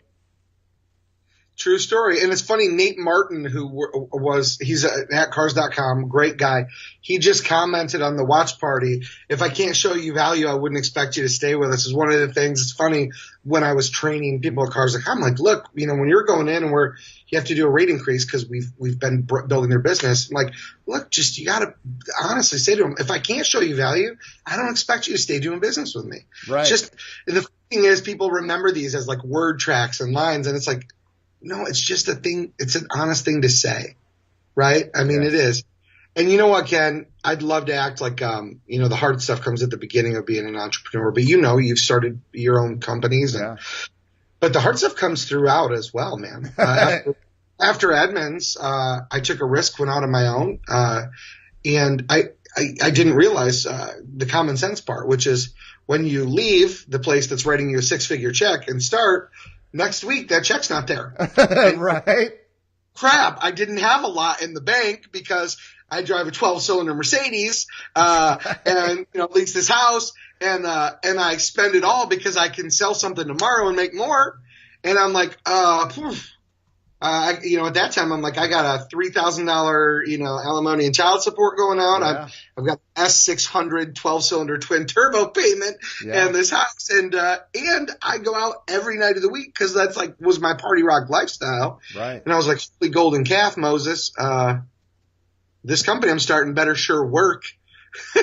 True 1.59 1.77
story. 1.77 2.21
And 2.21 2.31
it's 2.31 2.41
funny, 2.41 2.69
Nate 2.69 2.97
Martin, 2.97 3.43
who 3.43 3.67
was, 4.13 4.57
he's 4.61 4.85
at 4.85 5.31
cars.com, 5.31 6.07
great 6.07 6.37
guy. 6.37 6.67
He 7.01 7.17
just 7.17 7.43
commented 7.43 8.01
on 8.01 8.15
the 8.15 8.23
watch 8.23 8.61
party. 8.61 9.01
If 9.27 9.41
I 9.41 9.49
can't 9.49 9.75
show 9.75 9.93
you 9.93 10.13
value, 10.13 10.47
I 10.47 10.53
wouldn't 10.53 10.79
expect 10.79 11.17
you 11.17 11.23
to 11.23 11.29
stay 11.29 11.55
with 11.55 11.71
us 11.71 11.85
is 11.85 11.93
one 11.93 12.13
of 12.13 12.19
the 12.21 12.33
things. 12.33 12.61
It's 12.61 12.71
funny 12.71 13.11
when 13.43 13.65
I 13.65 13.73
was 13.73 13.89
training 13.89 14.39
people 14.39 14.65
at 14.65 14.71
cars.com, 14.71 15.17
I'm 15.17 15.21
like, 15.21 15.39
look, 15.39 15.65
you 15.73 15.85
know, 15.85 15.95
when 15.95 16.07
you're 16.07 16.23
going 16.23 16.47
in 16.47 16.63
and 16.63 16.71
we're, 16.71 16.93
you 17.27 17.37
have 17.37 17.47
to 17.47 17.55
do 17.55 17.67
a 17.67 17.69
rate 17.69 17.89
increase 17.89 18.23
because 18.23 18.47
we've, 18.47 18.71
we've 18.77 18.97
been 18.97 19.23
building 19.23 19.69
their 19.69 19.79
business. 19.79 20.29
I'm 20.29 20.35
like, 20.35 20.53
look, 20.87 21.09
just, 21.11 21.37
you 21.37 21.45
got 21.45 21.59
to 21.59 21.73
honestly 22.23 22.59
say 22.59 22.75
to 22.75 22.83
them, 22.83 22.95
if 22.99 23.11
I 23.11 23.19
can't 23.19 23.45
show 23.45 23.59
you 23.59 23.75
value, 23.75 24.15
I 24.45 24.55
don't 24.55 24.71
expect 24.71 25.07
you 25.07 25.13
to 25.15 25.21
stay 25.21 25.39
doing 25.39 25.59
business 25.59 25.93
with 25.93 26.05
me. 26.05 26.19
Right. 26.47 26.65
Just 26.65 26.95
the 27.27 27.45
thing 27.69 27.83
is 27.85 28.01
people 28.01 28.31
remember 28.31 28.71
these 28.71 28.95
as 28.95 29.07
like 29.07 29.23
word 29.23 29.59
tracks 29.59 30.01
and 30.01 30.13
lines 30.13 30.47
and 30.47 30.55
it's 30.55 30.67
like, 30.67 30.87
no, 31.41 31.65
it's 31.65 31.79
just 31.79 32.07
a 32.07 32.15
thing. 32.15 32.53
It's 32.59 32.75
an 32.75 32.87
honest 32.91 33.23
thing 33.23 33.43
to 33.43 33.49
say, 33.49 33.95
right? 34.55 34.89
I 34.95 35.03
mean, 35.03 35.23
it 35.23 35.33
is. 35.33 35.63
And 36.15 36.29
you 36.29 36.37
know 36.37 36.47
what, 36.47 36.65
Ken? 36.67 37.05
I'd 37.23 37.43
love 37.43 37.65
to 37.65 37.75
act 37.75 38.01
like, 38.01 38.21
um, 38.21 38.61
you 38.67 38.79
know, 38.79 38.87
the 38.87 38.95
hard 38.95 39.21
stuff 39.21 39.41
comes 39.41 39.63
at 39.63 39.69
the 39.69 39.77
beginning 39.77 40.17
of 40.17 40.25
being 40.25 40.47
an 40.47 40.57
entrepreneur, 40.57 41.11
but 41.11 41.23
you 41.23 41.39
know, 41.39 41.57
you've 41.57 41.79
started 41.79 42.19
your 42.33 42.59
own 42.59 42.79
companies, 42.79 43.35
and, 43.35 43.57
yeah. 43.57 43.63
but 44.39 44.51
the 44.51 44.59
hard 44.59 44.77
stuff 44.77 44.95
comes 44.95 45.25
throughout 45.25 45.71
as 45.71 45.93
well, 45.93 46.17
man. 46.17 46.51
Uh, 46.57 46.63
after, 46.63 47.15
after, 47.61 47.93
Edmunds, 47.93 48.57
uh, 48.59 49.01
I 49.09 49.19
took 49.19 49.39
a 49.39 49.45
risk, 49.45 49.79
went 49.79 49.91
out 49.91 50.03
on 50.03 50.11
my 50.11 50.27
own, 50.27 50.59
uh, 50.67 51.03
and 51.63 52.05
I, 52.09 52.23
I, 52.57 52.63
I, 52.81 52.89
didn't 52.89 53.13
realize 53.13 53.65
uh, 53.65 53.93
the 54.17 54.25
common 54.25 54.57
sense 54.57 54.81
part, 54.81 55.07
which 55.07 55.27
is 55.27 55.53
when 55.89 56.05
you 56.05 56.25
leave 56.25 56.85
the 56.87 56.99
place 56.99 57.25
that's 57.25 57.47
writing 57.47 57.71
you 57.71 57.79
a 57.79 57.81
six 57.81 58.05
figure 58.05 58.31
check 58.31 58.67
and 58.67 58.79
start, 58.79 59.31
next 59.73 60.03
week 60.03 60.27
that 60.27 60.43
check's 60.43 60.69
not 60.69 60.85
there. 60.85 61.15
right. 61.77 62.33
Crap, 62.93 63.39
I 63.41 63.49
didn't 63.49 63.77
have 63.77 64.03
a 64.03 64.07
lot 64.07 64.43
in 64.43 64.53
the 64.53 64.61
bank 64.61 65.07
because 65.11 65.57
I 65.89 66.03
drive 66.03 66.27
a 66.27 66.31
12 66.31 66.61
cylinder 66.61 66.93
Mercedes, 66.93 67.65
uh, 67.95 68.37
and, 68.67 68.99
you 68.99 69.19
know, 69.19 69.29
lease 69.31 69.53
this 69.53 69.67
house 69.67 70.13
and, 70.39 70.63
uh, 70.63 70.91
and 71.03 71.19
I 71.19 71.37
spend 71.37 71.73
it 71.73 71.83
all 71.83 72.05
because 72.05 72.37
I 72.37 72.49
can 72.49 72.69
sell 72.69 72.93
something 72.93 73.25
tomorrow 73.27 73.67
and 73.67 73.75
make 73.75 73.95
more. 73.95 74.39
And 74.83 74.95
I'm 74.95 75.11
like, 75.11 75.35
uh, 75.47 75.87
poof, 75.87 76.29
uh, 77.01 77.35
you 77.43 77.57
know, 77.57 77.65
at 77.65 77.75
that 77.75 77.93
time, 77.93 78.11
I'm 78.11 78.21
like, 78.21 78.37
I 78.37 78.49
got 78.49 78.81
a 78.81 78.85
three 78.85 79.09
thousand 79.09 79.45
dollar, 79.45 80.03
you 80.05 80.17
know, 80.17 80.37
alimony 80.37 80.85
and 80.85 80.93
child 80.93 81.21
support 81.23 81.57
going 81.57 81.79
on. 81.79 82.01
Yeah. 82.01 82.23
I've, 82.23 82.35
I've 82.57 82.65
got 82.65 82.79
S 82.97 83.15
600 83.15 83.95
12 83.95 84.23
cylinder 84.23 84.57
twin 84.57 84.85
turbo 84.85 85.27
payment 85.27 85.77
yeah. 86.03 86.25
and 86.25 86.35
this 86.35 86.49
house, 86.49 86.89
and 86.89 87.15
uh, 87.15 87.39
and 87.55 87.89
I 88.01 88.17
go 88.17 88.35
out 88.35 88.63
every 88.67 88.97
night 88.97 89.15
of 89.15 89.21
the 89.21 89.29
week 89.29 89.53
because 89.53 89.73
that's 89.73 89.95
like 89.95 90.19
was 90.19 90.41
my 90.41 90.55
party 90.55 90.83
rock 90.83 91.09
lifestyle. 91.09 91.79
Right. 91.95 92.21
And 92.21 92.33
I 92.33 92.35
was 92.35 92.47
like, 92.47 92.59
holy 92.81 92.91
golden 92.91 93.23
calf, 93.23 93.55
Moses. 93.55 94.11
Uh, 94.17 94.57
this 95.63 95.83
company 95.83 96.11
I'm 96.11 96.19
starting 96.19 96.53
better 96.53 96.75
sure 96.75 97.05
work. 97.05 97.43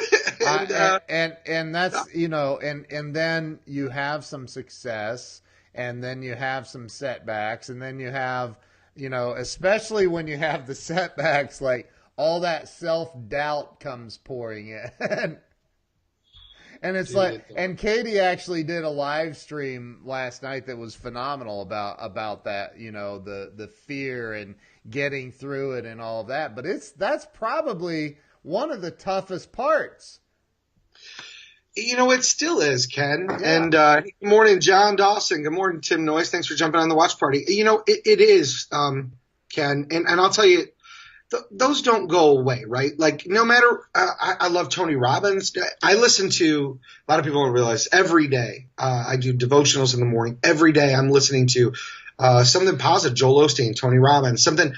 and, 0.46 0.70
uh, 0.70 1.00
and, 1.08 1.32
and 1.32 1.36
and 1.46 1.74
that's 1.74 2.14
you 2.14 2.28
know, 2.28 2.58
and 2.58 2.84
and 2.90 3.16
then 3.16 3.58
you 3.64 3.88
have 3.88 4.22
some 4.26 4.46
success 4.46 5.40
and 5.76 6.02
then 6.02 6.22
you 6.22 6.34
have 6.34 6.66
some 6.66 6.88
setbacks, 6.88 7.68
and 7.68 7.80
then 7.80 8.00
you 8.00 8.10
have, 8.10 8.56
you 8.96 9.08
know, 9.08 9.32
especially 9.32 10.06
when 10.06 10.26
you 10.26 10.36
have 10.36 10.66
the 10.66 10.74
setbacks, 10.74 11.60
like 11.60 11.90
all 12.16 12.40
that 12.40 12.68
self 12.68 13.12
doubt 13.28 13.80
comes 13.80 14.18
pouring 14.18 14.68
in. 14.68 14.90
and 16.82 16.96
it's 16.96 17.14
like 17.14 17.44
and 17.56 17.78
Katie 17.78 18.18
actually 18.18 18.62
did 18.62 18.84
a 18.84 18.90
live 18.90 19.36
stream 19.36 20.00
last 20.04 20.42
night 20.42 20.66
that 20.66 20.78
was 20.78 20.94
phenomenal 20.94 21.62
about 21.62 21.96
about 22.00 22.44
that, 22.44 22.78
you 22.78 22.92
know, 22.92 23.18
the 23.18 23.52
the 23.54 23.68
fear 23.68 24.32
and 24.32 24.54
getting 24.88 25.32
through 25.32 25.72
it 25.72 25.84
and 25.84 26.00
all 26.00 26.22
of 26.22 26.28
that. 26.28 26.56
But 26.56 26.66
it's 26.66 26.92
that's 26.92 27.26
probably 27.34 28.16
one 28.42 28.70
of 28.70 28.80
the 28.80 28.90
toughest 28.90 29.52
parts 29.52 30.20
you 31.76 31.96
know, 31.96 32.10
it 32.10 32.24
still 32.24 32.60
is, 32.60 32.86
Ken. 32.86 33.28
Yeah. 33.28 33.56
And 33.56 33.74
uh, 33.74 34.00
good 34.00 34.14
morning, 34.22 34.60
John 34.60 34.96
Dawson. 34.96 35.42
Good 35.42 35.52
morning, 35.52 35.82
Tim 35.82 36.04
Noyes. 36.04 36.30
Thanks 36.30 36.46
for 36.46 36.54
jumping 36.54 36.80
on 36.80 36.88
the 36.88 36.94
watch 36.94 37.18
party. 37.18 37.44
You 37.46 37.64
know, 37.64 37.82
it, 37.86 38.00
it 38.06 38.20
is, 38.20 38.66
um, 38.72 39.12
Ken. 39.52 39.88
And, 39.90 40.06
and 40.08 40.20
I'll 40.20 40.30
tell 40.30 40.46
you, 40.46 40.66
th- 41.30 41.42
those 41.50 41.82
don't 41.82 42.06
go 42.06 42.38
away, 42.38 42.64
right? 42.66 42.98
Like, 42.98 43.26
no 43.26 43.44
matter, 43.44 43.82
uh, 43.94 44.10
I, 44.20 44.34
I, 44.40 44.48
love 44.48 44.70
Tony 44.70 44.94
Robbins. 44.94 45.52
I 45.82 45.94
listen 45.94 46.30
to, 46.30 46.80
a 47.06 47.12
lot 47.12 47.18
of 47.18 47.26
people 47.26 47.44
don't 47.44 47.52
realize, 47.52 47.88
every 47.92 48.28
day. 48.28 48.68
Uh, 48.78 49.04
I 49.08 49.16
do 49.16 49.34
devotionals 49.34 49.92
in 49.92 50.00
the 50.00 50.06
morning. 50.06 50.38
Every 50.42 50.72
day 50.72 50.94
I'm 50.94 51.10
listening 51.10 51.46
to 51.48 51.74
uh, 52.18 52.44
something 52.44 52.78
positive, 52.78 53.16
Joel 53.16 53.46
Osteen, 53.46 53.78
Tony 53.78 53.98
Robbins, 53.98 54.42
something. 54.42 54.72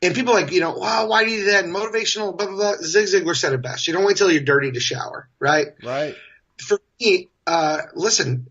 And 0.00 0.14
people 0.14 0.32
like, 0.32 0.50
you 0.50 0.60
know, 0.60 0.72
wow, 0.72 1.08
why 1.08 1.24
do 1.24 1.30
you 1.30 1.40
do 1.40 1.50
that? 1.50 1.66
Motivational, 1.66 2.38
blah, 2.38 2.46
blah, 2.46 2.56
blah. 2.56 2.74
Zig 2.76 3.06
Ziglar 3.06 3.36
said 3.36 3.52
it 3.52 3.60
best. 3.60 3.86
You 3.86 3.92
don't 3.92 4.04
wait 4.04 4.16
till 4.16 4.30
you're 4.30 4.40
dirty 4.40 4.70
to 4.70 4.80
shower, 4.80 5.28
right? 5.40 5.66
Right 5.82 6.16
for 6.60 6.80
me, 7.00 7.28
uh, 7.46 7.82
listen, 7.94 8.48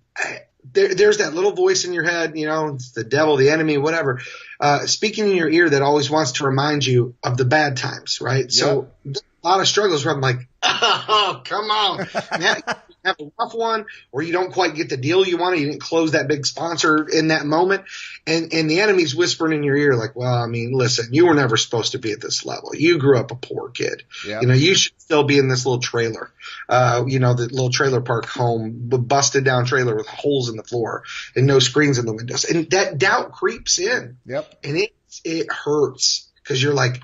there, 0.73 0.93
there's 0.93 1.17
that 1.17 1.33
little 1.33 1.51
voice 1.51 1.85
in 1.85 1.93
your 1.93 2.03
head, 2.03 2.37
you 2.37 2.45
know, 2.45 2.75
it's 2.75 2.91
the 2.91 3.03
devil, 3.03 3.37
the 3.37 3.49
enemy, 3.49 3.77
whatever, 3.77 4.21
uh, 4.59 4.85
speaking 4.85 5.29
in 5.29 5.35
your 5.35 5.49
ear 5.49 5.69
that 5.69 5.81
always 5.81 6.09
wants 6.09 6.33
to 6.33 6.45
remind 6.45 6.85
you 6.85 7.15
of 7.23 7.37
the 7.37 7.45
bad 7.45 7.77
times, 7.77 8.19
right? 8.21 8.43
Yep. 8.43 8.51
So 8.51 8.89
a 9.05 9.47
lot 9.47 9.59
of 9.59 9.67
struggles 9.67 10.05
where 10.05 10.13
I'm 10.13 10.21
like, 10.21 10.47
oh, 10.63 11.41
come 11.43 11.69
on. 11.71 12.07
have 13.07 13.17
a 13.19 13.31
rough 13.39 13.53
one 13.53 13.85
or 14.11 14.21
you 14.21 14.33
don't 14.33 14.53
quite 14.53 14.75
get 14.75 14.89
the 14.89 14.97
deal 14.97 15.25
you 15.25 15.37
wanted. 15.37 15.59
You 15.59 15.67
didn't 15.67 15.81
close 15.81 16.11
that 16.11 16.27
big 16.27 16.45
sponsor 16.45 17.07
in 17.07 17.29
that 17.29 17.45
moment. 17.45 17.85
And, 18.25 18.53
and 18.53 18.69
the 18.69 18.81
enemy's 18.81 19.15
whispering 19.15 19.53
in 19.53 19.63
your 19.63 19.75
ear, 19.75 19.95
like, 19.95 20.15
well, 20.15 20.33
I 20.33 20.47
mean, 20.47 20.71
listen, 20.73 21.13
you 21.13 21.27
were 21.27 21.33
never 21.33 21.57
supposed 21.57 21.93
to 21.93 21.99
be 21.99 22.11
at 22.11 22.21
this 22.21 22.45
level. 22.45 22.75
You 22.75 22.99
grew 22.99 23.17
up 23.17 23.31
a 23.31 23.35
poor 23.35 23.69
kid. 23.69 24.03
You 24.41 24.47
know, 24.47 24.53
you 24.53 24.75
should 24.75 24.99
still 25.01 25.23
be 25.23 25.37
in 25.37 25.47
this 25.47 25.65
little 25.65 25.81
trailer, 25.81 26.31
uh, 26.69 27.03
you 27.07 27.19
know, 27.19 27.33
the 27.33 27.43
little 27.47 27.71
trailer 27.71 28.01
park 28.01 28.25
home, 28.25 28.89
busted 28.89 29.43
down 29.43 29.65
trailer 29.65 29.95
with 29.95 30.07
holes 30.07 30.49
in 30.49 30.57
the 30.57 30.63
floor 30.63 31.03
and 31.35 31.47
no 31.47 31.59
screens 31.59 31.97
in 31.97 32.05
the 32.05 32.13
windows. 32.13 32.45
And 32.45 32.69
that 32.71 32.97
doubt 32.97 33.31
creeps 33.31 33.79
in. 33.79 34.17
Yep. 34.25 34.53
And 34.63 34.77
it, 34.77 34.93
it 35.23 35.51
hurts 35.51 36.29
because 36.43 36.61
you're 36.61 36.73
like, 36.73 37.01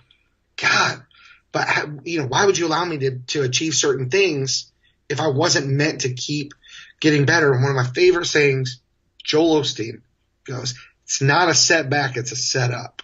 God, 0.58 1.04
but 1.51 1.68
you 2.04 2.20
know, 2.20 2.28
why 2.28 2.45
would 2.45 2.58
you 2.58 2.68
allow 2.68 2.84
me 2.84 2.97
to, 2.99 3.20
to 3.28 3.43
achieve 3.43 3.76
certain 3.76 4.10
things 4.10 4.72
if 5.10 5.20
I 5.20 5.28
wasn't 5.28 5.68
meant 5.68 6.01
to 6.01 6.14
keep 6.14 6.54
getting 6.99 7.26
better? 7.26 7.54
And 7.54 7.62
one 7.62 7.72
of 7.72 7.76
my 7.76 7.91
favorite 7.91 8.26
sayings, 8.26 8.82
Joel 9.24 9.62
Osteen 9.62 10.01
goes, 10.45 10.76
it's 11.04 11.22
not 11.22 11.49
a 11.49 11.54
setback, 11.54 12.18
it's 12.18 12.32
a 12.32 12.36
setup. 12.36 13.01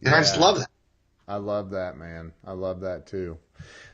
And 0.00 0.10
yeah. 0.10 0.16
I 0.16 0.20
just 0.20 0.38
love 0.38 0.58
that. 0.58 0.68
I 1.26 1.36
love 1.36 1.70
that, 1.70 1.96
man. 1.96 2.32
I 2.46 2.52
love 2.52 2.80
that 2.80 3.06
too. 3.06 3.38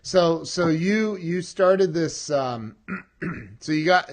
So, 0.03 0.43
so 0.45 0.69
you, 0.69 1.17
you 1.17 1.43
started 1.43 1.95
this, 1.95 2.31
um, 2.31 2.77
so 3.61 3.73
you 3.73 3.85
got, 3.85 4.11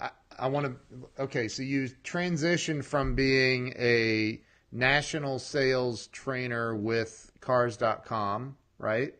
I, 0.00 0.10
I 0.38 0.48
want 0.48 0.66
to, 0.66 1.22
okay. 1.24 1.48
So 1.48 1.62
you 1.62 1.90
transitioned 2.04 2.84
from 2.84 3.14
being 3.14 3.74
a 3.78 4.40
national 4.72 5.38
sales 5.38 6.06
trainer 6.08 6.74
with 6.74 7.30
cars.com 7.40 8.56
right? 8.80 9.14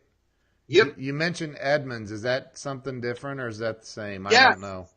Yep. 0.71 0.97
You, 0.97 1.07
you 1.07 1.13
mentioned 1.13 1.57
Edmunds. 1.59 2.11
Is 2.11 2.21
that 2.21 2.57
something 2.57 3.01
different 3.01 3.41
or 3.41 3.49
is 3.49 3.57
that 3.57 3.81
the 3.81 3.85
same? 3.85 4.25
I 4.25 4.31
yeah. 4.31 4.51
don't 4.51 4.61
know. 4.61 4.87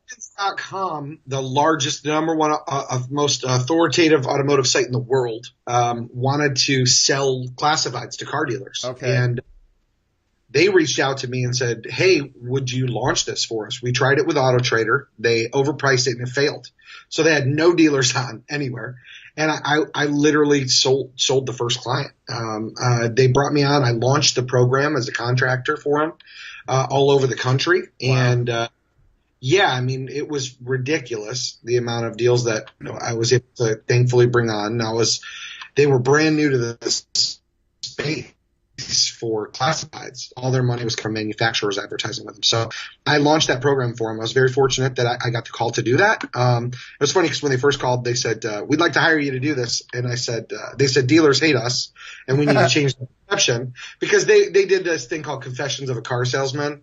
Com, 0.56 1.18
the 1.26 1.42
largest, 1.42 2.04
number 2.04 2.36
one, 2.36 2.52
uh, 2.52 2.56
uh, 2.68 3.00
most 3.10 3.42
authoritative 3.44 4.26
automotive 4.26 4.68
site 4.68 4.86
in 4.86 4.92
the 4.92 5.00
world, 5.00 5.48
um, 5.66 6.10
wanted 6.12 6.56
to 6.56 6.86
sell 6.86 7.44
classifieds 7.56 8.18
to 8.18 8.24
car 8.24 8.44
dealers. 8.44 8.84
Okay. 8.84 9.16
And 9.16 9.40
they 10.50 10.68
reached 10.68 11.00
out 11.00 11.18
to 11.18 11.28
me 11.28 11.42
and 11.42 11.56
said, 11.56 11.86
"Hey, 11.88 12.32
would 12.36 12.70
you 12.70 12.86
launch 12.86 13.24
this 13.24 13.44
for 13.44 13.66
us?" 13.66 13.82
We 13.82 13.90
tried 13.90 14.18
it 14.18 14.26
with 14.26 14.36
Auto 14.36 14.58
Trader. 14.58 15.08
They 15.18 15.48
overpriced 15.48 16.06
it 16.06 16.18
and 16.18 16.28
it 16.28 16.30
failed, 16.30 16.70
so 17.08 17.24
they 17.24 17.34
had 17.34 17.48
no 17.48 17.74
dealers 17.74 18.14
on 18.16 18.44
anywhere. 18.48 18.98
And 19.36 19.50
I, 19.50 19.78
I, 19.92 20.04
literally 20.04 20.68
sold 20.68 21.12
sold 21.16 21.46
the 21.46 21.52
first 21.52 21.80
client. 21.80 22.12
Um, 22.28 22.74
uh, 22.80 23.08
they 23.08 23.26
brought 23.26 23.52
me 23.52 23.64
on. 23.64 23.82
I 23.82 23.90
launched 23.90 24.36
the 24.36 24.44
program 24.44 24.94
as 24.94 25.08
a 25.08 25.12
contractor 25.12 25.76
for 25.76 26.00
them 26.00 26.12
uh, 26.68 26.86
all 26.88 27.10
over 27.10 27.26
the 27.26 27.34
country, 27.34 27.80
wow. 27.80 28.14
and 28.14 28.48
uh, 28.48 28.68
yeah, 29.46 29.70
I 29.70 29.82
mean, 29.82 30.08
it 30.08 30.26
was 30.26 30.56
ridiculous 30.62 31.58
the 31.62 31.76
amount 31.76 32.06
of 32.06 32.16
deals 32.16 32.44
that 32.44 32.70
you 32.80 32.86
know, 32.86 32.98
I 32.98 33.12
was 33.12 33.30
able 33.30 33.44
to 33.56 33.74
thankfully 33.86 34.26
bring 34.26 34.48
on. 34.48 34.72
And 34.72 34.82
I 34.82 34.92
was, 34.92 35.20
they 35.74 35.86
were 35.86 35.98
brand 35.98 36.36
new 36.36 36.48
to 36.48 36.56
the 36.56 37.04
space 37.82 38.33
for 38.78 39.48
classifieds. 39.50 40.32
All 40.36 40.50
their 40.50 40.62
money 40.62 40.84
was 40.84 40.96
from 40.96 41.12
manufacturers 41.12 41.78
advertising 41.78 42.26
with 42.26 42.34
them. 42.34 42.42
So 42.42 42.70
I 43.06 43.18
launched 43.18 43.48
that 43.48 43.60
program 43.60 43.94
for 43.94 44.10
them. 44.10 44.18
I 44.18 44.22
was 44.22 44.32
very 44.32 44.50
fortunate 44.50 44.96
that 44.96 45.06
I, 45.06 45.16
I 45.26 45.30
got 45.30 45.44
the 45.44 45.52
call 45.52 45.70
to 45.72 45.82
do 45.82 45.98
that. 45.98 46.24
Um, 46.34 46.66
it 46.68 47.00
was 47.00 47.12
funny 47.12 47.28
because 47.28 47.42
when 47.42 47.52
they 47.52 47.58
first 47.58 47.78
called, 47.78 48.04
they 48.04 48.14
said, 48.14 48.44
uh, 48.44 48.64
we'd 48.66 48.80
like 48.80 48.94
to 48.94 49.00
hire 49.00 49.18
you 49.18 49.32
to 49.32 49.40
do 49.40 49.54
this. 49.54 49.82
And 49.92 50.06
I 50.06 50.16
said, 50.16 50.50
uh, 50.52 50.74
they 50.76 50.88
said 50.88 51.06
dealers 51.06 51.40
hate 51.40 51.56
us 51.56 51.92
and 52.26 52.38
we 52.38 52.46
need 52.46 52.54
to 52.54 52.68
change 52.70 52.96
the 52.96 53.06
perception 53.26 53.74
because 54.00 54.26
they, 54.26 54.48
they 54.48 54.66
did 54.66 54.84
this 54.84 55.06
thing 55.06 55.22
called 55.22 55.42
confessions 55.42 55.88
of 55.88 55.96
a 55.96 56.02
car 56.02 56.24
salesman 56.24 56.82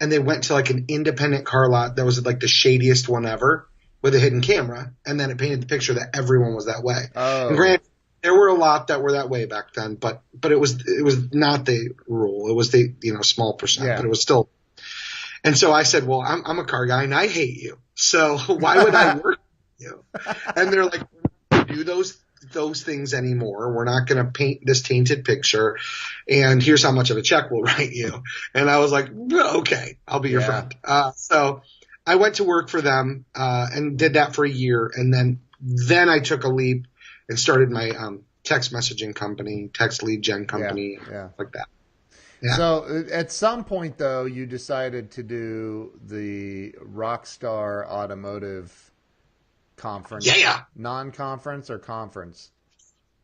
and 0.00 0.10
they 0.10 0.18
went 0.18 0.44
to 0.44 0.52
like 0.52 0.70
an 0.70 0.86
independent 0.88 1.44
car 1.44 1.68
lot 1.68 1.96
that 1.96 2.04
was 2.04 2.24
like 2.24 2.40
the 2.40 2.48
shadiest 2.48 3.08
one 3.08 3.26
ever 3.26 3.68
with 4.00 4.14
a 4.14 4.20
hidden 4.20 4.42
camera. 4.42 4.92
And 5.06 5.18
then 5.18 5.30
it 5.30 5.38
painted 5.38 5.62
the 5.62 5.66
picture 5.66 5.94
that 5.94 6.10
everyone 6.14 6.54
was 6.54 6.66
that 6.66 6.82
way. 6.82 7.04
Oh. 7.14 7.48
And 7.48 7.56
granted, 7.56 7.86
there 8.22 8.34
were 8.34 8.48
a 8.48 8.54
lot 8.54 8.88
that 8.88 9.02
were 9.02 9.12
that 9.12 9.28
way 9.28 9.46
back 9.46 9.74
then, 9.74 9.96
but 9.96 10.22
but 10.32 10.52
it 10.52 10.60
was 10.60 10.86
it 10.86 11.04
was 11.04 11.32
not 11.32 11.64
the 11.64 11.90
rule. 12.06 12.48
It 12.48 12.54
was 12.54 12.70
the 12.70 12.94
you 13.02 13.14
know 13.14 13.22
small 13.22 13.54
percent, 13.54 13.88
yeah. 13.88 13.96
but 13.96 14.04
it 14.04 14.08
was 14.08 14.22
still. 14.22 14.48
And 15.44 15.58
so 15.58 15.72
I 15.72 15.82
said, 15.82 16.06
well, 16.06 16.20
I'm 16.20 16.42
I'm 16.46 16.58
a 16.58 16.64
car 16.64 16.86
guy 16.86 17.02
and 17.02 17.14
I 17.14 17.26
hate 17.26 17.60
you, 17.60 17.78
so 17.94 18.38
why 18.46 18.82
would 18.82 18.94
I 18.94 19.14
work 19.16 19.24
with 19.24 19.38
you? 19.78 20.04
And 20.56 20.72
they're 20.72 20.84
like, 20.84 21.02
we 21.50 21.64
do 21.64 21.84
those 21.84 22.18
those 22.52 22.82
things 22.82 23.14
anymore. 23.14 23.72
We're 23.72 23.84
not 23.84 24.06
going 24.06 24.24
to 24.24 24.30
paint 24.30 24.64
this 24.64 24.82
tainted 24.82 25.24
picture. 25.24 25.78
And 26.28 26.62
here's 26.62 26.82
how 26.82 26.92
much 26.92 27.10
of 27.10 27.16
a 27.16 27.22
check 27.22 27.50
we'll 27.50 27.62
write 27.62 27.92
you. 27.92 28.22
And 28.54 28.70
I 28.70 28.78
was 28.78 28.92
like, 28.92 29.10
okay, 29.32 29.98
I'll 30.06 30.20
be 30.20 30.30
your 30.30 30.40
yeah. 30.40 30.46
friend. 30.46 30.74
Uh, 30.84 31.12
so 31.16 31.62
I 32.06 32.16
went 32.16 32.36
to 32.36 32.44
work 32.44 32.68
for 32.68 32.80
them 32.80 33.24
uh, 33.34 33.68
and 33.72 33.98
did 33.98 34.14
that 34.14 34.34
for 34.34 34.44
a 34.44 34.50
year, 34.50 34.90
and 34.94 35.12
then 35.12 35.40
then 35.60 36.08
I 36.08 36.18
took 36.18 36.42
a 36.44 36.48
leap 36.48 36.86
and 37.32 37.38
started 37.40 37.70
my 37.70 37.88
um, 37.90 38.24
text 38.44 38.74
messaging 38.74 39.14
company, 39.14 39.70
text 39.72 40.02
lead 40.02 40.20
gen 40.20 40.46
company, 40.46 40.98
yeah, 41.00 41.10
yeah. 41.10 41.28
like 41.38 41.52
that. 41.52 41.66
Yeah. 42.42 42.56
So 42.56 42.84
uh, 42.84 43.14
at 43.14 43.32
some 43.32 43.64
point, 43.64 43.96
though, 43.96 44.26
you 44.26 44.44
decided 44.44 45.12
to 45.12 45.22
do 45.22 45.98
the 46.04 46.72
Rockstar 46.72 47.86
Automotive 47.86 48.90
conference. 49.76 50.26
Yeah, 50.26 50.36
yeah. 50.36 50.60
Non-conference 50.76 51.70
or 51.70 51.78
conference? 51.78 52.50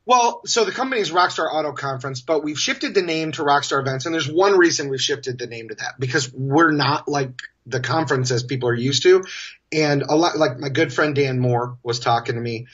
Well, 0.06 0.40
so 0.46 0.64
the 0.64 0.72
company 0.72 1.02
is 1.02 1.10
Rockstar 1.10 1.52
Auto 1.52 1.72
Conference, 1.72 2.22
but 2.22 2.42
we've 2.42 2.58
shifted 2.58 2.94
the 2.94 3.02
name 3.02 3.32
to 3.32 3.42
Rockstar 3.42 3.82
Events, 3.82 4.06
and 4.06 4.14
there's 4.14 4.30
one 4.30 4.56
reason 4.56 4.88
we've 4.88 5.02
shifted 5.02 5.38
the 5.38 5.46
name 5.46 5.68
to 5.68 5.74
that 5.74 6.00
because 6.00 6.32
we're 6.32 6.72
not 6.72 7.08
like 7.08 7.42
the 7.66 7.80
conference 7.80 8.30
as 8.30 8.42
people 8.42 8.70
are 8.70 8.74
used 8.74 9.02
to, 9.02 9.22
and 9.70 10.00
a 10.00 10.16
lot 10.16 10.38
like 10.38 10.58
my 10.58 10.70
good 10.70 10.94
friend 10.94 11.14
Dan 11.14 11.38
Moore 11.38 11.76
was 11.82 12.00
talking 12.00 12.36
to 12.36 12.40
me, 12.40 12.68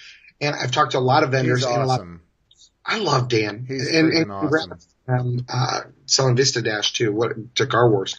and 0.45 0.57
I've 0.57 0.71
talked 0.71 0.93
to 0.93 0.99
a 0.99 1.01
lot 1.01 1.23
of 1.23 1.31
vendors 1.31 1.61
He's 1.61 1.67
and 1.67 1.83
awesome. 1.83 1.85
a 1.85 1.87
lot. 1.87 2.01
Of, 2.01 2.21
I 2.87 2.99
love 2.99 3.29
Dan. 3.29 3.65
He's 3.67 3.89
and, 3.89 4.13
and 4.13 4.33
awesome. 4.33 4.79
Um, 5.07 5.45
uh, 5.49 5.81
selling 6.07 6.37
Vista 6.37 6.63
Dash 6.63 6.93
too. 6.95 7.13
What 7.13 7.55
to 7.57 7.67
Car 7.67 7.91
Wars. 7.91 8.17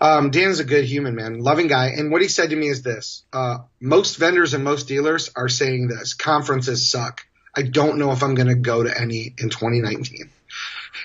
Um, 0.00 0.30
Dan's 0.30 0.58
a 0.58 0.64
good 0.64 0.84
human 0.84 1.14
man, 1.14 1.40
loving 1.40 1.66
guy. 1.66 1.88
And 1.88 2.10
what 2.10 2.22
he 2.22 2.28
said 2.28 2.50
to 2.50 2.56
me 2.56 2.68
is 2.68 2.82
this: 2.82 3.24
uh, 3.32 3.58
most 3.80 4.16
vendors 4.16 4.54
and 4.54 4.64
most 4.64 4.88
dealers 4.88 5.30
are 5.36 5.48
saying 5.48 5.88
this: 5.88 6.14
conferences 6.14 6.90
suck. 6.90 7.26
I 7.54 7.62
don't 7.62 7.98
know 7.98 8.10
if 8.12 8.22
I'm 8.22 8.34
going 8.34 8.48
to 8.48 8.54
go 8.54 8.82
to 8.82 9.00
any 9.00 9.34
in 9.38 9.50
2019. 9.50 10.30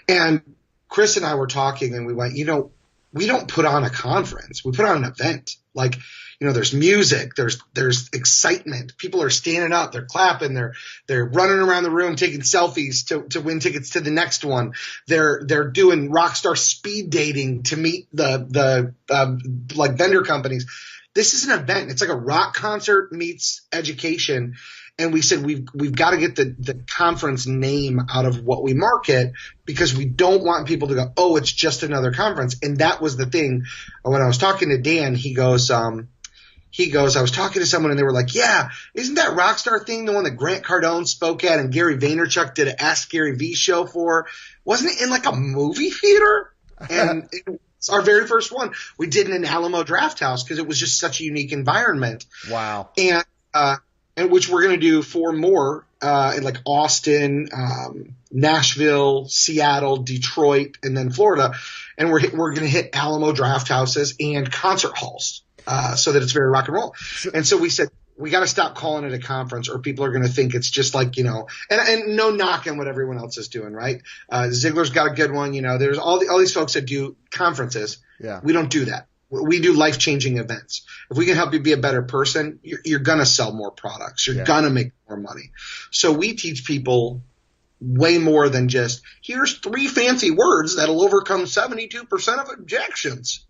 And 0.08 0.42
Chris 0.88 1.18
and 1.18 1.26
I 1.26 1.36
were 1.36 1.48
talking, 1.48 1.94
and 1.94 2.08
we 2.08 2.14
went, 2.14 2.36
you 2.36 2.46
know, 2.46 2.72
we 3.14 3.28
don't 3.28 3.48
put 3.48 3.66
on 3.66 3.84
a 3.84 3.90
conference. 3.90 4.66
We 4.66 4.72
put 4.72 4.86
on 4.86 5.04
an 5.04 5.12
event. 5.12 5.56
Like 5.74 5.96
you 6.40 6.48
know, 6.48 6.54
there's 6.54 6.74
music, 6.74 7.36
there's 7.36 7.62
there's 7.74 8.10
excitement. 8.14 8.98
People 8.98 9.22
are 9.22 9.30
standing 9.30 9.74
up, 9.74 9.92
they're 9.92 10.06
clapping, 10.06 10.54
they're 10.54 10.74
they're 11.06 11.26
running 11.26 11.60
around 11.60 11.84
the 11.84 11.92
room 11.92 12.16
taking 12.16 12.42
selfies 12.42 13.08
to, 13.08 13.24
to 13.30 13.42
win 13.42 13.60
tickets 13.60 13.92
to 13.92 14.00
the 14.00 14.12
next 14.12 14.46
one. 14.46 14.74
They're 15.08 15.42
they're 15.46 15.70
doing 15.70 16.12
rockstar 16.12 16.58
speed 16.58 17.10
dating 17.10 17.64
to 17.64 17.78
meet 17.78 18.08
the 18.14 18.48
the 18.50 19.14
um, 19.14 19.40
like 19.76 19.98
vendor 19.98 20.24
companies. 20.24 20.66
This 21.14 21.34
is 21.34 21.46
an 21.46 21.60
event. 21.60 21.92
It's 21.92 22.02
like 22.02 22.10
a 22.10 22.16
rock 22.16 22.54
concert 22.54 23.12
meets 23.12 23.68
education. 23.74 24.56
And 24.98 25.12
we 25.12 25.22
said 25.22 25.46
we've 25.46 25.68
we've 25.74 25.96
got 25.96 26.12
to 26.12 26.18
get 26.18 26.38
the, 26.38 26.56
the 26.58 26.74
conference 26.74 27.48
name 27.48 28.00
out 28.10 28.26
of 28.26 28.44
what 28.44 28.64
we 28.64 28.74
market 28.74 29.34
because 29.66 29.96
we 29.96 30.06
don't 30.06 30.44
want 30.44 30.68
people 30.68 30.90
to 30.90 30.96
go, 30.96 31.12
oh, 31.18 31.36
it's 31.36 31.52
just 31.52 31.84
another 31.84 32.14
conference. 32.14 32.58
And 32.62 32.78
that 32.78 33.02
was 33.02 33.18
the 33.18 33.26
thing. 33.26 33.64
When 34.04 34.22
I 34.22 34.28
was 34.28 34.38
talking 34.38 34.70
to 34.70 34.78
Dan, 34.78 35.16
he 35.16 35.34
goes, 35.34 35.72
um, 35.72 36.10
he 36.72 36.90
goes, 36.90 37.16
I 37.16 37.22
was 37.22 37.32
talking 37.32 37.62
to 37.62 37.66
someone 37.66 37.92
and 37.92 38.00
they 38.00 38.04
were 38.04 38.14
like, 38.14 38.36
yeah, 38.36 38.70
isn't 38.94 39.16
that 39.16 39.36
Rockstar 39.36 39.86
thing 39.86 40.06
the 40.06 40.14
one 40.14 40.24
that 40.24 40.38
Grant 40.38 40.64
Cardone 40.64 41.08
spoke 41.08 41.44
at 41.44 41.60
and 41.60 41.74
Gary 41.74 41.98
Vaynerchuk 41.98 42.54
did 42.54 42.68
an 42.68 42.76
Ask 42.80 43.10
Gary 43.10 43.36
V 43.36 43.56
show 43.56 43.86
for? 43.86 44.28
Wasn't 44.66 44.92
it 44.92 45.02
in 45.02 45.10
like 45.10 45.26
a 45.26 45.36
movie 45.36 45.90
theater? 45.90 46.54
And 46.90 47.28
it's 47.78 47.90
our 47.90 48.02
very 48.02 48.26
first 48.26 48.54
one. 48.54 48.72
We 48.98 49.08
did 49.08 49.28
it 49.28 49.36
in 49.36 49.44
Alamo 49.44 49.84
Drafthouse 49.84 50.46
because 50.46 50.60
it 50.60 50.66
was 50.68 50.80
just 50.80 50.98
such 50.98 51.20
a 51.20 51.26
unique 51.26 51.52
environment. 51.52 52.26
Wow. 52.50 52.92
And, 52.98 53.26
uh, 53.54 53.76
and 54.16 54.32
which 54.32 54.48
we're 54.48 54.62
going 54.62 54.80
to 54.80 54.86
do 54.86 55.02
four 55.02 55.34
more, 55.34 55.86
uh, 56.02 56.36
in 56.38 56.44
like 56.44 56.56
Austin, 56.66 57.50
um, 57.52 58.16
Nashville, 58.32 59.28
Seattle, 59.28 59.98
Detroit, 59.98 60.78
and 60.84 60.96
then 60.96 61.10
Florida. 61.10 61.54
And 61.98 62.10
we're, 62.10 62.22
we're 62.34 62.54
going 62.54 62.66
to 62.66 62.70
hit 62.70 62.92
Alamo 62.94 63.34
Drafthouses 63.34 64.16
and 64.22 64.50
concert 64.50 64.98
halls 64.98 65.42
uh, 65.70 65.96
so 65.96 66.12
that 66.14 66.24
it's 66.24 66.32
very 66.32 66.50
rock 66.50 66.68
and 66.68 66.76
roll. 66.76 66.96
And 67.32 67.46
so 67.46 67.58
we 67.58 67.70
said, 67.70 67.90
we 68.18 68.32
got 68.32 68.40
to 68.40 68.48
stop 68.48 68.76
calling 68.76 69.06
it 69.06 69.14
a 69.14 69.20
conference 69.20 69.70
or 69.70 69.78
people 69.78 70.04
are 70.04 70.12
going 70.12 70.24
to 70.24 70.30
think 70.30 70.56
it's 70.56 70.70
just 70.70 70.96
like, 70.96 71.16
you 71.16 71.24
know, 71.24 71.48
and, 71.70 71.80
and 71.80 72.16
no 72.18 72.32
knock 72.32 72.68
on 72.68 72.78
what 72.78 72.88
everyone 72.88 73.20
else 73.20 73.38
is 73.38 73.50
doing, 73.50 73.74
right? 73.74 74.02
Uh, 74.30 74.48
Ziglar's 74.50 74.90
got 74.90 75.12
a 75.12 75.14
good 75.14 75.32
one. 75.32 75.54
You 75.54 75.62
know, 75.62 75.78
there's 75.78 76.00
all 76.00 76.20
the, 76.20 76.28
all 76.28 76.40
these 76.40 76.54
folks 76.54 76.74
that 76.74 76.88
do 76.88 77.16
conferences. 77.32 78.00
Yeah. 78.20 78.42
We 78.44 78.52
don't 78.52 78.70
do 78.70 78.86
that. 78.86 79.06
We 79.30 79.60
do 79.60 79.74
life 79.74 80.00
changing 80.00 80.40
events. 80.40 80.88
If 81.12 81.18
we 81.18 81.28
can 81.28 81.36
help 81.36 81.54
you 81.54 81.60
be 81.60 81.74
a 81.74 81.78
better 81.78 82.02
person, 82.02 82.60
you're, 82.64 82.80
you're 82.84 83.00
going 83.00 83.20
to 83.20 83.28
sell 83.28 83.54
more 83.54 83.70
products. 83.70 84.26
You're 84.26 84.38
yeah. 84.38 84.44
going 84.44 84.64
to 84.64 84.72
make 84.72 84.92
more 85.08 85.20
money. 85.20 85.52
So 85.92 86.12
we 86.12 86.34
teach 86.34 86.66
people 86.66 87.22
way 87.80 88.18
more 88.18 88.50
than 88.50 88.70
just 88.70 89.02
here's 89.22 89.60
three 89.60 89.88
fancy 89.88 90.32
words 90.32 90.78
that'll 90.78 91.04
overcome 91.04 91.44
72% 91.44 92.40
of 92.40 92.50
objections. 92.50 93.46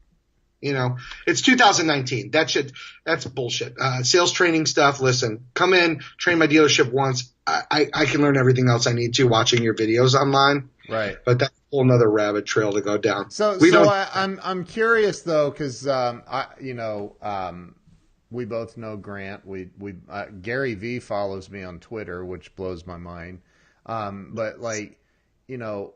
You 0.61 0.73
know, 0.73 0.97
it's 1.25 1.41
2019. 1.41 2.31
That 2.31 2.49
should 2.49 2.73
that's 3.05 3.25
bullshit. 3.25 3.75
Uh, 3.79 4.03
sales 4.03 4.31
training 4.31 4.65
stuff. 4.65 4.99
Listen, 4.99 5.45
come 5.53 5.73
in, 5.73 6.01
train 6.17 6.37
my 6.37 6.47
dealership 6.47 6.91
once. 6.91 7.31
I, 7.47 7.61
I, 7.71 7.87
I, 7.93 8.05
can 8.05 8.21
learn 8.21 8.37
everything 8.37 8.69
else 8.69 8.85
I 8.85 8.93
need 8.93 9.15
to 9.15 9.23
watching 9.27 9.63
your 9.63 9.73
videos 9.73 10.13
online. 10.13 10.69
Right. 10.89 11.17
But 11.25 11.39
that's 11.39 11.51
a 11.51 11.61
whole 11.71 11.83
another 11.83 12.09
rabbit 12.09 12.45
trail 12.45 12.73
to 12.73 12.81
go 12.81 12.97
down. 12.97 13.31
So, 13.31 13.57
we 13.57 13.71
so 13.71 13.87
I, 13.87 14.01
am 14.01 14.07
I'm, 14.13 14.39
I'm 14.43 14.65
curious 14.65 15.21
though, 15.21 15.49
because 15.49 15.87
um, 15.87 16.23
I 16.27 16.47
you 16.59 16.73
know 16.73 17.15
um, 17.21 17.75
we 18.29 18.45
both 18.45 18.77
know 18.77 18.97
Grant. 18.97 19.45
We 19.45 19.69
we 19.77 19.95
uh, 20.09 20.25
Gary 20.41 20.75
V 20.75 20.99
follows 20.99 21.49
me 21.49 21.63
on 21.63 21.79
Twitter, 21.79 22.25
which 22.25 22.55
blows 22.55 22.85
my 22.85 22.97
mind. 22.97 23.41
Um, 23.85 24.31
but 24.33 24.59
like 24.59 24.99
you 25.49 25.57
know, 25.57 25.93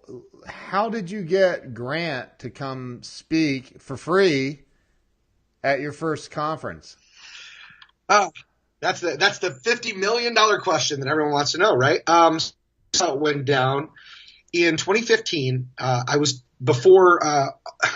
how 0.48 0.90
did 0.90 1.12
you 1.12 1.22
get 1.22 1.76
Grant 1.76 2.40
to 2.40 2.50
come 2.50 3.04
speak 3.04 3.80
for 3.80 3.96
free 3.96 4.64
at 5.64 5.80
your 5.80 5.92
first 5.92 6.32
conference? 6.32 6.98
Oh, 8.10 8.32
that's 8.80 9.00
the 9.00 9.16
that's 9.16 9.38
the 9.38 9.52
fifty 9.52 9.94
million 9.94 10.34
dollar 10.34 10.60
question 10.60 11.02
that 11.02 11.08
everyone 11.08 11.34
wants 11.34 11.52
to 11.52 11.60
know, 11.60 11.76
right? 11.76 12.02
Um, 12.10 12.40
so 12.94 13.14
it 13.14 13.20
went 13.20 13.46
down 13.46 13.90
in 14.52 14.76
2015. 14.76 15.70
Uh, 15.78 16.04
I 16.08 16.18
was 16.18 16.44
before 16.62 17.24
uh, 17.24 17.50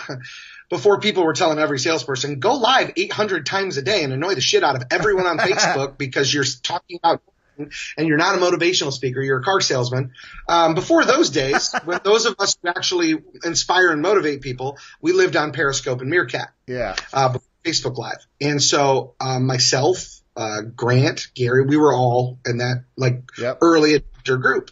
before 0.70 1.00
people 1.00 1.24
were 1.24 1.32
telling 1.32 1.58
every 1.58 1.80
salesperson 1.80 2.38
go 2.38 2.54
live 2.54 2.92
800 2.96 3.44
times 3.46 3.76
a 3.78 3.82
day 3.82 4.04
and 4.04 4.12
annoy 4.12 4.36
the 4.36 4.40
shit 4.40 4.62
out 4.62 4.76
of 4.76 4.84
everyone 4.92 5.26
on 5.26 5.38
Facebook 5.38 5.98
because 5.98 6.32
you're 6.32 6.44
talking 6.62 7.00
about 7.02 7.20
and 7.58 8.08
you're 8.08 8.16
not 8.16 8.36
a 8.36 8.38
motivational 8.38 8.92
speaker, 8.92 9.20
you're 9.20 9.40
a 9.40 9.44
car 9.44 9.60
salesman. 9.60 10.12
Um, 10.48 10.74
before 10.74 11.04
those 11.04 11.30
days, 11.30 11.74
when 11.84 12.00
those 12.04 12.26
of 12.26 12.36
us 12.38 12.56
who 12.62 12.68
actually 12.68 13.16
inspire 13.44 13.90
and 13.90 14.02
motivate 14.02 14.40
people, 14.40 14.78
we 15.00 15.12
lived 15.12 15.36
on 15.36 15.52
Periscope 15.52 16.00
and 16.00 16.10
Meerkat. 16.10 16.50
Yeah. 16.66 16.96
Uh, 17.12 17.38
Facebook 17.64 17.96
Live. 17.96 18.26
And 18.40 18.62
so 18.62 19.14
um, 19.20 19.46
myself, 19.46 20.20
uh, 20.36 20.62
Grant, 20.62 21.28
Gary, 21.34 21.64
we 21.64 21.76
were 21.76 21.92
all 21.92 22.38
in 22.46 22.58
that 22.58 22.84
like 22.96 23.22
yep. 23.38 23.58
early 23.60 23.98
adopter 23.98 24.40
group. 24.40 24.70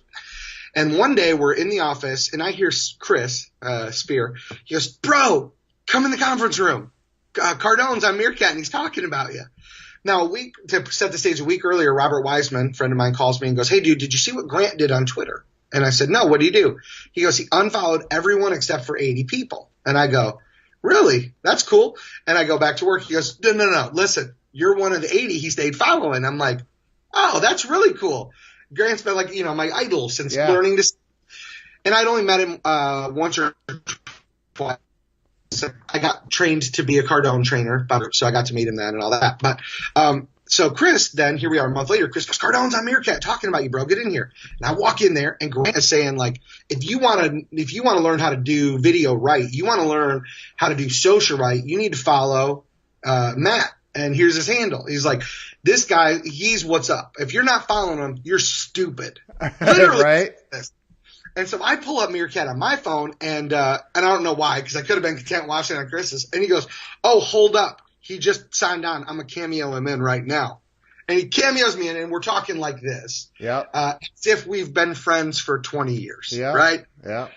And 0.74 0.98
one 0.98 1.14
day 1.14 1.32
we're 1.34 1.54
in 1.54 1.70
the 1.70 1.80
office 1.80 2.32
and 2.32 2.42
I 2.42 2.52
hear 2.52 2.70
Chris 2.98 3.50
uh, 3.62 3.90
Spear. 3.90 4.36
He 4.64 4.74
goes, 4.74 4.88
"Bro, 4.88 5.52
come 5.86 6.04
in 6.04 6.10
the 6.10 6.18
conference 6.18 6.58
room. 6.58 6.92
Uh, 7.40 7.54
Cardone's 7.54 8.04
on 8.04 8.18
Meerkat 8.18 8.50
and 8.50 8.58
he's 8.58 8.68
talking 8.68 9.04
about 9.04 9.32
you." 9.32 9.44
Now, 10.06 10.22
a 10.22 10.28
week 10.28 10.54
to 10.68 10.86
set 10.92 11.10
the 11.10 11.18
stage, 11.18 11.40
a 11.40 11.44
week 11.44 11.64
earlier, 11.64 11.92
Robert 11.92 12.22
Wiseman, 12.22 12.74
friend 12.74 12.92
of 12.92 12.96
mine, 12.96 13.12
calls 13.12 13.40
me 13.40 13.48
and 13.48 13.56
goes, 13.56 13.68
"Hey, 13.68 13.80
dude, 13.80 13.98
did 13.98 14.12
you 14.12 14.20
see 14.20 14.30
what 14.30 14.46
Grant 14.46 14.78
did 14.78 14.92
on 14.92 15.04
Twitter?" 15.04 15.44
And 15.72 15.84
I 15.84 15.90
said, 15.90 16.08
"No, 16.08 16.26
what 16.26 16.38
did 16.38 16.54
he 16.54 16.62
do?" 16.62 16.78
He 17.10 17.22
goes, 17.22 17.36
"He 17.36 17.48
unfollowed 17.50 18.04
everyone 18.12 18.52
except 18.52 18.86
for 18.86 18.96
80 18.96 19.24
people." 19.24 19.68
And 19.84 19.98
I 19.98 20.06
go, 20.06 20.40
"Really? 20.80 21.34
That's 21.42 21.64
cool." 21.64 21.98
And 22.24 22.38
I 22.38 22.44
go 22.44 22.56
back 22.56 22.76
to 22.76 22.84
work. 22.84 23.02
He 23.02 23.14
goes, 23.14 23.40
"No, 23.42 23.50
no, 23.52 23.68
no. 23.68 23.90
Listen, 23.92 24.36
you're 24.52 24.76
one 24.76 24.92
of 24.92 25.02
the 25.02 25.12
80 25.12 25.38
he 25.38 25.50
stayed 25.50 25.74
following." 25.74 26.24
I'm 26.24 26.38
like, 26.38 26.60
"Oh, 27.12 27.40
that's 27.40 27.64
really 27.64 27.94
cool." 27.94 28.30
Grant's 28.72 29.02
been 29.02 29.16
like, 29.16 29.34
you 29.34 29.42
know, 29.42 29.54
my 29.56 29.70
idol 29.70 30.08
since 30.08 30.34
Yeah. 30.36 30.50
learning 30.50 30.76
to. 30.76 30.84
And 31.84 31.94
I'd 31.94 32.06
only 32.06 32.22
met 32.22 32.40
him 32.40 32.60
uh, 32.64 33.10
once 33.12 33.38
or 33.38 33.54
twice. 34.54 34.78
So 35.50 35.68
I 35.88 35.98
got 35.98 36.30
trained 36.30 36.74
to 36.74 36.82
be 36.82 36.98
a 36.98 37.02
Cardone 37.02 37.44
trainer, 37.44 37.86
so 38.12 38.26
I 38.26 38.30
got 38.30 38.46
to 38.46 38.54
meet 38.54 38.68
him 38.68 38.76
then 38.76 38.94
and 38.94 39.02
all 39.02 39.10
that. 39.10 39.38
But 39.38 39.60
um, 39.94 40.28
so 40.48 40.70
Chris, 40.70 41.10
then 41.10 41.36
here 41.36 41.50
we 41.50 41.58
are 41.58 41.66
a 41.66 41.70
month 41.70 41.90
later. 41.90 42.08
Chris 42.08 42.26
goes, 42.26 42.38
Cardone's 42.38 42.74
on 42.74 42.84
Meerkat 42.84 43.20
talking 43.20 43.48
about 43.48 43.64
you, 43.64 43.70
bro. 43.70 43.84
Get 43.84 43.98
in 43.98 44.10
here. 44.10 44.32
And 44.60 44.68
I 44.68 44.74
walk 44.74 45.02
in 45.02 45.14
there, 45.14 45.36
and 45.40 45.50
Grant 45.50 45.76
is 45.76 45.88
saying 45.88 46.16
like, 46.16 46.40
if 46.68 46.88
you 46.88 46.98
want 46.98 47.20
to, 47.20 47.46
if 47.52 47.72
you 47.72 47.82
want 47.82 47.98
to 47.98 48.04
learn 48.04 48.18
how 48.18 48.30
to 48.30 48.36
do 48.36 48.78
video 48.78 49.14
right, 49.14 49.44
you 49.48 49.64
want 49.64 49.80
to 49.80 49.88
learn 49.88 50.24
how 50.54 50.68
to 50.68 50.74
do 50.74 50.88
social 50.88 51.38
right, 51.38 51.62
you 51.62 51.78
need 51.78 51.92
to 51.92 51.98
follow 51.98 52.64
uh, 53.04 53.34
Mat. 53.36 53.72
And 53.94 54.14
here's 54.14 54.34
his 54.34 54.46
handle. 54.46 54.84
He's 54.86 55.06
like, 55.06 55.22
this 55.64 55.86
guy, 55.86 56.18
he's 56.22 56.64
what's 56.64 56.90
up. 56.90 57.14
If 57.18 57.32
you're 57.32 57.44
not 57.44 57.66
following 57.66 57.98
him, 57.98 58.20
you're 58.24 58.38
stupid. 58.38 59.20
Literally. 59.60 60.02
right? 60.02 60.32
And 61.36 61.46
so 61.46 61.62
I 61.62 61.76
pull 61.76 61.98
up 61.98 62.10
Meerkat 62.10 62.48
on 62.48 62.58
my 62.58 62.76
phone, 62.76 63.12
and 63.20 63.52
uh, 63.52 63.78
and 63.94 64.04
I 64.06 64.08
don't 64.08 64.22
know 64.24 64.32
why, 64.32 64.60
because 64.60 64.74
I 64.76 64.80
could 64.80 64.94
have 64.96 65.02
been 65.02 65.16
content 65.16 65.46
watching 65.46 65.76
it 65.76 65.80
on 65.80 65.88
Chris's. 65.88 66.30
And 66.32 66.42
he 66.42 66.48
goes, 66.48 66.66
"Oh, 67.04 67.20
hold 67.20 67.54
up, 67.56 67.82
he 68.00 68.18
just 68.18 68.54
signed 68.54 68.86
on. 68.86 69.04
I'm 69.06 69.20
a 69.20 69.24
cameo 69.24 69.74
him 69.74 69.86
in 69.86 70.00
right 70.02 70.24
now." 70.24 70.60
And 71.08 71.18
he 71.18 71.26
cameos 71.28 71.76
me 71.76 71.88
in, 71.88 71.96
and 71.96 72.10
we're 72.10 72.20
talking 72.20 72.56
like 72.56 72.80
this, 72.80 73.30
yeah, 73.38 73.64
uh, 73.72 73.94
as 74.02 74.26
if 74.26 74.46
we've 74.46 74.72
been 74.72 74.94
friends 74.94 75.38
for 75.38 75.60
20 75.60 75.94
years, 75.94 76.32
Yeah. 76.32 76.52
right? 76.52 76.84
yeah. 77.04 77.28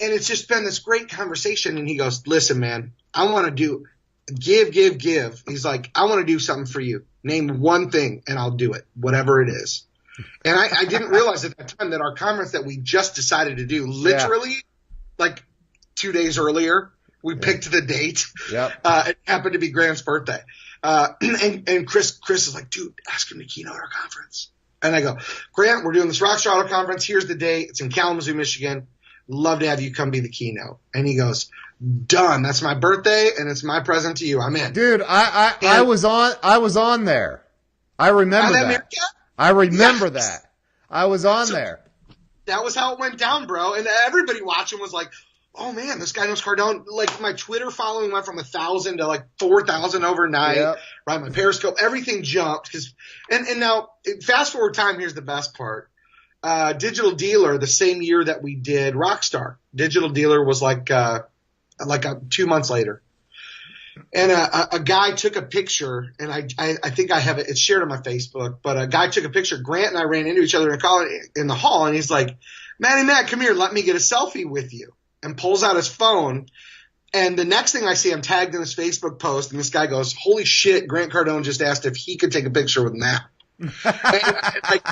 And 0.00 0.12
it's 0.14 0.26
just 0.26 0.48
been 0.48 0.64
this 0.64 0.78
great 0.78 1.10
conversation. 1.10 1.76
And 1.76 1.86
he 1.88 1.96
goes, 1.96 2.26
"Listen, 2.26 2.60
man, 2.60 2.92
I 3.12 3.30
want 3.32 3.46
to 3.46 3.50
do 3.50 3.84
give, 4.32 4.70
give, 4.70 4.96
give." 4.96 5.42
He's 5.48 5.64
like, 5.64 5.90
"I 5.94 6.04
want 6.04 6.20
to 6.20 6.32
do 6.32 6.38
something 6.38 6.66
for 6.66 6.80
you. 6.80 7.04
Name 7.24 7.60
one 7.60 7.90
thing, 7.90 8.22
and 8.28 8.38
I'll 8.38 8.52
do 8.52 8.74
it, 8.74 8.86
whatever 8.94 9.42
it 9.42 9.48
is." 9.48 9.84
And 10.44 10.58
I, 10.58 10.68
I 10.80 10.84
didn't 10.84 11.10
realize 11.10 11.44
at 11.44 11.56
that 11.56 11.74
time 11.78 11.90
that 11.90 12.00
our 12.00 12.14
conference 12.14 12.52
that 12.52 12.64
we 12.64 12.76
just 12.76 13.14
decided 13.14 13.58
to 13.58 13.66
do, 13.66 13.86
literally, 13.86 14.54
like 15.18 15.42
two 15.94 16.12
days 16.12 16.38
earlier, 16.38 16.90
we 17.22 17.36
picked 17.36 17.70
the 17.70 17.82
date. 17.82 18.26
Yep. 18.50 18.72
Uh, 18.84 19.04
it 19.08 19.18
happened 19.26 19.52
to 19.54 19.58
be 19.58 19.70
Grant's 19.70 20.02
birthday. 20.02 20.40
Uh, 20.82 21.08
and, 21.20 21.68
and 21.68 21.86
Chris, 21.86 22.12
Chris 22.12 22.48
is 22.48 22.54
like, 22.54 22.70
dude, 22.70 22.94
ask 23.08 23.30
him 23.30 23.38
to 23.38 23.44
keynote 23.44 23.74
our 23.74 23.88
conference. 23.88 24.50
And 24.82 24.96
I 24.96 25.02
go, 25.02 25.18
Grant, 25.52 25.84
we're 25.84 25.92
doing 25.92 26.08
this 26.08 26.20
Rockstar 26.20 26.58
Auto 26.58 26.68
conference. 26.68 27.04
Here's 27.04 27.26
the 27.26 27.34
date. 27.34 27.68
It's 27.68 27.80
in 27.80 27.90
Kalamazoo, 27.90 28.34
Michigan. 28.34 28.86
Love 29.28 29.60
to 29.60 29.68
have 29.68 29.80
you 29.80 29.92
come 29.92 30.10
be 30.10 30.20
the 30.20 30.30
keynote. 30.30 30.78
And 30.94 31.06
he 31.06 31.16
goes, 31.16 31.50
done. 32.06 32.42
That's 32.42 32.62
my 32.62 32.74
birthday 32.74 33.30
and 33.38 33.50
it's 33.50 33.62
my 33.62 33.80
present 33.80 34.18
to 34.18 34.26
you. 34.26 34.40
I'm 34.40 34.54
in. 34.56 34.72
Dude, 34.72 35.02
I, 35.02 35.54
I, 35.62 35.78
I 35.78 35.82
was 35.82 36.04
on 36.04 36.32
I 36.42 36.58
was 36.58 36.76
on 36.76 37.04
there. 37.04 37.42
I 37.98 38.08
remember 38.08 38.52
that 38.52 38.68
that. 38.68 38.92
I 39.40 39.50
remember 39.50 40.10
Yes. 40.12 40.40
that. 40.40 40.50
I 40.90 41.06
was 41.06 41.24
on 41.24 41.46
So- 41.46 41.54
there. 41.54 41.80
that 42.46 42.62
was 42.64 42.74
how 42.74 42.92
it 42.94 42.98
went 42.98 43.16
down, 43.18 43.46
bro. 43.46 43.74
And 43.74 43.86
everybody 43.86 44.42
watching 44.42 44.80
was 44.80 44.92
like, 44.92 45.10
"Oh 45.54 45.72
man, 45.72 45.98
this 46.00 46.12
guy 46.12 46.26
knows 46.26 46.42
Cardone." 46.42 46.84
Like 46.86 47.20
my 47.20 47.32
Twitter 47.32 47.70
following 47.70 48.10
went 48.12 48.26
from 48.26 48.38
a 48.38 48.44
thousand 48.44 48.98
to 48.98 49.06
like 49.06 49.24
four 49.38 49.64
thousand 49.64 50.04
overnight. 50.04 50.56
Yep. 50.56 50.78
Right, 51.06 51.20
my 51.20 51.30
Periscope, 51.30 51.76
everything 51.80 52.22
jumped 52.22 52.66
because. 52.66 52.92
And 53.30 53.46
and 53.46 53.60
now 53.60 53.90
fast 54.22 54.52
forward 54.52 54.74
time. 54.74 54.98
Here's 54.98 55.14
the 55.14 55.22
best 55.22 55.54
part. 55.54 55.88
Uh, 56.42 56.72
Digital 56.72 57.12
Dealer, 57.12 57.56
the 57.58 57.66
same 57.66 58.02
year 58.02 58.24
that 58.24 58.42
we 58.42 58.54
did 58.56 58.94
Rockstar, 58.94 59.56
Digital 59.74 60.08
Dealer 60.08 60.42
was 60.44 60.60
like 60.60 60.90
uh, 60.90 61.20
like 61.84 62.04
a, 62.04 62.20
two 62.30 62.46
months 62.46 62.68
later. 62.70 63.00
And 64.12 64.30
a, 64.30 64.76
a, 64.76 64.80
guy 64.80 65.12
took 65.12 65.36
a 65.36 65.42
picture, 65.42 66.12
and 66.18 66.30
I, 66.30 66.48
I 66.58 66.76
I 66.84 66.90
think 66.90 67.10
I 67.10 67.20
have 67.20 67.38
it. 67.38 67.48
It's 67.48 67.60
shared 67.60 67.82
on 67.82 67.88
my 67.88 67.98
Facebook. 67.98 68.58
But 68.62 68.80
a 68.80 68.86
guy 68.86 69.08
took 69.08 69.24
a 69.24 69.30
picture. 69.30 69.58
Grant 69.58 69.88
and 69.88 69.98
I 69.98 70.04
ran 70.04 70.26
into 70.26 70.42
each 70.42 70.54
other 70.54 70.72
in, 70.72 70.80
call, 70.80 71.06
in 71.36 71.46
the 71.46 71.54
hall, 71.54 71.86
and 71.86 71.94
he's 71.94 72.10
like, 72.10 72.36
Matty 72.78 73.04
Matt, 73.04 73.28
come 73.28 73.40
here, 73.40 73.52
let 73.52 73.72
me 73.72 73.82
get 73.82 73.96
a 73.96 73.98
selfie 73.98 74.48
with 74.48 74.72
you. 74.72 74.92
And 75.22 75.36
pulls 75.36 75.62
out 75.62 75.76
his 75.76 75.88
phone. 75.88 76.46
And 77.12 77.38
the 77.38 77.44
next 77.44 77.72
thing 77.72 77.84
I 77.84 77.94
see, 77.94 78.12
I'm 78.12 78.22
tagged 78.22 78.54
in 78.54 78.60
this 78.60 78.74
Facebook 78.74 79.18
post, 79.18 79.50
and 79.50 79.60
this 79.60 79.70
guy 79.70 79.86
goes, 79.86 80.14
Holy 80.14 80.44
shit, 80.44 80.86
Grant 80.86 81.12
Cardone 81.12 81.44
just 81.44 81.60
asked 81.60 81.84
if 81.84 81.96
he 81.96 82.16
could 82.16 82.32
take 82.32 82.46
a 82.46 82.50
picture 82.50 82.82
with 82.82 82.94
Mat. 82.94 83.22
like, 83.84 84.86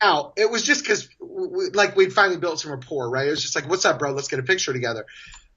now, 0.00 0.32
it 0.36 0.50
was 0.50 0.62
just 0.62 0.82
because, 0.82 1.08
like, 1.72 1.96
we'd 1.96 2.12
finally 2.12 2.38
built 2.38 2.60
some 2.60 2.70
rapport, 2.70 3.10
right? 3.10 3.26
It 3.26 3.30
was 3.30 3.42
just 3.42 3.56
like, 3.56 3.68
What's 3.68 3.84
up, 3.84 3.98
bro? 3.98 4.12
Let's 4.12 4.28
get 4.28 4.38
a 4.38 4.44
picture 4.44 4.72
together. 4.72 5.06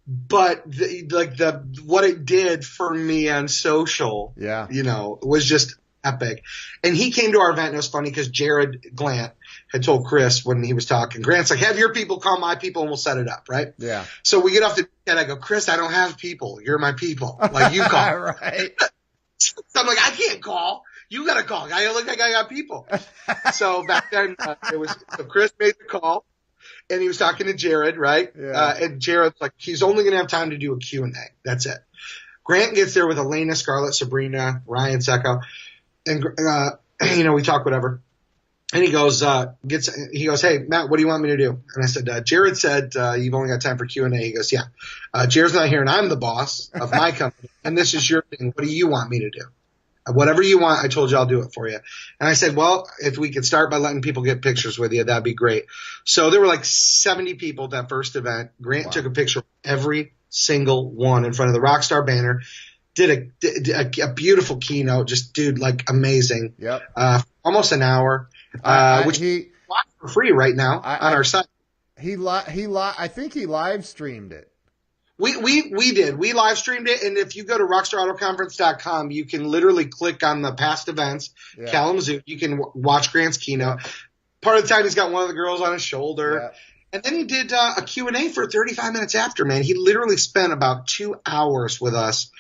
But, 0.08 0.64
the, 0.72 1.08
like, 1.12 1.36
the 1.36 1.66
what 1.84 2.06
it 2.06 2.24
did 2.26 2.64
for 2.66 2.94
me 2.94 3.30
on 3.30 3.48
social, 3.50 4.34
Yeah. 4.38 4.68
you 4.72 4.84
know, 4.84 5.20
was 5.22 5.44
just 5.46 5.76
epic. 6.04 6.44
And 6.82 6.96
he 6.96 7.12
came 7.12 7.34
to 7.34 7.40
our 7.42 7.52
event, 7.52 7.68
and 7.68 7.74
it 7.76 7.78
was 7.78 7.90
funny 7.90 8.10
because 8.10 8.30
Jared 8.30 8.96
Glant 8.96 9.34
had 9.70 9.84
told 9.84 10.06
Chris 10.06 10.46
when 10.46 10.64
he 10.64 10.74
was 10.74 10.86
talking, 10.86 11.22
Grant's 11.22 11.50
like, 11.50 11.60
have 11.60 11.78
your 11.78 11.92
people 11.94 12.20
call 12.22 12.40
my 12.40 12.56
people 12.56 12.84
and 12.84 12.90
we'll 12.90 12.96
set 12.98 13.18
it 13.18 13.28
up, 13.28 13.48
right? 13.50 13.74
Yeah. 13.78 14.06
So 14.24 14.40
we 14.40 14.52
get 14.54 14.64
off 14.64 14.78
the 14.78 14.88
and 15.08 15.20
I 15.20 15.26
go, 15.26 15.36
Chris, 15.36 15.68
I 15.68 15.76
don't 15.76 15.92
have 15.92 16.18
people. 16.18 16.62
You're 16.62 16.78
my 16.80 16.94
people. 16.94 17.38
Like 17.52 17.74
you 17.74 17.82
call. 17.84 18.18
right. 18.18 18.72
so 19.40 19.56
I'm 19.76 19.88
like, 19.88 20.00
I 20.02 20.12
can't 20.12 20.42
call. 20.42 20.84
You 21.10 21.26
got 21.26 21.36
to 21.38 21.44
call. 21.44 21.68
I 21.72 21.88
look 21.92 22.06
like 22.08 22.20
I 22.22 22.32
got 22.32 22.50
people. 22.50 22.88
so 23.54 23.84
back 23.86 24.12
then 24.12 24.36
uh, 24.40 24.56
it 24.72 24.80
was 24.80 24.94
so 25.18 25.24
Chris 25.26 25.52
made 25.60 25.76
the 25.80 25.86
call. 25.86 26.26
And 26.90 27.02
he 27.02 27.08
was 27.08 27.18
talking 27.18 27.48
to 27.48 27.54
Jared, 27.54 27.98
right? 27.98 28.32
Yeah. 28.38 28.52
Uh, 28.52 28.76
and 28.82 29.00
Jared's 29.02 29.40
like, 29.42 29.54
he's 29.58 29.84
only 29.84 30.04
going 30.04 30.12
to 30.12 30.18
have 30.18 30.28
time 30.28 30.52
to 30.52 30.58
do 30.58 30.74
a 30.74 30.80
Q&A. 30.80 31.12
That's 31.44 31.66
it. 31.66 31.78
Grant 32.48 32.76
gets 32.76 32.94
there 32.94 33.06
with 33.06 33.18
Elena, 33.18 33.56
Scarlett, 33.56 33.94
Sabrina, 33.94 34.62
Ryan 34.66 35.00
Secco, 35.00 35.42
and 36.06 36.26
uh, 36.40 36.70
you 37.16 37.26
know 37.26 37.34
we 37.34 37.42
talk 37.42 37.66
whatever. 37.66 38.02
And 38.74 38.84
he 38.84 38.92
goes, 38.92 39.22
uh, 39.22 39.54
gets 39.66 39.94
he 40.12 40.26
goes, 40.26 40.42
hey 40.42 40.60
Mat, 40.60 40.90
what 40.90 40.98
do 40.98 41.02
you 41.02 41.08
want 41.08 41.24
me 41.24 41.30
to 41.30 41.38
do? 41.38 41.62
And 41.76 41.84
I 41.84 41.88
said, 41.88 42.08
uh, 42.08 42.22
Jared 42.22 42.58
said 42.58 42.96
uh, 42.96 43.14
you've 43.14 43.34
only 43.34 43.50
got 43.50 43.62
time 43.62 43.78
for 43.78 43.86
Q 43.86 44.06
and 44.06 44.14
A. 44.14 44.18
He 44.18 44.34
goes, 44.34 44.52
yeah. 44.52 44.64
Uh, 45.14 45.28
Jared's 45.28 45.54
not 45.54 45.68
here, 45.68 45.82
and 45.82 45.90
I'm 45.90 46.08
the 46.08 46.16
boss 46.16 46.70
of 46.74 46.92
my 46.92 47.12
company, 47.18 47.50
and 47.66 47.78
this 47.78 47.94
is 47.94 48.10
your 48.10 48.24
thing. 48.24 48.54
What 48.56 48.64
do 48.66 48.72
you 48.72 48.88
want 48.88 49.10
me 49.10 49.20
to 49.20 49.30
do? 49.30 49.44
Whatever 50.14 50.42
you 50.42 50.60
want, 50.60 50.84
I 50.84 50.88
told 50.88 51.12
you 51.12 51.18
I'll 51.18 51.26
do 51.26 51.42
it 51.42 51.52
for 51.54 51.68
you. 51.68 51.80
And 52.20 52.30
I 52.30 52.34
said, 52.34 52.56
well, 52.56 52.90
if 53.00 53.18
we 53.18 53.32
could 53.32 53.46
start 53.46 53.70
by 53.72 53.78
letting 53.78 54.02
people 54.02 54.24
get 54.24 54.42
pictures 54.42 54.78
with 54.80 54.92
you, 54.94 55.04
that'd 55.04 55.24
be 55.24 55.34
great. 55.34 55.66
So 56.06 56.30
there 56.30 56.40
were 56.40 56.48
like 56.48 56.66
70 56.66 57.36
people 57.36 57.66
at 57.66 57.72
that 57.72 57.90
first 57.90 58.16
event. 58.16 58.52
Grant 58.62 58.86
Wow. 58.88 58.92
took 58.92 59.06
a 59.06 59.10
picture 59.12 59.40
of 59.40 59.46
every 59.64 60.14
single 60.30 60.90
one 60.92 61.26
in 61.26 61.34
front 61.34 61.50
of 61.50 61.54
the 61.56 61.66
Rockstar 61.66 62.06
banner. 62.06 62.42
Did 62.96 63.10
a, 63.42 63.50
did 63.62 63.70
a, 63.70 64.10
a 64.10 64.14
beautiful 64.14 64.58
keynote, 64.58 65.08
just 65.08 65.34
dude, 65.34 65.60
like 65.60 65.90
amazing. 65.90 66.56
Yep. 66.58 66.82
Uh, 66.96 67.22
almost 67.46 67.72
an 67.72 67.82
hour, 67.84 68.30
uh, 68.64 68.68
I- 68.68 69.02
I- 69.04 69.08
which 69.08 69.18
he 69.20 69.50
for 70.00 70.08
free 70.08 70.32
right 70.32 70.56
now 70.56 70.80
I- 70.84 70.98
on 71.10 71.14
our 71.14 71.24
site. 71.24 71.46
he 72.00 72.16
li- 72.16 72.42
he 72.50 72.66
li- 72.68 72.94
I 72.98 73.08
think 73.08 73.34
he 73.34 73.46
live 73.46 73.86
streamed 73.86 74.32
it. 74.34 74.52
We, 75.20 75.36
we, 75.38 75.72
we 75.72 75.94
did. 75.94 76.18
We 76.18 76.34
live 76.34 76.58
streamed 76.58 76.88
it. 76.88 77.02
And 77.02 77.18
if 77.18 77.36
you 77.36 77.44
go 77.44 77.58
to 77.58 77.64
rockstarautoconference.com, 77.64 79.12
you 79.12 79.26
can 79.26 79.46
literally 79.46 79.86
click 79.86 80.24
on 80.24 80.42
the 80.42 80.54
past 80.54 80.88
events, 80.90 81.32
Yeah. 81.58 81.72
Kalamazoo. 81.72 82.22
You 82.26 82.38
can 82.38 82.52
w- 82.58 82.72
watch 82.76 83.12
Grant's 83.12 83.38
keynote. 83.38 83.80
Part 84.42 84.58
of 84.58 84.64
the 84.64 84.70
time 84.70 84.84
he's 84.84 84.96
got 84.96 85.12
one 85.12 85.24
of 85.24 85.28
the 85.28 85.34
girls 85.34 85.62
on 85.62 85.74
his 85.74 85.82
shoulder. 85.82 86.52
Yeah. 86.54 86.58
And 86.94 87.04
then 87.04 87.16
he 87.16 87.24
did 87.26 87.52
uh, 87.52 87.74
a 87.78 87.82
Q&A 87.82 88.30
for 88.30 88.48
35 88.50 88.94
minutes 88.94 89.16
after, 89.16 89.44
man. 89.44 89.64
He 89.64 89.74
literally 89.74 90.18
spent 90.18 90.54
about 90.54 90.88
two 90.88 91.16
hours 91.26 91.82
with 91.82 91.94
us 91.96 92.32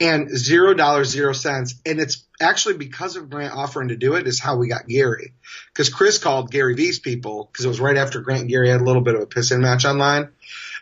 and 0.00 0.28
zero 0.36 0.74
dollars, 0.74 1.08
zero 1.08 1.32
cents. 1.32 1.76
And 1.86 2.00
it's 2.00 2.26
actually 2.40 2.76
because 2.76 3.16
of 3.16 3.30
Grant 3.30 3.54
offering 3.54 3.88
to 3.88 3.96
do 3.96 4.14
it 4.14 4.26
is 4.26 4.40
how 4.40 4.56
we 4.58 4.68
got 4.68 4.88
Gary. 4.88 5.32
Because 5.72 5.88
Chris 5.88 6.18
called 6.18 6.50
Gary 6.50 6.74
V's 6.74 6.98
people, 6.98 7.48
because 7.50 7.64
it 7.64 7.68
was 7.68 7.80
right 7.80 7.96
after 7.96 8.20
Grant 8.20 8.42
and 8.42 8.50
Gary 8.50 8.68
had 8.70 8.80
a 8.80 8.84
little 8.84 9.02
bit 9.02 9.14
of 9.14 9.22
a 9.22 9.26
piss 9.26 9.52
in 9.52 9.60
match 9.62 9.84
online 9.84 10.28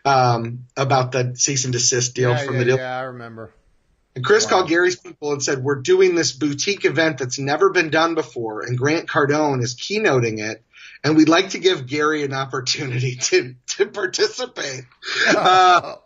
um, 0.04 0.66
about 0.76 1.12
the 1.12 1.34
cease 1.36 1.64
and 1.64 1.72
desist 1.72 2.14
deal 2.14 2.30
yeah, 2.30 2.44
from 2.44 2.54
yeah, 2.54 2.58
the 2.58 2.64
deal. 2.64 2.76
yeah, 2.76 2.98
I 2.98 3.02
remember. 3.02 3.52
And 4.14 4.24
Chris 4.24 4.44
Wow. 4.44 4.50
called 4.50 4.68
Gary's 4.68 4.96
people 4.96 5.32
and 5.32 5.42
said, 5.42 5.62
We're 5.62 5.76
doing 5.80 6.14
this 6.14 6.32
boutique 6.32 6.84
event 6.84 7.18
that's 7.18 7.38
never 7.38 7.70
been 7.70 7.90
done 7.90 8.14
before, 8.14 8.62
and 8.62 8.76
Grant 8.76 9.08
Cardone 9.08 9.62
is 9.62 9.74
keynoting 9.74 10.38
it. 10.38 10.62
And 11.04 11.16
we'd 11.16 11.28
like 11.28 11.50
to 11.50 11.58
give 11.58 11.86
Gary 11.86 12.22
an 12.22 12.32
opportunity 12.32 13.16
to, 13.22 13.54
to 13.68 13.86
participate. 13.86 14.84
Uh, 15.36 15.96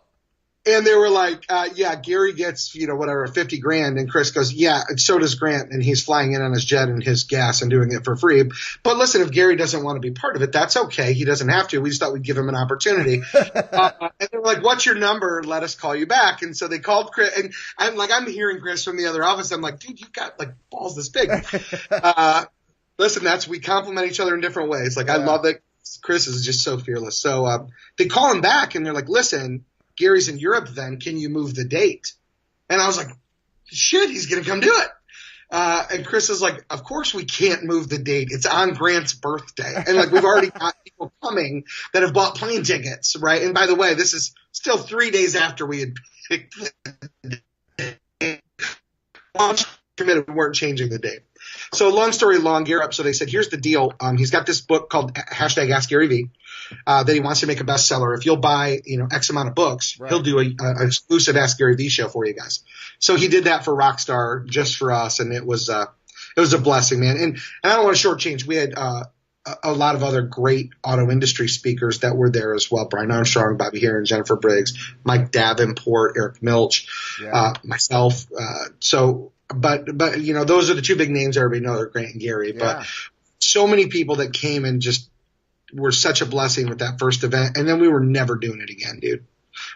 and 0.67 0.85
they 0.85 0.95
were 0.95 1.09
like, 1.09 1.45
uh, 1.49 1.69
"Yeah, 1.75 1.95
Gary 1.95 2.33
gets 2.33 2.75
you 2.75 2.87
know 2.87 2.95
whatever 2.95 3.25
fifty 3.27 3.59
grand," 3.59 3.97
and 3.97 4.09
Chris 4.09 4.31
goes, 4.31 4.51
"Yeah, 4.51 4.81
and 4.87 4.99
so 4.99 5.17
does 5.17 5.35
Grant, 5.35 5.71
and 5.71 5.81
he's 5.81 6.03
flying 6.03 6.33
in 6.33 6.41
on 6.41 6.51
his 6.51 6.65
jet 6.65 6.89
and 6.89 7.01
his 7.01 7.23
gas 7.23 7.61
and 7.61 7.71
doing 7.71 7.91
it 7.91 8.03
for 8.03 8.15
free." 8.15 8.43
But 8.83 8.97
listen, 8.97 9.21
if 9.21 9.31
Gary 9.31 9.55
doesn't 9.55 9.83
want 9.83 9.95
to 9.95 9.99
be 10.01 10.11
part 10.11 10.35
of 10.35 10.41
it, 10.41 10.51
that's 10.51 10.75
okay. 10.77 11.13
He 11.13 11.25
doesn't 11.25 11.47
have 11.47 11.69
to. 11.69 11.79
We 11.79 11.89
just 11.89 12.01
thought 12.01 12.13
we'd 12.13 12.23
give 12.23 12.37
him 12.37 12.49
an 12.49 12.55
opportunity. 12.55 13.21
uh, 13.33 13.91
and 14.19 14.29
they 14.31 14.37
were 14.37 14.43
like, 14.43 14.63
"What's 14.63 14.85
your 14.85 14.95
number? 14.95 15.41
Let 15.43 15.63
us 15.63 15.75
call 15.75 15.95
you 15.95 16.05
back." 16.05 16.41
And 16.41 16.55
so 16.55 16.67
they 16.67 16.79
called 16.79 17.11
Chris, 17.13 17.37
and 17.37 17.53
I'm 17.77 17.95
like, 17.95 18.11
I'm 18.11 18.27
hearing 18.27 18.59
Chris 18.59 18.83
from 18.83 18.97
the 18.97 19.07
other 19.07 19.23
office. 19.23 19.51
I'm 19.51 19.61
like, 19.61 19.79
"Dude, 19.79 19.99
you've 19.99 20.13
got 20.13 20.37
like 20.39 20.49
balls 20.69 20.95
this 20.95 21.09
big." 21.09 21.29
Uh, 21.89 22.45
listen, 22.97 23.23
that's 23.23 23.47
we 23.47 23.59
compliment 23.59 24.07
each 24.07 24.19
other 24.19 24.33
in 24.33 24.41
different 24.41 24.69
ways. 24.69 24.97
Like 24.97 25.07
yeah. 25.07 25.13
I 25.13 25.17
love 25.17 25.43
that 25.43 25.61
Chris 26.01 26.27
is 26.27 26.45
just 26.45 26.63
so 26.63 26.77
fearless. 26.77 27.17
So 27.17 27.45
uh, 27.45 27.67
they 27.97 28.05
call 28.05 28.31
him 28.31 28.41
back 28.41 28.75
and 28.75 28.85
they're 28.85 28.93
like, 28.93 29.09
"Listen." 29.09 29.65
Gary's 29.97 30.29
in 30.29 30.39
Europe 30.39 30.69
then. 30.69 30.99
Can 30.99 31.17
you 31.17 31.29
move 31.29 31.55
the 31.55 31.65
date? 31.65 32.13
And 32.69 32.79
I 32.81 32.87
was 32.87 32.97
like, 32.97 33.09
shit, 33.65 34.09
he's 34.09 34.27
going 34.27 34.43
to 34.43 34.49
come 34.49 34.59
do 34.59 34.73
it. 34.73 34.87
Uh, 35.49 35.85
and 35.93 36.05
Chris 36.05 36.29
is 36.29 36.41
like, 36.41 36.65
of 36.69 36.83
course 36.83 37.13
we 37.13 37.23
can't 37.23 37.63
move 37.63 37.87
the 37.87 37.97
date. 37.97 38.29
It's 38.31 38.45
on 38.45 38.73
Grant's 38.73 39.13
birthday. 39.13 39.83
And 39.87 39.95
like, 39.95 40.11
we've 40.11 40.25
already 40.25 40.49
got 40.49 40.75
people 40.83 41.13
coming 41.23 41.63
that 41.93 42.03
have 42.03 42.13
bought 42.13 42.35
plane 42.35 42.63
tickets, 42.63 43.15
right? 43.15 43.41
And 43.41 43.53
by 43.53 43.65
the 43.65 43.75
way, 43.75 43.93
this 43.93 44.13
is 44.13 44.33
still 44.51 44.77
three 44.77 45.09
days 45.09 45.35
after 45.35 45.65
we 45.65 45.79
had 45.79 45.93
picked 46.27 46.55
the 47.23 47.41
date. 48.19 48.41
Committed, 49.95 50.27
we 50.27 50.33
weren't 50.33 50.55
changing 50.55 50.89
the 50.89 50.99
date. 50.99 51.21
So 51.73 51.89
long 51.89 52.11
story 52.11 52.37
long, 52.37 52.63
Gear 52.63 52.81
Up. 52.81 52.93
So 52.93 53.03
they 53.03 53.13
said, 53.13 53.29
here's 53.29 53.49
the 53.49 53.57
deal. 53.57 53.93
Um, 53.99 54.17
he's 54.17 54.31
got 54.31 54.45
this 54.45 54.61
book 54.61 54.89
called 54.89 55.13
hashtag 55.13 55.71
Ask 55.71 55.89
Gary 55.89 56.07
V 56.07 56.29
uh, 56.85 57.03
that 57.03 57.13
he 57.13 57.19
wants 57.19 57.41
to 57.41 57.47
make 57.47 57.59
a 57.59 57.63
bestseller. 57.63 58.17
If 58.17 58.25
you'll 58.25 58.37
buy, 58.37 58.81
you 58.85 58.97
know, 58.97 59.07
X 59.11 59.29
amount 59.29 59.49
of 59.49 59.55
books, 59.55 59.99
right. 59.99 60.09
he'll 60.09 60.21
do 60.21 60.39
a, 60.39 60.55
a, 60.59 60.85
exclusive 60.85 61.35
Ask 61.35 61.57
Gary 61.57 61.75
V 61.75 61.89
show 61.89 62.07
for 62.07 62.25
you 62.25 62.33
guys. 62.33 62.63
So 62.99 63.15
he 63.15 63.27
did 63.27 63.45
that 63.45 63.65
for 63.65 63.73
Rockstar 63.75 64.45
just 64.45 64.77
for 64.77 64.91
us, 64.91 65.19
and 65.19 65.33
it 65.33 65.45
was 65.45 65.69
uh, 65.69 65.85
it 66.35 66.39
was 66.39 66.53
a 66.53 66.59
blessing, 66.59 66.99
man. 66.99 67.17
And, 67.17 67.33
and 67.33 67.41
I 67.63 67.75
don't 67.75 67.85
want 67.85 67.97
to 67.97 68.07
shortchange. 68.07 68.45
We 68.45 68.55
had 68.55 68.73
uh, 68.75 69.05
a 69.63 69.71
lot 69.71 69.95
of 69.95 70.03
other 70.03 70.21
great 70.21 70.71
auto 70.83 71.09
industry 71.09 71.47
speakers 71.47 71.99
that 71.99 72.15
were 72.15 72.29
there 72.29 72.53
as 72.53 72.69
well. 72.69 72.85
Brian 72.85 73.11
Armstrong, 73.11 73.57
Bobby 73.57 73.79
Heron, 73.79 74.05
Jennifer 74.05 74.35
Briggs, 74.35 74.73
Mike 75.03 75.31
Davenport, 75.31 76.15
Eric 76.17 76.41
Milch, 76.41 76.87
yeah. 77.21 77.31
uh, 77.31 77.53
myself. 77.63 78.25
Uh, 78.37 78.65
so, 78.79 79.31
but, 79.53 79.97
but, 79.97 80.21
you 80.21 80.33
know, 80.33 80.43
those 80.43 80.69
are 80.69 80.73
the 80.73 80.81
two 80.81 80.95
big 80.95 81.09
names 81.09 81.37
everybody 81.37 81.61
knows 81.61 81.81
are 81.81 81.85
Grant 81.87 82.13
and 82.13 82.21
Gary. 82.21 82.53
Yeah. 82.53 82.59
But 82.59 82.87
so 83.39 83.67
many 83.67 83.87
people 83.87 84.17
that 84.17 84.33
came 84.33 84.65
and 84.65 84.81
just 84.81 85.09
were 85.73 85.91
such 85.91 86.21
a 86.21 86.25
blessing 86.25 86.69
with 86.69 86.79
that 86.79 86.99
first 86.99 87.23
event. 87.23 87.57
And 87.57 87.67
then 87.67 87.79
we 87.79 87.87
were 87.87 87.99
never 87.99 88.35
doing 88.35 88.61
it 88.61 88.69
again, 88.69 88.99
dude. 88.99 89.25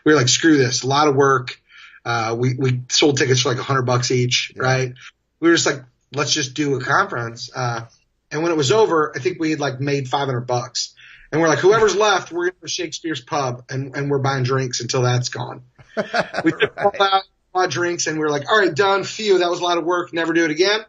We 0.06 0.14
were 0.14 0.18
like, 0.18 0.30
screw 0.30 0.58
this, 0.58 0.84
a 0.84 0.88
lot 0.88 1.08
of 1.08 1.16
work. 1.16 1.60
Uh, 2.04 2.36
we, 2.38 2.56
we 2.56 2.82
sold 2.90 3.18
tickets 3.18 3.42
for 3.42 3.50
like 3.50 3.60
a 3.60 3.64
hundred 3.64 3.84
bucks 3.84 4.12
each, 4.12 4.54
yeah. 4.56 4.64
right? 4.64 4.94
We 5.40 5.50
were 5.50 5.56
just 5.56 5.66
like, 5.66 5.84
let's 6.14 6.34
just 6.34 6.54
do 6.54 6.76
a 6.76 6.84
conference. 6.84 7.52
Uh, 7.54 7.86
and 8.32 8.44
when 8.44 8.52
it 8.52 8.58
was 8.58 8.72
over, 8.72 9.14
I 9.16 9.20
think 9.20 9.40
we 9.40 9.52
had 9.52 9.60
like 9.60 9.80
made 9.80 10.08
500 10.08 10.42
bucks. 10.42 10.96
And 11.32 11.42
we're 11.42 11.48
like, 11.48 11.60
whoever's 11.60 11.96
left, 11.96 12.32
we're 12.32 12.50
to 12.50 12.68
Shakespeare's 12.68 13.22
pub 13.22 13.64
and, 13.70 13.96
and 13.96 14.10
we're 14.10 14.20
buying 14.20 14.44
drinks 14.44 14.82
until 14.82 15.04
that's 15.04 15.30
gone. 15.30 15.64
we 16.44 16.52
took 16.52 16.76
right. 16.76 17.02
out, 17.02 17.24
bought 17.54 17.70
drinks 17.70 18.08
and 18.08 18.20
we 18.20 18.26
are 18.26 18.30
like, 18.30 18.50
all 18.50 18.60
right, 18.60 18.74
done. 18.74 19.04
Phew, 19.04 19.40
that 19.40 19.50
was 19.50 19.60
a 19.60 19.64
lot 19.64 19.78
of 19.78 19.86
work. 19.86 20.14
Never 20.14 20.34
do 20.34 20.46
it 20.46 20.52
again. 20.52 20.80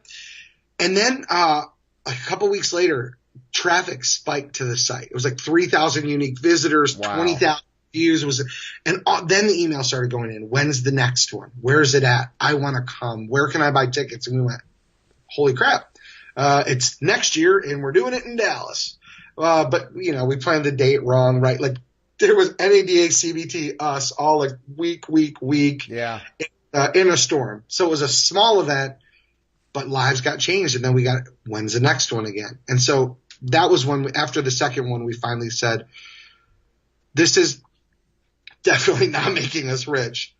And 0.78 0.96
then, 0.96 1.24
uh, 1.28 1.62
a 2.04 2.12
couple 2.26 2.48
weeks 2.48 2.72
later, 2.72 3.16
traffic 3.52 4.04
spiked 4.04 4.56
to 4.56 4.64
the 4.64 4.76
site. 4.76 5.04
It 5.04 5.14
was 5.14 5.24
like 5.24 5.38
3,000 5.38 6.08
unique 6.08 6.38
visitors, 6.40 6.96
wow. 6.96 7.16
20,000 7.16 7.62
views. 7.92 8.24
Was, 8.24 8.44
and 8.84 9.02
all, 9.06 9.24
then 9.24 9.46
the 9.46 9.62
email 9.62 9.84
started 9.84 10.10
going 10.10 10.34
in. 10.34 10.48
When's 10.48 10.82
the 10.82 10.92
next 10.92 11.32
one? 11.32 11.52
Where's 11.60 11.94
it 11.94 12.02
at? 12.02 12.32
I 12.40 12.54
want 12.54 12.76
to 12.76 12.92
come. 12.92 13.28
Where 13.28 13.48
can 13.48 13.62
I 13.62 13.70
buy 13.70 13.86
tickets? 13.86 14.26
And 14.26 14.36
we 14.36 14.42
went, 14.42 14.60
holy 15.26 15.54
crap. 15.54 15.96
Uh, 16.36 16.64
it's 16.66 17.00
next 17.02 17.36
year 17.36 17.58
and 17.58 17.82
we're 17.82 17.92
doing 17.92 18.14
it 18.14 18.24
in 18.24 18.36
Dallas. 18.36 18.96
Uh, 19.36 19.64
but 19.68 19.90
you 19.94 20.12
know, 20.12 20.24
we 20.24 20.36
planned 20.36 20.64
the 20.64 20.72
date 20.72 21.02
wrong, 21.02 21.40
right? 21.40 21.60
Like 21.60 21.76
there 22.18 22.36
was 22.36 22.50
NADA, 22.58 23.08
CBT, 23.08 23.76
us 23.80 24.12
all 24.12 24.38
like 24.38 24.52
week, 24.76 25.08
week, 25.08 25.40
week. 25.40 25.88
Yeah. 25.88 26.20
Uh, 26.74 26.90
in 26.94 27.10
a 27.10 27.16
storm. 27.18 27.64
So 27.68 27.86
it 27.86 27.90
was 27.90 28.00
a 28.00 28.08
small 28.08 28.60
event, 28.62 28.94
but 29.74 29.88
lives 29.88 30.22
got 30.22 30.38
changed. 30.38 30.74
And 30.74 30.82
then 30.82 30.94
we 30.94 31.02
got, 31.02 31.24
when's 31.46 31.74
the 31.74 31.80
next 31.80 32.12
one 32.12 32.24
again? 32.24 32.58
And 32.66 32.80
so 32.80 33.18
that 33.42 33.68
was 33.68 33.84
when, 33.84 34.04
we, 34.04 34.12
after 34.12 34.40
the 34.40 34.50
second 34.50 34.88
one, 34.88 35.04
we 35.04 35.12
finally 35.12 35.50
said, 35.50 35.86
this 37.14 37.36
is 37.36 37.60
definitely 38.62 39.08
not 39.08 39.32
making 39.32 39.68
us 39.68 39.86
rich, 39.86 40.34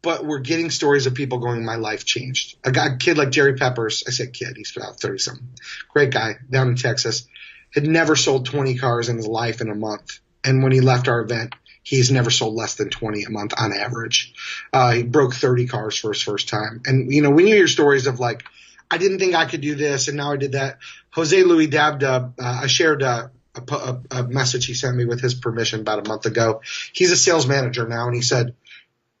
but 0.00 0.24
we're 0.24 0.40
getting 0.40 0.70
stories 0.70 1.06
of 1.06 1.14
people 1.14 1.38
going, 1.38 1.64
my 1.64 1.76
life 1.76 2.04
changed. 2.04 2.56
A 2.64 2.72
guy, 2.72 2.96
kid 2.98 3.18
like 3.18 3.30
Jerry 3.30 3.54
Peppers, 3.54 4.04
I 4.06 4.10
said 4.10 4.32
kid, 4.32 4.56
he's 4.56 4.76
about 4.76 5.00
30 5.00 5.18
something, 5.18 5.48
great 5.88 6.12
guy 6.12 6.36
down 6.50 6.68
in 6.68 6.76
Texas, 6.76 7.26
had 7.74 7.84
never 7.84 8.16
sold 8.16 8.46
20 8.46 8.78
cars 8.78 9.08
in 9.08 9.16
his 9.16 9.26
life 9.26 9.60
in 9.60 9.70
a 9.70 9.74
month. 9.74 10.20
And 10.44 10.62
when 10.62 10.72
he 10.72 10.80
left 10.80 11.08
our 11.08 11.20
event, 11.20 11.54
he's 11.82 12.10
never 12.10 12.30
sold 12.30 12.54
less 12.54 12.76
than 12.76 12.90
20 12.90 13.24
a 13.24 13.30
month 13.30 13.54
on 13.58 13.72
average. 13.72 14.34
Uh, 14.72 14.92
he 14.92 15.02
broke 15.02 15.34
30 15.34 15.66
cars 15.66 15.96
for 15.96 16.12
his 16.12 16.22
first 16.22 16.48
time. 16.48 16.82
And, 16.86 17.12
you 17.12 17.22
know, 17.22 17.30
when 17.30 17.46
you 17.46 17.56
hear 17.56 17.68
stories 17.68 18.06
of 18.06 18.20
like, 18.20 18.44
I 18.90 18.98
didn't 18.98 19.18
think 19.18 19.34
I 19.34 19.46
could 19.46 19.62
do 19.62 19.74
this, 19.74 20.08
and 20.08 20.18
now 20.18 20.32
I 20.32 20.36
did 20.36 20.52
that. 20.52 20.78
Jose 21.12 21.42
Luis 21.42 21.68
Dabda, 21.68 22.34
uh, 22.38 22.60
I 22.62 22.66
shared 22.66 23.02
a, 23.02 23.30
a, 23.54 23.96
a, 24.10 24.22
message 24.24 24.66
he 24.66 24.74
sent 24.74 24.96
me 24.96 25.06
with 25.06 25.20
his 25.20 25.34
permission 25.34 25.80
about 25.80 26.06
a 26.06 26.08
month 26.08 26.26
ago. 26.26 26.60
He's 26.92 27.10
a 27.10 27.16
sales 27.16 27.46
manager 27.46 27.88
now, 27.88 28.06
and 28.06 28.14
he 28.14 28.20
said, 28.20 28.54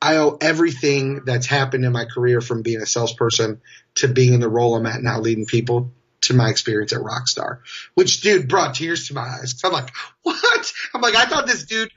I 0.00 0.16
owe 0.16 0.36
everything 0.40 1.22
that's 1.24 1.46
happened 1.46 1.86
in 1.86 1.92
my 1.92 2.04
career 2.04 2.42
from 2.42 2.62
being 2.62 2.82
a 2.82 2.86
salesperson 2.86 3.62
to 3.96 4.08
being 4.08 4.34
in 4.34 4.40
the 4.40 4.48
role 4.48 4.76
I'm 4.76 4.84
at 4.84 5.02
now, 5.02 5.20
leading 5.20 5.46
people 5.46 5.92
to 6.22 6.34
my 6.34 6.50
experience 6.50 6.92
at 6.92 7.00
Rockstar, 7.00 7.60
which 7.94 8.20
dude 8.20 8.48
brought 8.48 8.74
tears 8.74 9.08
to 9.08 9.14
my 9.14 9.22
eyes. 9.22 9.58
I'm 9.64 9.72
like, 9.72 9.90
what? 10.22 10.72
I'm 10.94 11.00
like, 11.00 11.16
I 11.16 11.24
thought 11.26 11.46
this 11.46 11.64
dude 11.64 11.90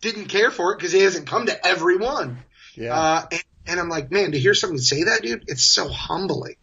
didn't 0.00 0.26
care 0.26 0.50
for 0.50 0.72
it 0.72 0.78
because 0.78 0.92
he 0.92 1.00
hasn't 1.00 1.26
come 1.26 1.46
to 1.46 1.66
every 1.66 1.96
one. 1.96 2.38
Yeah. 2.74 2.94
Uh, 2.94 3.26
and, 3.32 3.44
and, 3.66 3.80
I'm 3.80 3.88
like, 3.88 4.10
man, 4.10 4.32
to 4.32 4.38
hear 4.38 4.54
someone 4.54 4.78
say 4.78 5.04
that, 5.04 5.22
dude, 5.22 5.44
it's 5.48 5.64
so 5.64 5.88
humbling. 5.88 6.56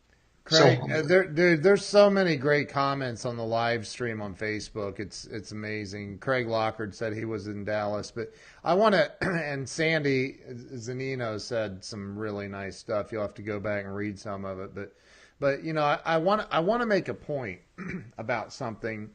Craig, 0.45 0.79
so 0.85 0.93
uh, 0.93 1.01
there, 1.03 1.27
there, 1.29 1.57
there's 1.57 1.85
so 1.85 2.09
many 2.09 2.35
great 2.35 2.67
comments 2.67 3.23
on 3.25 3.37
the 3.37 3.45
live 3.45 3.87
stream 3.87 4.21
on 4.21 4.35
Facebook. 4.35 4.99
It's 4.99 5.23
it's 5.25 5.53
amazing. 5.53 6.19
Craig 6.19 6.49
Lockard 6.49 6.93
said 6.93 7.13
he 7.13 7.23
was 7.23 7.47
in 7.47 7.63
Dallas, 7.63 8.11
but 8.11 8.33
I 8.61 8.73
want 8.73 8.93
to. 9.21 9.23
And 9.23 9.67
Sandy 9.67 10.39
Zanino 10.51 11.39
said 11.39 11.83
some 11.83 12.17
really 12.17 12.49
nice 12.49 12.77
stuff. 12.77 13.11
You'll 13.11 13.21
have 13.21 13.35
to 13.35 13.41
go 13.41 13.59
back 13.59 13.85
and 13.85 13.95
read 13.95 14.19
some 14.19 14.43
of 14.43 14.59
it, 14.59 14.75
but 14.75 14.93
but 15.39 15.63
you 15.63 15.71
know, 15.71 15.83
I 15.83 16.17
want 16.17 16.45
I 16.51 16.59
want 16.59 16.81
to 16.81 16.85
make 16.85 17.07
a 17.07 17.13
point 17.13 17.61
about 18.17 18.51
something 18.51 19.11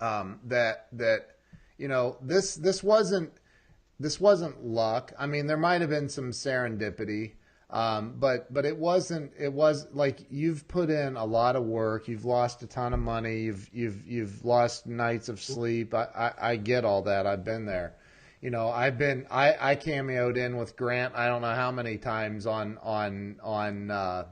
um, 0.00 0.40
that 0.44 0.88
that 0.92 1.35
you 1.78 1.88
know 1.88 2.16
this 2.22 2.54
this 2.56 2.82
wasn't 2.82 3.32
this 3.98 4.20
wasn't 4.20 4.64
luck. 4.64 5.12
I 5.18 5.26
mean, 5.26 5.46
there 5.46 5.56
might 5.56 5.80
have 5.80 5.90
been 5.90 6.08
some 6.08 6.30
serendipity 6.30 7.32
um, 7.68 8.14
but 8.18 8.52
but 8.52 8.64
it 8.64 8.76
wasn't. 8.76 9.32
It 9.38 9.52
was 9.52 9.88
like 9.92 10.20
you've 10.30 10.68
put 10.68 10.88
in 10.88 11.16
a 11.16 11.24
lot 11.24 11.56
of 11.56 11.64
work. 11.64 12.06
You've 12.06 12.24
lost 12.24 12.62
a 12.62 12.66
ton 12.66 12.94
of 12.94 13.00
money. 13.00 13.40
You've 13.40 13.68
you've 13.72 14.06
you've 14.06 14.44
lost 14.44 14.86
nights 14.86 15.28
of 15.28 15.40
sleep. 15.40 15.92
I, 15.92 16.04
I, 16.14 16.50
I 16.50 16.56
get 16.56 16.84
all 16.84 17.02
that. 17.02 17.26
I've 17.26 17.44
been 17.44 17.66
there. 17.66 17.94
You 18.40 18.50
know, 18.50 18.68
I've 18.68 18.98
been 18.98 19.26
I, 19.32 19.56
I 19.72 19.76
cameoed 19.76 20.36
in 20.36 20.56
with 20.56 20.76
Grant. 20.76 21.16
I 21.16 21.26
don't 21.26 21.42
know 21.42 21.54
how 21.54 21.72
many 21.72 21.96
times 21.96 22.46
on 22.46 22.78
on 22.82 23.40
on 23.42 23.90
uh, 23.90 24.26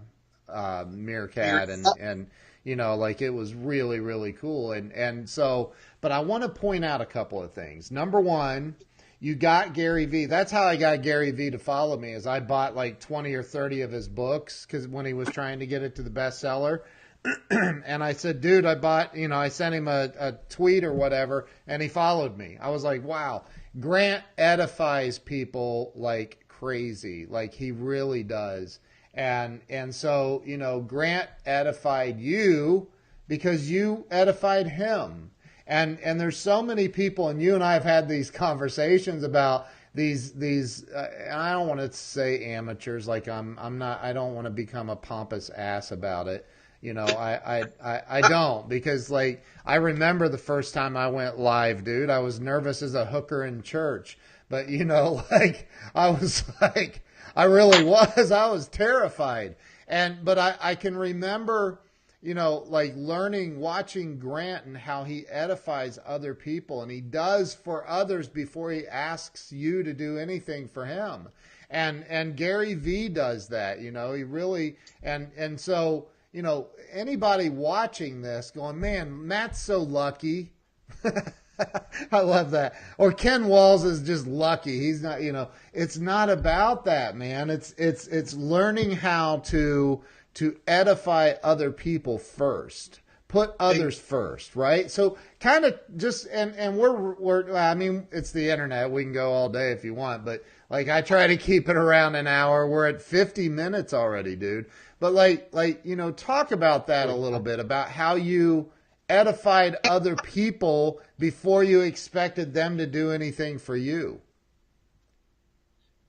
uh, 0.49 0.85
Meerkat 0.89 1.71
and 1.71 1.87
and 1.99 2.31
you 2.63 2.77
know 2.77 2.95
like 2.95 3.21
it 3.21 3.31
was 3.31 3.53
really 3.53 3.99
really 3.99 4.33
cool 4.33 4.73
and 4.73 4.93
and 4.93 5.29
so. 5.29 5.73
But 6.05 6.13
I 6.13 6.21
want 6.21 6.43
to 6.43 6.51
point 6.51 6.85
out 6.85 7.01
a 7.01 7.07
couple 7.07 7.43
of 7.43 7.55
things. 7.55 7.91
Number 7.91 8.21
one 8.21 8.77
you 9.21 9.35
got 9.35 9.73
Gary 9.73 10.05
Vee. 10.05 10.27
That's 10.27 10.53
how 10.53 10.65
I 10.65 10.77
got 10.77 11.01
Gary 11.01 11.31
Vee 11.31 11.53
to 11.53 11.59
follow 11.59 11.97
me. 11.97 12.13
Is 12.13 12.27
I 12.27 12.41
bought 12.41 12.77
like 12.77 13.01
twenty 13.01 13.33
or 13.33 13.43
thirty 13.43 13.81
of 13.81 13.91
his 13.91 14.07
books 14.07 14.67
because 14.67 14.87
when 14.87 15.07
he 15.07 15.15
was 15.15 15.31
trying 15.31 15.61
to 15.61 15.67
get 15.67 15.83
it 15.83 15.97
to 15.97 16.03
the 16.03 16.11
bestseller, 16.11 16.81
and 17.51 18.05
I 18.05 18.13
said, 18.13 18.43
dude, 18.43 18.67
I 18.67 18.75
bought. 18.75 19.17
You 19.17 19.29
know, 19.29 19.37
I 19.37 19.49
sent 19.49 19.75
him 19.75 19.89
a, 19.89 20.13
a 20.19 20.33
tweet 20.51 20.85
or 20.85 20.93
whatever, 20.93 21.47
and 21.67 21.81
he 21.81 21.89
followed 21.89 22.37
me. 22.37 22.59
I 22.61 22.69
was 22.69 22.85
like, 22.85 23.03
wow, 23.03 23.45
Grant 23.81 24.23
edifies 24.37 25.19
people 25.19 25.91
like 25.95 26.45
crazy. 26.49 27.25
Like 27.25 27.55
he 27.55 27.73
really 27.73 28.25
does. 28.25 28.79
And 29.15 29.63
and 29.71 29.95
so 29.95 30.43
you 30.45 30.59
know, 30.59 30.81
Grant 30.81 31.31
edified 31.47 32.21
you 32.21 32.89
because 33.27 33.71
you 33.71 34.05
edified 34.11 34.67
him 34.67 35.31
and 35.67 35.99
and 36.01 36.21
there's 36.21 36.37
so 36.37 36.63
many 36.63 36.89
people, 36.89 37.29
and 37.29 37.41
you 37.41 37.55
and 37.55 37.65
I 37.65 37.73
have 37.75 37.85
had 37.85 38.09
these 38.09 38.31
conversations 38.31 39.23
about 39.23 39.67
these 39.95 40.33
these. 40.33 40.89
Uh, 40.89 41.09
I 41.33 41.53
don't 41.53 41.69
want 41.69 41.81
to 41.81 41.93
say 41.93 42.45
amateurs, 42.45 43.09
like 43.09 43.29
I'm 43.29 43.59
I'm 43.61 43.79
not. 43.79 44.03
I 44.03 44.13
don't 44.13 44.35
want 44.35 44.47
to 44.47 44.51
become 44.51 44.91
a 44.91 44.97
pompous 44.97 45.51
ass 45.51 45.93
about 45.93 46.29
it. 46.29 46.47
You 46.83 46.93
know, 46.93 47.07
I, 47.07 47.61
I, 47.61 47.65
I, 47.83 48.03
I 48.11 48.21
don't 48.21 48.69
because 48.69 49.11
like 49.11 49.43
I 49.65 49.77
remember 49.77 50.29
the 50.29 50.37
first 50.37 50.75
time 50.75 50.99
I 50.99 51.09
went 51.09 51.39
live, 51.39 51.83
dude. 51.83 52.11
I 52.11 52.19
was 52.19 52.41
nervous 52.41 52.83
as 52.83 52.95
a 52.95 53.07
hooker 53.07 53.45
in 53.45 53.63
church, 53.63 54.19
but 54.51 54.69
you 54.69 54.85
know, 54.85 55.25
like 55.31 55.67
I 55.95 56.11
was 56.11 56.45
like 56.61 57.03
I 57.35 57.45
really 57.45 57.85
was. 57.85 58.31
I 58.31 58.49
was 58.49 58.69
terrified, 58.69 59.57
and 59.89 60.25
but 60.27 60.39
I, 60.39 60.57
I 60.61 60.75
can 60.75 60.95
remember 60.95 61.81
you 62.25 62.33
know, 62.33 62.65
like 62.69 62.95
learning, 62.97 63.61
watching 63.61 64.19
Grant 64.19 64.65
and 64.65 64.79
how 64.79 65.05
he 65.05 65.27
edifies 65.29 65.99
other 66.07 66.35
people 66.35 66.81
and 66.81 66.91
he 66.91 67.03
does 67.03 67.53
for 67.53 67.87
others 67.87 68.29
before 68.29 68.73
he 68.73 68.89
asks 68.89 69.53
you 69.53 69.83
to 69.83 69.93
do 69.93 70.17
anything 70.17 70.67
for 70.67 70.87
him. 70.87 71.29
And 71.69 72.07
and 72.09 72.35
Gary 72.35 72.73
Vee 72.73 73.11
does 73.11 73.49
that, 73.49 73.81
you 73.81 73.91
know, 73.91 74.15
he 74.15 74.25
really 74.25 74.77
and 75.03 75.33
and 75.37 75.61
so, 75.61 76.07
you 76.33 76.41
know, 76.41 76.69
anybody 76.91 77.51
watching 77.51 78.23
this 78.23 78.51
going, 78.51 78.81
Man, 78.81 79.27
Mat's 79.27 79.61
so 79.61 79.83
lucky. 79.83 80.51
I 82.11 82.21
love 82.21 82.53
that. 82.53 82.75
Or 82.97 83.13
Ken 83.13 83.49
Walls 83.49 83.85
is 83.85 84.03
just 84.03 84.27
lucky. 84.27 84.81
He's 84.81 85.03
not, 85.03 85.21
you 85.23 85.33
know, 85.33 85.51
it's 85.75 85.99
not 85.99 86.31
about 86.31 86.87
that, 86.87 87.17
man. 87.17 87.51
It's 87.51 87.75
it's 87.77 88.07
it's 88.07 88.33
learning 88.33 88.93
how 88.93 89.39
to 89.39 90.03
to 90.35 90.59
edify 90.67 91.35
other 91.43 91.71
people 91.71 92.19
first. 92.19 93.01
Put 93.29 93.57
others 93.59 93.99
first 93.99 94.55
right? 94.55 94.89
So 94.89 95.19
kind 95.41 95.65
of 95.65 95.81
just 95.97 96.29
and 96.31 96.55
and 96.55 96.79
we're 96.79 97.15
we're 97.15 97.57
i 97.57 97.75
mean 97.75 98.07
it's 98.13 98.31
the 98.31 98.49
internet. 98.51 98.91
We 98.93 99.03
can 99.03 99.13
go 99.13 99.33
all 99.33 99.49
day 99.49 99.73
if 99.73 99.85
you 99.85 99.93
want 99.93 100.25
but 100.25 100.45
like 100.71 100.89
i 100.89 101.01
try 101.01 101.27
to 101.27 101.37
keep 101.37 101.69
it 101.69 101.77
around 101.77 102.15
an 102.15 102.29
hour. 102.29 102.69
We're 102.69 102.87
at 102.87 103.03
50 103.03 103.49
minutes 103.49 103.93
already 103.93 104.37
dude. 104.37 104.67
But 105.01 105.15
like 105.15 105.49
like 105.53 105.81
you 105.85 105.97
know 105.97 106.13
talk 106.13 106.53
about 106.53 106.87
that 106.87 107.09
a 107.09 107.15
little 107.15 107.41
bit 107.41 107.59
about 107.59 107.89
how 107.89 108.15
you 108.15 108.71
edified 109.09 109.77
other 109.85 110.17
people 110.17 111.01
before 111.19 111.63
you 111.65 111.81
expected 111.81 112.55
them 112.55 112.79
to 112.79 112.87
do 112.87 113.11
anything 113.11 113.59
for 113.59 113.77
you. 113.77 114.21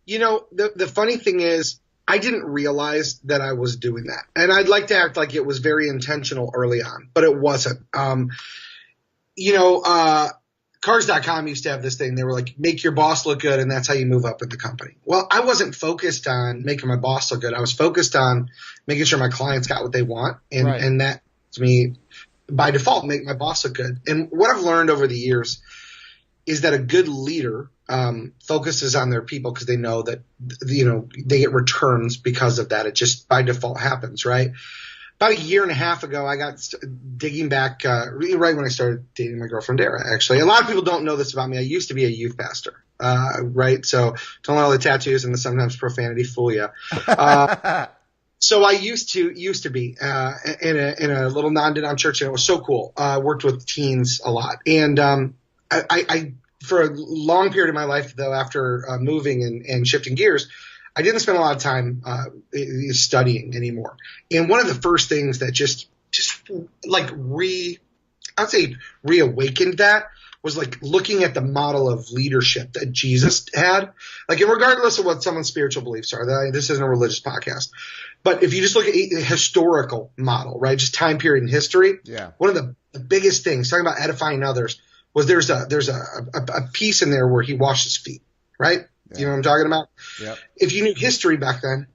You 0.05 0.19
know 0.19 0.45
the 0.51 0.71
the 0.75 0.87
funny 0.87 1.17
thing 1.17 1.39
is 1.39 1.79
I 2.07 2.19
didn't 2.19 2.43
realize 2.43 3.19
that 3.25 3.41
I 3.41 3.53
was 3.53 3.77
doing 3.77 4.05
that. 4.05 4.25
And 4.35 4.51
I'd 4.51 4.67
like 4.67 4.87
to 4.87 4.97
act 4.97 5.17
like 5.17 5.33
it 5.33 5.45
was 5.45 5.59
very 5.59 5.89
intentional 5.89 6.51
early 6.53 6.81
on, 6.81 7.09
but 7.13 7.23
it 7.23 7.35
wasn't. 7.35 7.81
Um, 7.93 8.29
you 9.35 9.53
know, 9.53 9.81
uh, 9.83 10.29
cars.com 10.81 11.47
used 11.47 11.63
to 11.63 11.69
have 11.69 11.81
this 11.81 11.95
thing. 11.95 12.13
They 12.13 12.23
were 12.23 12.31
like, 12.31 12.55
make 12.59 12.83
your 12.83 12.93
boss 12.93 13.25
look 13.25 13.39
good, 13.39 13.59
and 13.59 13.71
that's 13.71 13.87
how 13.87 13.95
you 13.95 14.05
move 14.05 14.23
up 14.23 14.43
in 14.43 14.49
the 14.49 14.57
company. 14.57 14.95
Well, 15.03 15.27
I 15.31 15.41
wasn't 15.41 15.73
focused 15.73 16.27
on 16.27 16.63
making 16.63 16.87
my 16.87 16.95
boss 16.95 17.31
look 17.31 17.41
good. 17.41 17.53
I 17.55 17.59
was 17.59 17.73
focused 17.73 18.15
on 18.15 18.49
making 18.85 19.05
sure 19.05 19.17
my 19.17 19.29
clients 19.29 19.67
got 19.67 19.81
what 19.81 19.91
they 19.91 20.03
want. 20.03 20.37
And, 20.51 20.67
right. 20.67 20.81
and 20.81 21.01
that 21.01 21.23
to 21.53 21.61
me, 21.61 21.95
by 22.47 22.69
default, 22.69 23.05
make 23.05 23.25
my 23.25 23.33
boss 23.33 23.65
look 23.65 23.73
good. 23.73 23.99
And 24.05 24.29
what 24.29 24.55
I've 24.55 24.61
learned 24.61 24.91
over 24.91 25.07
the 25.07 25.17
years 25.17 25.61
is 26.45 26.61
that 26.61 26.73
a 26.73 26.79
good 26.79 27.07
leader 27.07 27.69
um, 27.87 28.33
focuses 28.43 28.95
on 28.95 29.09
their 29.09 29.21
people 29.21 29.51
because 29.51 29.67
they 29.67 29.77
know 29.77 30.01
that 30.03 30.21
you 30.65 30.85
know 30.85 31.07
they 31.17 31.39
get 31.39 31.53
returns 31.53 32.17
because 32.17 32.59
of 32.59 32.69
that. 32.69 32.85
It 32.85 32.95
just 32.95 33.27
by 33.27 33.41
default 33.41 33.79
happens, 33.79 34.25
right? 34.25 34.51
About 35.17 35.31
a 35.31 35.39
year 35.39 35.63
and 35.63 35.71
a 35.71 35.75
half 35.75 36.03
ago, 36.03 36.25
I 36.25 36.35
got 36.35 36.59
digging 37.15 37.47
back 37.47 37.85
uh, 37.85 38.07
right 38.11 38.55
when 38.55 38.65
I 38.65 38.69
started 38.69 39.13
dating 39.13 39.39
my 39.39 39.47
girlfriend 39.47 39.77
Dara. 39.77 40.13
Actually, 40.13 40.39
a 40.39 40.45
lot 40.45 40.61
of 40.61 40.67
people 40.67 40.81
don't 40.81 41.05
know 41.05 41.15
this 41.15 41.31
about 41.31 41.49
me. 41.49 41.57
I 41.57 41.61
used 41.61 41.87
to 41.87 41.93
be 41.93 42.03
a 42.03 42.09
youth 42.09 42.37
pastor, 42.37 42.83
uh, 42.99 43.37
right? 43.41 43.85
So 43.85 44.15
don't 44.43 44.57
let 44.57 44.63
all 44.63 44.71
the 44.71 44.77
tattoos 44.77 45.23
and 45.23 45.33
the 45.33 45.37
sometimes 45.37 45.77
profanity 45.77 46.23
fool 46.23 46.51
you. 46.51 46.67
Uh, 47.07 47.87
so 48.39 48.65
I 48.65 48.71
used 48.71 49.13
to 49.13 49.31
used 49.31 49.63
to 49.63 49.69
be 49.69 49.95
uh, 50.01 50.33
in 50.61 50.77
a 50.77 50.95
in 50.99 51.11
a 51.11 51.29
little 51.29 51.51
non-denom 51.51 51.97
church, 51.97 52.21
and 52.21 52.27
it 52.27 52.31
was 52.31 52.43
so 52.43 52.59
cool. 52.59 52.91
I 52.97 53.13
uh, 53.13 53.19
worked 53.21 53.45
with 53.45 53.65
teens 53.65 54.19
a 54.23 54.31
lot, 54.31 54.57
and 54.65 54.99
um, 54.99 55.35
I, 55.71 55.83
I, 55.89 56.33
for 56.63 56.81
a 56.81 56.89
long 56.91 57.51
period 57.51 57.69
of 57.69 57.75
my 57.75 57.85
life, 57.85 58.15
though, 58.15 58.33
after 58.33 58.89
uh, 58.89 58.97
moving 58.97 59.43
and, 59.43 59.65
and, 59.65 59.87
shifting 59.87 60.15
gears, 60.15 60.47
I 60.95 61.01
didn't 61.01 61.19
spend 61.19 61.37
a 61.37 61.41
lot 61.41 61.55
of 61.55 61.61
time 61.61 62.01
uh, 62.05 62.25
studying 62.91 63.55
anymore. 63.55 63.97
And 64.31 64.49
one 64.49 64.59
of 64.59 64.67
the 64.67 64.75
first 64.75 65.09
things 65.09 65.39
that 65.39 65.51
just, 65.51 65.87
just 66.11 66.49
like 66.85 67.09
re, 67.13 67.79
I'd 68.37 68.49
say 68.49 68.75
reawakened 69.03 69.79
that 69.79 70.05
was 70.45 70.55
like 70.55 70.77
looking 70.83 71.23
at 71.23 71.33
the 71.33 71.41
model 71.41 71.89
of 71.89 72.11
leadership 72.11 72.73
that 72.73 72.91
Jesus 72.91 73.47
had. 73.53 73.91
Like, 74.29 74.39
regardless 74.39 74.99
of 74.99 75.05
what 75.05 75.23
someone's 75.23 75.47
spiritual 75.47 75.83
beliefs 75.83 76.13
are, 76.13 76.23
that, 76.23 76.51
this 76.53 76.69
isn't 76.69 76.83
a 76.83 76.87
religious 76.87 77.19
podcast, 77.19 77.71
but 78.23 78.43
if 78.43 78.53
you 78.53 78.61
just 78.61 78.75
look 78.75 78.87
at 78.87 78.93
a 78.93 79.21
historical 79.21 80.11
model, 80.17 80.59
right, 80.59 80.77
just 80.77 80.93
time 80.93 81.17
period 81.17 81.43
in 81.43 81.49
history, 81.49 81.99
yeah, 82.03 82.31
one 82.37 82.51
of 82.51 82.55
the, 82.55 82.75
the 82.91 82.99
biggest 82.99 83.43
things 83.43 83.69
talking 83.69 83.85
about 83.85 83.99
edifying 83.99 84.43
others 84.43 84.79
was 85.15 85.25
there's 85.25 85.49
a 85.49 85.65
there's 85.67 85.89
a, 85.89 85.99
a, 86.33 86.41
a 86.57 86.61
piece 86.71 87.01
in 87.01 87.09
there 87.09 87.27
where 87.27 87.41
he 87.41 87.55
washed 87.55 87.85
his 87.85 87.97
feet, 87.97 88.21
right? 88.59 88.85
Yeah. 89.11 89.17
You 89.17 89.25
know 89.25 89.31
what 89.31 89.37
I'm 89.37 89.43
talking 89.43 89.65
about? 89.65 89.87
Yeah. 90.21 90.35
If 90.57 90.73
you 90.73 90.83
knew 90.83 90.93
history 90.93 91.37
back 91.37 91.61
then, 91.61 91.87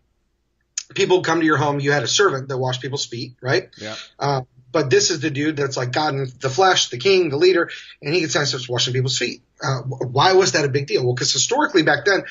people 0.95 1.19
would 1.19 1.27
come 1.27 1.41
to 1.41 1.47
your 1.47 1.59
home. 1.59 1.79
You 1.79 1.93
had 1.93 2.03
a 2.03 2.09
servant 2.09 2.49
that 2.49 2.59
washed 2.59 2.81
people's 2.81 3.07
feet, 3.07 3.35
right? 3.41 3.69
Yeah. 3.79 3.95
Uh, 4.19 4.43
but 4.73 4.89
this 4.89 5.11
is 5.11 5.21
the 5.21 5.31
dude 5.31 5.57
that's 5.57 5.77
like 5.77 5.93
God 5.93 6.15
in 6.15 6.29
the 6.41 6.49
flesh, 6.49 6.89
the 6.89 6.99
king, 6.99 7.29
the 7.29 7.37
leader, 7.37 7.71
and 8.01 8.15
he 8.15 8.21
gets 8.21 8.33
starts 8.33 8.69
washing 8.69 8.95
people's 8.95 9.19
feet. 9.19 9.43
Uh, 9.63 9.81
why 9.83 10.33
was 10.33 10.53
that 10.53 10.65
a 10.65 10.69
big 10.69 10.87
deal? 10.87 11.05
Well, 11.05 11.15
because 11.15 11.33
historically 11.33 11.83
back 11.83 12.05
then, 12.05 12.23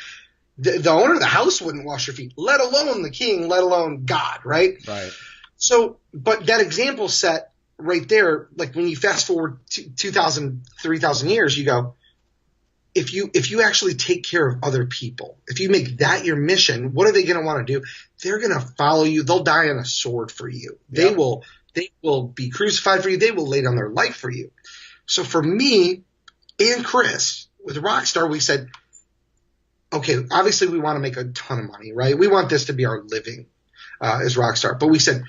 the, 0.58 0.80
the, 0.80 0.90
owner 0.90 1.14
of 1.14 1.20
the 1.20 1.26
house 1.26 1.62
wouldn't 1.62 1.86
wash 1.86 2.08
your 2.08 2.16
feet, 2.16 2.34
let 2.36 2.60
alone 2.60 3.02
the 3.02 3.12
king, 3.12 3.48
let 3.48 3.62
alone 3.62 4.06
God, 4.06 4.40
right? 4.46 4.76
Right. 4.88 5.12
So, 5.58 5.98
but 6.14 6.48
that 6.48 6.62
example 6.62 7.10
set 7.10 7.52
right 7.80 8.08
there, 8.08 8.50
like 8.56 8.76
when 8.76 8.88
you 8.88 8.96
fast 8.96 9.26
forward 9.26 9.60
2,000, 9.70 10.64
3,000 10.82 11.30
years, 11.30 11.58
you 11.58 11.66
go, 11.66 11.96
if 12.96 13.14
you 13.14 13.30
if 13.34 13.52
you 13.52 13.62
actually 13.62 13.94
take 13.94 14.24
care 14.24 14.48
of 14.48 14.64
other 14.64 14.86
people, 14.86 15.38
if 15.48 15.60
you 15.60 15.70
make 15.70 16.00
that 16.00 16.26
your 16.26 16.36
mission, 16.36 16.94
what 16.94 17.08
are 17.08 17.12
they 17.12 17.24
going 17.24 17.40
to 17.40 17.46
want 17.46 17.66
to 17.66 17.74
do? 17.74 17.86
They're 18.22 18.40
going 18.40 18.54
to 18.54 18.66
follow 18.78 19.04
you. 19.04 19.24
They'll 19.24 19.44
die 19.44 19.70
on 19.70 19.78
a 19.78 19.86
sword 19.86 20.32
for 20.32 20.50
you. 20.50 20.80
They 20.90 21.14
will 21.14 21.44
they 21.76 21.90
will 22.02 22.24
be 22.24 22.50
crucified 22.50 23.04
for 23.04 23.10
you. 23.10 23.18
They 23.18 23.32
will 23.32 23.48
lay 23.48 23.62
down 23.62 23.76
their 23.76 23.90
life 23.90 24.16
for 24.16 24.30
you. 24.30 24.52
So 25.06 25.24
for 25.24 25.42
me 25.42 26.04
and 26.60 26.84
Chris 26.84 27.48
with 27.64 27.78
Rockstar, 27.78 28.30
we 28.30 28.40
said, 28.40 28.70
okay, 29.94 30.18
obviously 30.32 30.68
we 30.68 30.80
want 30.80 30.96
to 30.98 31.02
make 31.02 31.18
a 31.18 31.26
ton 31.26 31.60
of 31.60 31.68
money, 31.68 31.94
right? 31.94 32.18
We 32.18 32.28
want 32.28 32.50
this 32.50 32.66
to 32.66 32.74
be 32.74 32.86
our 32.86 33.02
living 33.04 33.46
uh, 34.02 34.22
as 34.24 34.36
Rockstar, 34.36 34.80
but 34.80 34.88
we 34.88 35.00
said 35.00 35.24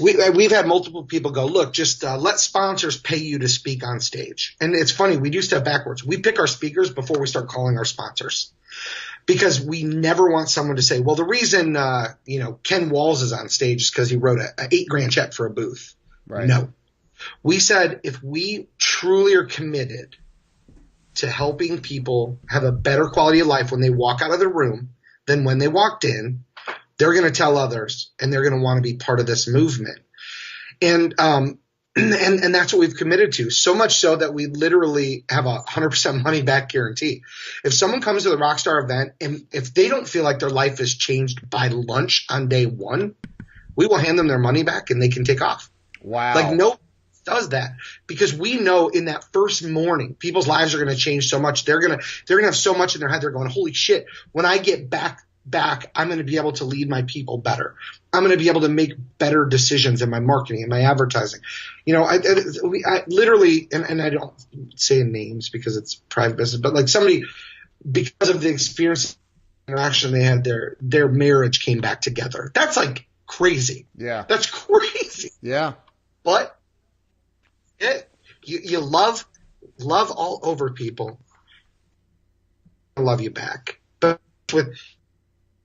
we, 0.00 0.20
uh, 0.20 0.32
we've 0.32 0.50
had 0.50 0.66
multiple 0.66 1.04
people 1.04 1.32
go, 1.32 1.46
look, 1.46 1.72
just 1.72 2.02
uh, 2.04 2.16
let 2.16 2.38
sponsors 2.40 2.96
pay 2.96 3.18
you 3.18 3.40
to 3.40 3.48
speak 3.48 3.86
on 3.86 4.00
stage. 4.00 4.56
And 4.60 4.74
it's 4.74 4.90
funny, 4.90 5.16
we 5.16 5.30
do 5.30 5.42
stuff 5.42 5.64
backwards. 5.64 6.04
We 6.04 6.18
pick 6.18 6.38
our 6.38 6.46
speakers 6.46 6.90
before 6.90 7.18
we 7.20 7.26
start 7.26 7.48
calling 7.48 7.76
our 7.76 7.84
sponsors 7.84 8.52
because 9.26 9.60
we 9.60 9.82
never 9.82 10.30
want 10.30 10.48
someone 10.48 10.76
to 10.76 10.82
say, 10.82 11.00
well, 11.00 11.16
the 11.16 11.24
reason, 11.24 11.76
uh, 11.76 12.14
you 12.24 12.40
know, 12.40 12.58
Ken 12.62 12.90
Walls 12.90 13.22
is 13.22 13.32
on 13.32 13.48
stage 13.48 13.82
is 13.82 13.90
because 13.90 14.08
he 14.08 14.16
wrote 14.16 14.40
a, 14.40 14.48
a, 14.58 14.68
eight 14.70 14.88
grand 14.88 15.12
check 15.12 15.32
for 15.32 15.46
a 15.46 15.50
booth. 15.50 15.94
Right. 16.26 16.46
No. 16.46 16.72
We 17.42 17.58
said 17.58 18.00
if 18.02 18.22
we 18.22 18.68
truly 18.78 19.34
are 19.34 19.44
committed 19.44 20.16
to 21.16 21.28
helping 21.28 21.80
people 21.80 22.38
have 22.48 22.64
a 22.64 22.72
better 22.72 23.08
quality 23.08 23.40
of 23.40 23.46
life 23.46 23.70
when 23.70 23.80
they 23.80 23.90
walk 23.90 24.22
out 24.22 24.32
of 24.32 24.40
the 24.40 24.48
room 24.48 24.90
than 25.26 25.44
when 25.44 25.58
they 25.58 25.68
walked 25.68 26.04
in, 26.04 26.44
they're 27.02 27.14
going 27.14 27.24
to 27.24 27.36
tell 27.36 27.58
others 27.58 28.12
and 28.20 28.32
they're 28.32 28.48
going 28.48 28.56
to 28.56 28.62
want 28.62 28.78
to 28.78 28.80
be 28.80 28.94
part 28.94 29.18
of 29.18 29.26
this 29.26 29.48
movement. 29.48 29.98
And, 30.80 31.18
um, 31.18 31.58
and, 31.96 32.44
and 32.44 32.54
that's 32.54 32.72
what 32.72 32.78
we've 32.78 32.94
committed 32.94 33.32
to. 33.32 33.50
So 33.50 33.74
much 33.74 33.96
so 33.96 34.14
that 34.14 34.32
we 34.32 34.46
literally 34.46 35.24
have 35.28 35.46
a 35.46 35.62
hundred 35.62 35.90
percent 35.90 36.22
money 36.22 36.42
back 36.42 36.68
guarantee. 36.68 37.22
If 37.64 37.74
someone 37.74 38.02
comes 38.02 38.22
to 38.22 38.28
the 38.30 38.36
Rockstar 38.36 38.84
event 38.84 39.14
and 39.20 39.48
if 39.50 39.74
they 39.74 39.88
don't 39.88 40.06
feel 40.06 40.22
like 40.22 40.38
their 40.38 40.48
life 40.48 40.78
is 40.78 40.94
changed 40.94 41.50
by 41.50 41.66
lunch 41.66 42.24
on 42.30 42.46
day 42.46 42.66
one, 42.66 43.16
we 43.74 43.88
will 43.88 43.98
hand 43.98 44.16
them 44.16 44.28
their 44.28 44.38
money 44.38 44.62
back 44.62 44.90
and 44.90 45.02
they 45.02 45.08
can 45.08 45.24
take 45.24 45.42
off. 45.42 45.72
Wow. 46.02 46.36
Like 46.36 46.54
no 46.54 46.78
does 47.24 47.48
that 47.48 47.72
because 48.06 48.32
we 48.32 48.58
know 48.58 48.88
in 48.88 49.06
that 49.06 49.24
first 49.32 49.64
morning 49.64 50.14
people's 50.14 50.48
lives 50.48 50.72
are 50.74 50.78
going 50.78 50.88
to 50.88 50.96
change 50.96 51.28
so 51.28 51.38
much 51.38 51.64
they're 51.64 51.78
going 51.78 51.96
to 51.96 52.04
they're 52.26 52.36
going 52.36 52.42
to 52.42 52.48
have 52.48 52.56
so 52.56 52.74
much 52.74 52.96
in 52.96 53.00
their 53.00 53.08
head 53.08 53.22
they're 53.22 53.30
going 53.30 53.48
holy 53.48 53.72
shit 53.72 54.06
when 54.32 54.44
i 54.44 54.58
get 54.58 54.90
back 54.90 55.20
back, 55.44 55.90
I'm 55.94 56.08
going 56.08 56.18
to 56.18 56.24
be 56.24 56.36
able 56.36 56.52
to 56.52 56.64
lead 56.64 56.88
my 56.88 57.02
people 57.02 57.38
better. 57.38 57.74
I'm 58.12 58.22
going 58.22 58.32
to 58.32 58.42
be 58.42 58.48
able 58.48 58.62
to 58.62 58.68
make 58.68 58.92
better 59.18 59.44
decisions 59.44 60.02
in 60.02 60.10
my 60.10 60.20
marketing 60.20 60.62
and 60.62 60.70
my 60.70 60.82
advertising. 60.82 61.40
You 61.84 61.94
know, 61.94 62.04
I, 62.04 62.16
I, 62.16 62.80
I 62.86 63.04
literally, 63.06 63.68
and, 63.72 63.84
and 63.84 64.00
I 64.00 64.10
don't 64.10 64.32
say 64.76 65.02
names 65.02 65.48
because 65.50 65.76
it's 65.76 65.94
private 65.94 66.36
business, 66.36 66.60
but 66.60 66.74
like 66.74 66.88
somebody, 66.88 67.24
because 67.90 68.28
of 68.28 68.40
the 68.40 68.48
experience 68.48 69.16
interaction 69.68 70.12
they 70.12 70.22
had, 70.22 70.44
their 70.44 70.76
their 70.80 71.08
marriage 71.08 71.64
came 71.64 71.80
back 71.80 72.00
together. 72.00 72.50
That's 72.54 72.76
like 72.76 73.06
crazy. 73.26 73.86
Yeah, 73.96 74.24
that's 74.28 74.46
crazy. 74.46 75.30
Yeah, 75.40 75.74
but 76.22 76.58
it, 77.78 78.08
you 78.44 78.60
you 78.62 78.80
love 78.80 79.26
love 79.78 80.10
all 80.10 80.40
over 80.42 80.70
people. 80.70 81.18
I 82.96 83.00
love 83.00 83.20
you 83.20 83.30
back, 83.30 83.80
but 84.00 84.20
with 84.52 84.76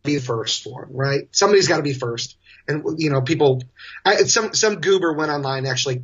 be 0.07 0.15
the 0.15 0.21
first 0.21 0.65
one, 0.65 0.87
right? 0.89 1.27
Somebody's 1.31 1.67
got 1.67 1.77
to 1.77 1.83
be 1.83 1.93
first. 1.93 2.37
And 2.67 2.99
you 2.99 3.09
know, 3.09 3.21
people. 3.21 3.63
I, 4.03 4.23
some 4.23 4.53
some 4.53 4.81
goober 4.81 5.13
went 5.13 5.31
online 5.31 5.65
actually. 5.65 6.03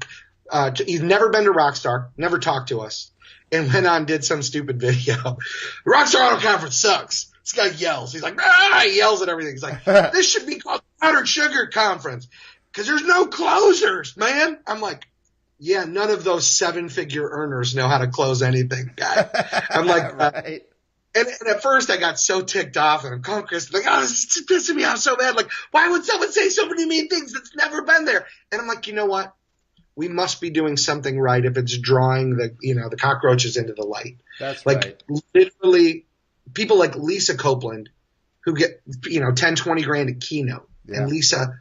Uh, 0.49 0.71
he's 0.75 1.01
never 1.01 1.29
been 1.29 1.45
to 1.45 1.51
Rockstar, 1.51 2.09
never 2.15 2.37
talked 2.37 2.69
to 2.69 2.81
us, 2.81 3.11
and 3.51 3.73
went 3.73 3.87
on 3.87 4.05
did 4.05 4.23
some 4.23 4.41
stupid 4.41 4.79
video. 4.79 5.37
Rockstar 5.85 6.31
Auto 6.31 6.39
Conference 6.39 6.77
sucks. 6.77 7.31
This 7.43 7.53
guy 7.53 7.67
yells. 7.77 8.13
He's 8.13 8.23
like, 8.23 8.39
ah, 8.39 8.81
he 8.85 8.97
yells 8.97 9.21
at 9.21 9.29
everything. 9.29 9.53
He's 9.53 9.63
like, 9.63 9.83
this 9.85 10.29
should 10.29 10.45
be 10.45 10.59
called 10.59 10.81
Powdered 11.01 11.27
Sugar 11.27 11.67
Conference 11.67 12.27
because 12.71 12.87
there's 12.87 13.05
no 13.05 13.25
closers, 13.25 14.15
man. 14.15 14.59
I'm 14.65 14.79
like, 14.79 15.05
yeah, 15.59 15.85
none 15.85 16.09
of 16.09 16.23
those 16.23 16.47
seven 16.47 16.89
figure 16.89 17.27
earners 17.29 17.75
know 17.75 17.87
how 17.87 17.99
to 17.99 18.07
close 18.07 18.41
anything, 18.41 18.91
guy. 18.95 19.29
I'm 19.69 19.85
like, 19.85 20.03
uh, 20.03 20.31
right. 20.33 20.61
And, 21.15 21.27
and, 21.27 21.49
at 21.49 21.61
first 21.61 21.89
I 21.89 21.97
got 21.97 22.19
so 22.19 22.41
ticked 22.41 22.75
off 22.75 23.03
and 23.03 23.13
I'm 23.13 23.21
calling 23.21 23.45
Chris 23.45 23.71
like, 23.71 23.83
oh, 23.87 24.01
this 24.01 24.35
is 24.35 24.45
pissing 24.47 24.75
me 24.75 24.83
off 24.83 24.97
so 24.97 25.15
bad. 25.15 25.35
Like, 25.35 25.51
why 25.71 25.87
would 25.89 26.03
someone 26.05 26.31
say 26.31 26.49
so 26.49 26.67
many 26.67 26.85
mean 26.85 27.07
things 27.07 27.33
that's 27.33 27.55
never 27.55 27.83
been 27.83 28.05
there? 28.05 28.25
And 28.51 28.59
I'm 28.59 28.67
like, 28.67 28.87
you 28.87 28.93
know 28.93 29.05
what? 29.05 29.33
We 29.95 30.07
must 30.07 30.41
be 30.41 30.49
doing 30.49 30.75
something 30.75 31.19
right 31.19 31.45
if 31.45 31.55
it's 31.55 31.77
drawing 31.77 32.37
the, 32.37 32.55
you 32.61 32.73
know, 32.73 32.89
the 32.89 32.97
cockroaches 32.97 33.57
into 33.57 33.73
the 33.73 33.83
light. 33.83 34.17
That's 34.39 34.65
like, 34.65 34.83
right. 35.07 35.21
literally 35.35 36.05
people 36.51 36.79
like 36.79 36.95
Lisa 36.95 37.37
Copeland 37.37 37.89
who 38.41 38.55
get, 38.55 38.81
you 39.05 39.19
know, 39.19 39.31
10, 39.31 39.55
20 39.55 39.83
grand 39.83 40.09
a 40.09 40.13
keynote. 40.13 40.67
Yeah. 40.85 41.01
And 41.01 41.11
Lisa 41.11 41.59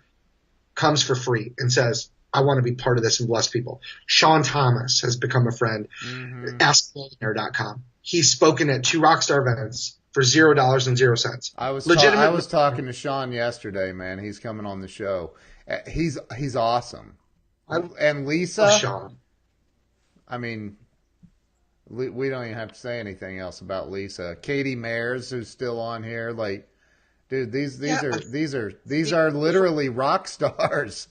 comes 0.74 1.02
for 1.02 1.14
free 1.14 1.52
and 1.58 1.70
says, 1.70 2.08
I 2.32 2.40
want 2.40 2.56
to 2.56 2.62
be 2.62 2.72
part 2.72 2.96
of 2.96 3.04
this 3.04 3.20
and 3.20 3.28
bless 3.28 3.48
people. 3.48 3.82
Sean 4.06 4.42
Thomas 4.42 5.02
has 5.02 5.16
become 5.16 5.46
a 5.46 5.52
friend. 5.52 5.88
Mm-hmm. 6.02 6.56
AskMillionaire.com 6.56 7.84
he's 8.02 8.30
spoken 8.30 8.68
at 8.68 8.84
two 8.84 9.00
Rockstar 9.00 9.40
events 9.40 9.96
for 10.12 10.22
zero 10.22 10.52
dollars 10.52 10.86
and 10.86 10.98
zero 10.98 11.14
cents. 11.14 11.54
I 11.56 11.70
was 11.70 11.86
ta- 11.86 11.94
I 11.94 12.28
was 12.28 12.46
talking 12.46 12.86
to 12.86 12.92
Sean 12.92 13.32
yesterday, 13.32 13.92
man. 13.92 14.18
He's 14.18 14.38
coming 14.38 14.66
on 14.66 14.80
the 14.80 14.88
show. 14.88 15.32
Uh, 15.68 15.78
he's 15.88 16.18
he's 16.36 16.56
awesome. 16.56 17.16
I, 17.68 17.80
and 17.98 18.26
Lisa, 18.26 18.78
Sean. 18.78 19.16
I 20.28 20.36
mean, 20.38 20.76
we 21.88 22.28
don't 22.28 22.44
even 22.44 22.54
have 22.56 22.72
to 22.72 22.78
say 22.78 23.00
anything 23.00 23.38
else 23.38 23.60
about 23.60 23.90
Lisa. 23.90 24.36
Katie 24.40 24.76
Mayers, 24.76 25.30
who's 25.30 25.48
still 25.48 25.80
on 25.80 26.02
here, 26.02 26.32
like, 26.32 26.68
dude, 27.28 27.52
these 27.52 27.78
these 27.78 28.02
yeah, 28.02 28.08
are 28.08 28.18
these 28.18 28.54
are 28.54 28.72
these 28.84 29.12
are 29.12 29.30
literally 29.30 29.88
rock 29.88 30.28
stars. 30.28 31.08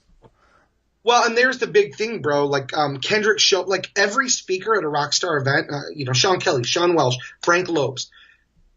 Well, 1.04 1.24
and 1.24 1.36
there's 1.36 1.58
the 1.58 1.66
big 1.66 1.96
thing, 1.96 2.22
bro. 2.22 2.46
Like 2.46 2.76
um, 2.76 2.98
Kendrick 2.98 3.40
show, 3.40 3.62
like 3.62 3.90
every 3.96 4.28
speaker 4.28 4.76
at 4.76 4.84
a 4.84 4.88
Rockstar 4.88 5.40
event, 5.40 5.68
uh, 5.72 5.90
you 5.94 6.04
know, 6.04 6.12
Sean 6.12 6.38
Kelly, 6.38 6.64
Sean 6.64 6.94
Welsh, 6.94 7.16
Frank 7.42 7.68
Lopes. 7.68 8.10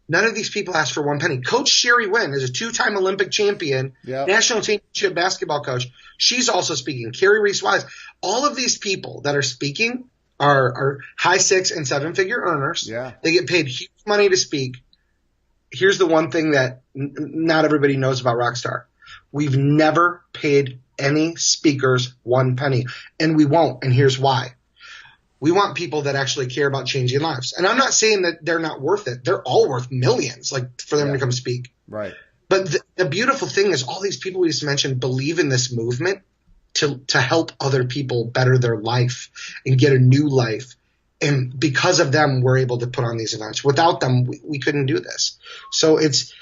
None 0.07 0.25
of 0.25 0.35
these 0.35 0.49
people 0.49 0.75
ask 0.75 0.93
for 0.93 1.01
one 1.01 1.19
penny. 1.19 1.41
Coach 1.41 1.67
Sherry 1.67 2.07
Wynn 2.07 2.33
is 2.33 2.43
a 2.43 2.51
two-time 2.51 2.95
Olympic 2.95 3.31
champion, 3.31 3.93
yep. 4.03 4.27
national 4.27 4.61
championship 4.61 5.15
basketball 5.15 5.63
coach. 5.63 5.87
She's 6.17 6.47
also 6.47 6.75
speaking. 6.75 7.11
Carrie 7.11 7.41
Reese 7.41 7.63
Wise. 7.63 7.85
All 8.21 8.45
of 8.45 8.55
these 8.55 8.77
people 8.77 9.21
that 9.21 9.35
are 9.35 9.41
speaking 9.41 10.09
are, 10.39 10.65
are 10.65 10.99
high 11.17 11.37
six 11.37 11.71
and 11.71 11.87
seven-figure 11.87 12.39
earners. 12.39 12.87
Yeah. 12.87 13.13
They 13.23 13.31
get 13.31 13.47
paid 13.47 13.67
huge 13.67 13.89
money 14.05 14.29
to 14.29 14.37
speak. 14.37 14.77
Here's 15.71 15.97
the 15.97 16.05
one 16.05 16.29
thing 16.29 16.51
that 16.51 16.83
n- 16.95 17.15
not 17.17 17.65
everybody 17.65 17.97
knows 17.97 18.21
about 18.21 18.35
Rockstar. 18.35 18.83
We've 19.31 19.57
never 19.57 20.23
paid 20.33 20.81
any 20.97 21.35
speakers 21.35 22.13
one 22.23 22.55
penny. 22.55 22.85
And 23.19 23.35
we 23.35 23.45
won't. 23.45 23.83
And 23.83 23.93
here's 23.93 24.19
why. 24.19 24.55
We 25.39 25.51
want 25.51 25.75
people 25.75 26.03
that 26.03 26.15
actually 26.15 26.47
care 26.47 26.67
about 26.67 26.87
changing 26.87 27.19
lives. 27.19 27.53
And 27.53 27.67
I'm 27.67 27.77
not 27.77 27.93
saying 27.93 28.23
that 28.23 28.43
they're 28.43 28.59
not 28.59 28.81
worth 28.81 29.07
it. 29.07 29.23
They're 29.23 29.43
all 29.43 29.69
worth 29.69 29.91
millions, 29.91 30.51
like 30.51 30.81
for 30.81 30.97
them 30.97 31.07
yeah. 31.07 31.13
to 31.13 31.19
come 31.19 31.31
speak. 31.31 31.73
Right. 31.87 32.13
But 32.47 32.71
the, 32.71 32.81
the 32.95 33.05
beautiful 33.05 33.47
thing 33.47 33.71
is 33.71 33.83
all 33.83 34.01
these 34.01 34.17
people 34.17 34.41
we 34.41 34.47
just 34.47 34.63
mentioned 34.63 34.99
believe 34.99 35.39
in 35.39 35.49
this 35.49 35.75
movement 35.75 36.21
to, 36.75 36.99
to 37.07 37.19
help 37.19 37.51
other 37.59 37.85
people 37.85 38.25
better 38.25 38.57
their 38.57 38.77
life 38.77 39.29
and 39.65 39.77
get 39.77 39.93
a 39.93 39.99
new 39.99 40.29
life. 40.29 40.75
And 41.21 41.57
because 41.57 41.99
of 41.99 42.11
them, 42.11 42.41
we're 42.41 42.57
able 42.57 42.79
to 42.79 42.87
put 42.87 43.05
on 43.05 43.17
these 43.17 43.33
events. 43.33 43.63
Without 43.63 43.99
them, 43.99 44.25
we, 44.25 44.41
we 44.43 44.59
couldn't 44.59 44.85
do 44.85 44.99
this. 44.99 45.37
So 45.71 45.97
it's, 45.97 46.33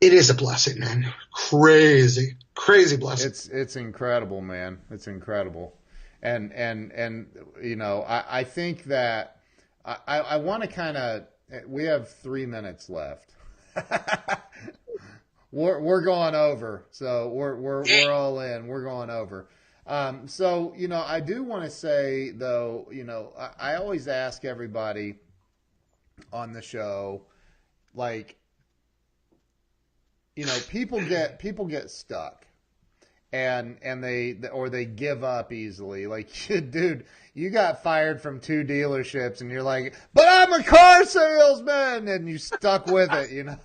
it 0.00 0.12
is 0.12 0.30
a 0.30 0.34
blessing, 0.34 0.78
man. 0.78 1.12
Crazy 1.32 2.36
crazy 2.56 2.96
blessing. 2.96 3.28
It's 3.28 3.46
it's 3.48 3.76
incredible, 3.76 4.40
man. 4.40 4.80
It's 4.90 5.06
incredible, 5.06 5.76
and 6.22 6.52
and 6.52 6.90
and 6.90 7.28
you 7.62 7.76
know, 7.76 8.02
I, 8.02 8.40
I 8.40 8.44
think 8.44 8.84
that 8.84 9.40
I 9.84 10.18
I 10.18 10.36
want 10.38 10.62
to 10.62 10.68
kind 10.68 10.96
of 10.96 11.26
we 11.68 11.84
have 11.84 12.08
three 12.10 12.46
minutes 12.46 12.90
left. 12.90 13.34
we're 15.52 15.78
we're 15.78 16.02
going 16.02 16.34
over, 16.34 16.86
so 16.90 17.28
we're 17.28 17.54
we're 17.54 17.84
we're 17.84 18.10
all 18.10 18.40
in. 18.40 18.66
We're 18.66 18.84
going 18.84 19.10
over. 19.10 19.48
Um, 19.86 20.26
so 20.26 20.74
you 20.76 20.88
know, 20.88 21.04
I 21.06 21.20
do 21.20 21.44
want 21.44 21.62
to 21.62 21.70
say 21.70 22.30
though, 22.30 22.88
you 22.90 23.04
know, 23.04 23.32
I, 23.38 23.50
I 23.58 23.74
always 23.76 24.08
ask 24.08 24.44
everybody 24.44 25.14
on 26.32 26.52
the 26.52 26.62
show, 26.62 27.22
like 27.94 28.36
you 30.34 30.44
know 30.44 30.58
people 30.68 31.00
get 31.06 31.38
people 31.38 31.66
get 31.66 31.90
stuck 31.90 32.45
and 33.32 33.76
and 33.82 34.02
they 34.02 34.36
or 34.52 34.68
they 34.68 34.84
give 34.84 35.24
up 35.24 35.52
easily. 35.52 36.06
Like, 36.06 36.28
dude, 36.48 37.04
you 37.34 37.50
got 37.50 37.82
fired 37.82 38.20
from 38.20 38.40
two 38.40 38.64
dealerships, 38.64 39.40
and 39.40 39.50
you're 39.50 39.62
like, 39.62 39.94
but 40.14 40.26
I'm 40.28 40.52
a 40.52 40.62
car 40.62 41.04
salesman, 41.04 42.08
and 42.08 42.28
you 42.28 42.38
stuck 42.38 42.86
with 42.86 43.12
it, 43.12 43.30
you 43.30 43.44
know. 43.44 43.58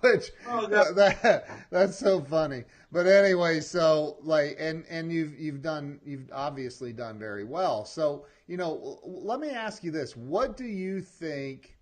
Which 0.00 0.32
oh, 0.48 0.66
that, 0.66 1.48
that's 1.70 1.98
so 1.98 2.20
funny. 2.20 2.64
But 2.92 3.06
anyway, 3.06 3.60
so 3.60 4.18
like, 4.22 4.56
and 4.58 4.84
and 4.90 5.10
you've 5.10 5.38
you've 5.38 5.62
done 5.62 5.98
you've 6.04 6.30
obviously 6.32 6.92
done 6.92 7.18
very 7.18 7.44
well. 7.44 7.84
So 7.86 8.26
you 8.46 8.58
know, 8.58 9.00
let 9.02 9.40
me 9.40 9.50
ask 9.50 9.82
you 9.82 9.90
this: 9.90 10.14
What 10.14 10.58
do 10.58 10.64
you 10.64 11.00
think 11.00 11.78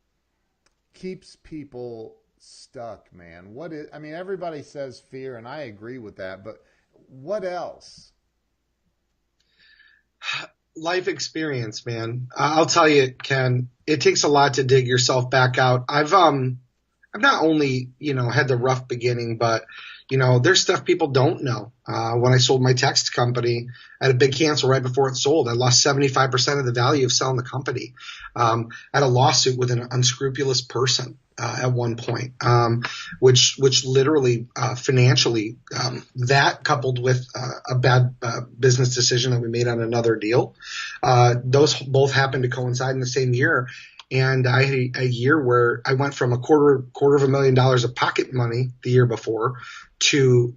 keeps 0.95 1.37
people 1.43 2.22
stuck, 2.43 3.13
man. 3.13 3.55
What 3.55 3.73
is? 3.73 3.89
I 3.93 3.99
mean, 3.99 4.15
everybody 4.15 4.63
says 4.63 5.01
fear, 5.11 5.37
and 5.37 5.47
I 5.47 5.63
agree 5.63 5.99
with 5.99 6.17
that. 6.17 6.45
But 6.45 6.63
what 7.09 7.45
else? 7.45 8.13
Life 10.77 11.07
experience, 11.07 11.85
man. 11.85 12.29
I'll 12.37 12.67
tell 12.67 12.89
you, 12.89 13.13
Ken. 13.13 13.69
It 13.87 14.01
takes 14.01 14.25
a 14.25 14.29
lot 14.29 14.55
to 14.55 14.65
dig 14.65 14.87
yourself 14.87 15.29
back 15.29 15.59
out. 15.59 15.85
I've 15.89 16.15
um, 16.15 16.61
I've 17.15 17.21
not 17.21 17.45
only 17.45 17.91
you 17.99 18.15
know 18.15 18.29
had 18.31 18.49
the 18.49 18.57
rough 18.57 18.89
beginning, 18.89 19.37
but 19.37 19.65
you 20.11 20.19
know, 20.19 20.39
there's 20.39 20.61
stuff 20.61 20.85
people 20.85 21.09
don't 21.09 21.43
know. 21.43 21.73
Uh, 21.87 22.15
when 22.15 22.33
I 22.33 22.39
sold 22.39 22.61
my 22.61 22.75
text 22.75 23.15
company, 23.15 23.69
I 24.01 24.07
had 24.07 24.15
a 24.15 24.19
big 24.19 24.35
cancel 24.35 24.69
right 24.69 24.83
before 24.83 25.09
it 25.09 25.17
sold. 25.17 25.49
I 25.49 25.53
lost 25.53 25.85
75% 25.85 26.59
of 26.59 26.67
the 26.67 26.73
value 26.73 27.07
of 27.07 27.13
selling 27.13 27.37
the 27.37 27.43
company. 27.43 27.95
Um, 28.37 28.69
I 28.93 28.99
had 28.99 29.07
a 29.07 29.09
lawsuit 29.09 29.57
with 29.59 29.71
an 29.71 29.89
unscrupulous 29.91 30.61
person 30.61 31.19
uh, 31.43 31.59
at 31.63 31.73
one 31.73 31.97
point, 31.97 32.35
um, 32.41 32.85
which 33.19 33.57
which 33.59 33.85
literally 33.85 34.47
uh, 34.55 34.77
financially 34.77 35.57
um, 35.77 36.07
that 36.15 36.63
coupled 36.63 37.03
with 37.03 37.27
uh, 37.35 37.59
a 37.69 37.75
bad 37.75 38.15
uh, 38.23 38.43
business 38.59 38.95
decision 38.95 39.33
that 39.33 39.41
we 39.41 39.49
made 39.49 39.67
on 39.67 39.81
another 39.81 40.15
deal, 40.15 40.55
uh, 41.03 41.35
those 41.43 41.75
both 41.75 42.13
happened 42.13 42.45
to 42.45 42.49
coincide 42.49 42.95
in 42.95 43.01
the 43.01 43.07
same 43.07 43.35
year. 43.35 43.69
And 44.13 44.47
I 44.47 44.65
had 44.65 44.97
a 44.97 45.07
year 45.07 45.43
where 45.43 45.81
I 45.85 45.95
went 45.95 46.15
from 46.15 46.33
a 46.33 46.39
quarter 46.39 46.85
quarter 46.93 47.17
of 47.17 47.23
a 47.25 47.29
million 47.29 47.55
dollars 47.55 47.83
of 47.83 47.97
pocket 47.97 48.33
money 48.33 48.71
the 48.85 48.91
year 48.91 49.07
before 49.07 49.55
to 50.11 50.55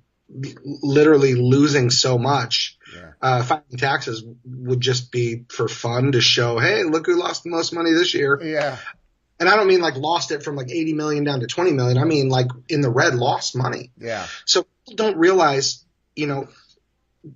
literally 0.83 1.35
losing 1.35 1.89
so 1.89 2.17
much. 2.17 2.77
Yeah. 2.93 3.11
Uh, 3.21 3.43
filing 3.43 3.77
taxes 3.77 4.23
would 4.43 4.81
just 4.81 5.11
be 5.11 5.45
for 5.49 5.67
fun 5.67 6.11
to 6.11 6.21
show, 6.21 6.59
hey, 6.59 6.83
look 6.83 7.05
who 7.05 7.15
lost 7.15 7.43
the 7.43 7.49
most 7.49 7.73
money 7.73 7.91
this 7.93 8.13
year. 8.13 8.39
Yeah. 8.43 8.77
And 9.39 9.49
I 9.49 9.55
don't 9.55 9.67
mean 9.67 9.81
like 9.81 9.95
lost 9.95 10.31
it 10.31 10.43
from 10.43 10.55
like 10.55 10.69
80 10.69 10.93
million 10.93 11.23
down 11.23 11.41
to 11.41 11.47
20 11.47 11.71
million. 11.71 11.97
I 11.97 12.05
mean 12.05 12.29
like 12.29 12.47
in 12.69 12.81
the 12.81 12.89
red 12.89 13.15
lost 13.15 13.55
money. 13.55 13.91
Yeah. 13.97 14.25
So 14.45 14.65
people 14.85 14.95
don't 14.95 15.17
realize, 15.17 15.83
you 16.15 16.27
know, 16.27 16.47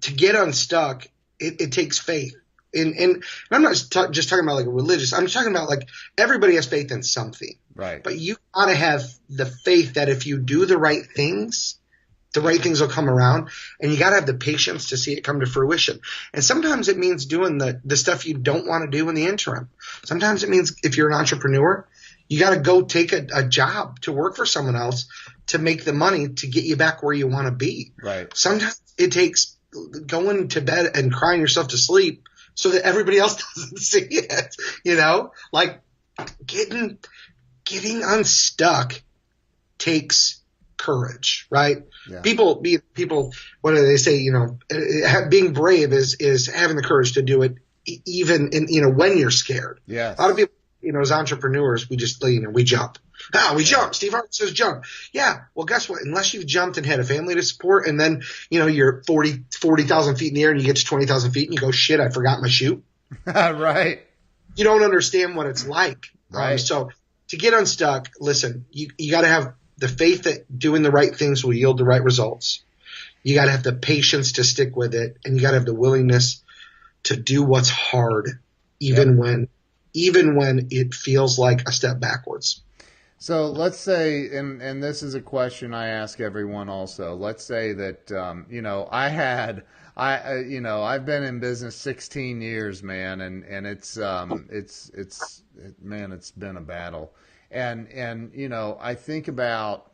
to 0.02 0.14
get 0.14 0.36
unstuck, 0.36 1.08
it, 1.40 1.60
it 1.60 1.72
takes 1.72 2.00
faith. 2.00 2.36
And, 2.74 2.94
and, 2.94 3.12
and 3.16 3.24
I'm 3.52 3.64
not 3.64 3.74
just, 3.74 3.92
just 4.12 4.30
talking 4.30 4.46
about 4.46 4.56
like 4.56 4.68
a 4.68 4.72
religious. 4.72 5.12
I'm 5.12 5.28
talking 5.28 5.52
about 5.52 5.70
like 5.70 5.90
everybody 6.18 6.56
has 6.56 6.68
faith 6.68 6.92
in 6.92 7.04
something. 7.04 7.58
Right. 7.76 8.04
But 8.04 8.18
you 8.18 8.38
gotta 8.54 8.76
have 8.76 9.04
the 9.30 9.46
faith 9.46 9.96
that 9.96 10.10
if 10.10 10.26
you 10.26 10.38
do 10.38 10.66
the 10.66 10.78
right 10.78 11.04
things, 11.16 11.80
the 12.34 12.42
right 12.42 12.62
things 12.62 12.80
will 12.80 12.90
come 12.90 13.10
around 13.10 13.50
and 13.82 13.92
you 13.92 13.98
got 13.98 14.12
to 14.12 14.16
have 14.16 14.26
the 14.26 14.36
patience 14.36 14.90
to 14.90 14.98
see 14.98 15.14
it 15.14 15.24
come 15.24 15.40
to 15.40 15.46
fruition. 15.46 16.00
And 16.34 16.44
sometimes 16.44 16.88
it 16.88 16.98
means 16.98 17.26
doing 17.26 17.58
the, 17.58 17.82
the 17.84 17.98
stuff 17.98 18.26
you 18.26 18.36
don't 18.36 18.68
want 18.68 18.84
to 18.84 18.98
do 18.98 19.10
in 19.10 19.16
the 19.16 19.26
interim. 19.26 19.70
Sometimes 20.04 20.44
it 20.44 20.50
means 20.50 20.76
if 20.84 20.98
you're 20.98 21.10
an 21.10 21.16
entrepreneur, 21.16 21.88
you 22.30 22.40
got 22.40 22.52
to 22.52 22.60
go 22.60 22.84
take 22.84 23.12
a, 23.12 23.28
a, 23.34 23.44
job 23.44 24.00
to 24.02 24.14
work 24.14 24.36
for 24.36 24.46
someone 24.46 24.76
else 24.76 25.08
to 25.48 25.58
make 25.58 25.84
the 25.84 25.94
money 25.94 26.30
to 26.30 26.48
get 26.48 26.64
you 26.64 26.76
back 26.76 27.02
where 27.02 27.14
you 27.14 27.28
want 27.28 27.48
to 27.48 27.52
be. 27.52 27.92
Right. 28.02 28.30
Sometimes 28.38 28.80
it 28.98 29.12
takes 29.12 29.58
going 30.06 30.48
to 30.50 30.62
bed 30.62 30.92
and 30.96 31.12
crying 31.12 31.42
yourself 31.42 31.70
to 31.70 31.78
sleep 31.78 32.24
so 32.54 32.70
that 32.70 32.84
everybody 32.84 33.18
else 33.18 33.44
doesn't 33.56 33.80
see 33.80 34.08
it. 34.12 34.56
You 34.86 34.96
know, 34.96 35.32
like 35.52 35.82
getting, 36.46 37.00
getting 37.66 38.04
unstuck 38.04 39.02
takes 39.80 40.40
courage, 40.78 41.48
right? 41.50 41.84
Yeah. 42.10 42.22
People 42.22 42.62
be 42.62 42.78
people. 42.94 43.34
What 43.62 43.76
do 43.76 43.86
they 43.86 43.98
say? 43.98 44.18
You 44.18 44.32
know, 44.34 44.60
uh, 44.72 45.30
being 45.30 45.54
brave 45.54 45.94
is 45.94 46.16
is 46.20 46.48
having 46.48 46.76
the 46.76 46.84
courage 46.84 47.14
to 47.14 47.22
do 47.22 47.42
it, 47.44 47.56
even 48.06 48.50
in 48.54 48.68
you 48.70 48.82
know 48.82 48.90
when 48.90 49.18
you're 49.18 49.32
scared. 49.32 49.80
Yeah, 49.86 50.16
A 50.18 50.22
lot 50.22 50.32
of 50.32 50.38
people, 50.38 50.54
you 50.82 50.92
know, 50.94 51.02
as 51.02 51.12
entrepreneurs, 51.12 51.90
we 51.90 51.98
just 51.98 52.24
you 52.24 52.42
know 52.42 52.50
we 52.50 52.64
jump. 52.64 52.98
Ah, 53.34 53.54
we 53.56 53.64
jump. 53.64 53.94
Steve 53.94 54.12
Harvey 54.12 54.30
says 54.32 54.52
jump. 54.54 54.86
Yeah. 55.12 55.42
Well, 55.54 55.66
guess 55.66 55.90
what? 55.90 56.02
Unless 56.04 56.34
you've 56.34 56.46
jumped 56.46 56.78
and 56.78 56.86
had 56.86 57.00
a 57.00 57.04
family 57.04 57.36
to 57.36 57.44
support, 57.44 57.88
and 57.88 58.00
then 58.00 58.24
you 58.50 58.60
know 58.60 58.68
you're 58.68 59.04
40 59.06 59.44
40,000 59.60 60.16
feet 60.16 60.30
in 60.30 60.36
the 60.36 60.44
air, 60.44 60.52
and 60.52 60.60
you 60.60 60.66
get 60.66 60.78
to 60.78 60.86
twenty 60.86 61.06
thousand 61.06 61.32
feet, 61.32 61.50
and 61.50 61.54
you 61.54 61.60
go, 61.60 61.72
shit, 61.72 62.00
I 62.00 62.10
forgot 62.10 62.42
my 62.42 62.48
shoe. 62.48 62.84
right. 63.26 64.02
You 64.56 64.64
don't 64.64 64.84
understand 64.84 65.36
what 65.36 65.48
it's 65.48 65.66
like. 65.68 66.08
Um, 66.34 66.40
Right. 66.42 66.60
so 66.60 66.92
to 67.30 67.38
get 67.38 67.54
unstuck, 67.54 68.10
listen, 68.20 68.66
you 68.72 68.90
you 68.98 69.12
got 69.12 69.22
to 69.22 69.28
have 69.28 69.54
the 69.78 69.88
faith 69.88 70.24
that 70.24 70.58
doing 70.60 70.82
the 70.84 70.92
right 70.92 71.16
things 71.16 71.44
will 71.44 71.54
yield 71.54 71.78
the 71.78 71.86
right 71.86 72.04
results. 72.04 72.64
You 73.24 73.36
got 73.36 73.46
to 73.46 73.52
have 73.52 73.64
the 73.64 73.74
patience 73.74 74.34
to 74.34 74.44
stick 74.44 74.76
with 74.76 74.94
it, 74.96 75.18
and 75.26 75.36
you 75.36 75.42
got 75.42 75.52
to 75.52 75.58
have 75.58 75.66
the 75.66 75.74
willingness 75.74 76.42
to 77.04 77.16
do 77.16 77.44
what's 77.44 77.70
hard, 77.70 78.40
even 78.80 79.18
when 79.18 79.48
even 79.94 80.36
when 80.36 80.68
it 80.72 80.94
feels 80.94 81.40
like 81.40 81.68
a 81.68 81.72
step 81.72 82.00
backwards. 82.00 82.62
So 83.22 83.48
let's 83.48 83.78
say, 83.78 84.30
and 84.36 84.62
and 84.62 84.82
this 84.82 85.04
is 85.04 85.14
a 85.14 85.22
question 85.22 85.74
I 85.74 85.88
ask 85.88 86.22
everyone. 86.22 86.70
Also, 86.70 87.16
let's 87.16 87.44
say 87.44 87.74
that 87.74 88.12
um, 88.14 88.46
you 88.50 88.62
know 88.62 88.88
I 88.92 89.10
had 89.10 89.64
I 89.98 90.18
uh, 90.18 90.34
you 90.36 90.62
know 90.62 90.82
I've 90.84 91.06
been 91.06 91.24
in 91.24 91.42
business 91.42 91.76
16 91.76 92.42
years, 92.42 92.82
man, 92.82 93.20
and 93.20 93.44
and 93.44 93.68
it's 93.68 94.00
um 94.00 94.48
it's 94.50 94.90
it's 94.94 95.44
it, 95.58 95.76
man, 95.84 96.14
it's 96.14 96.32
been 96.32 96.56
a 96.56 96.62
battle, 96.62 97.12
and 97.52 97.90
and 97.90 98.32
you 98.34 98.48
know 98.48 98.78
I 98.80 98.96
think 98.96 99.28
about 99.28 99.92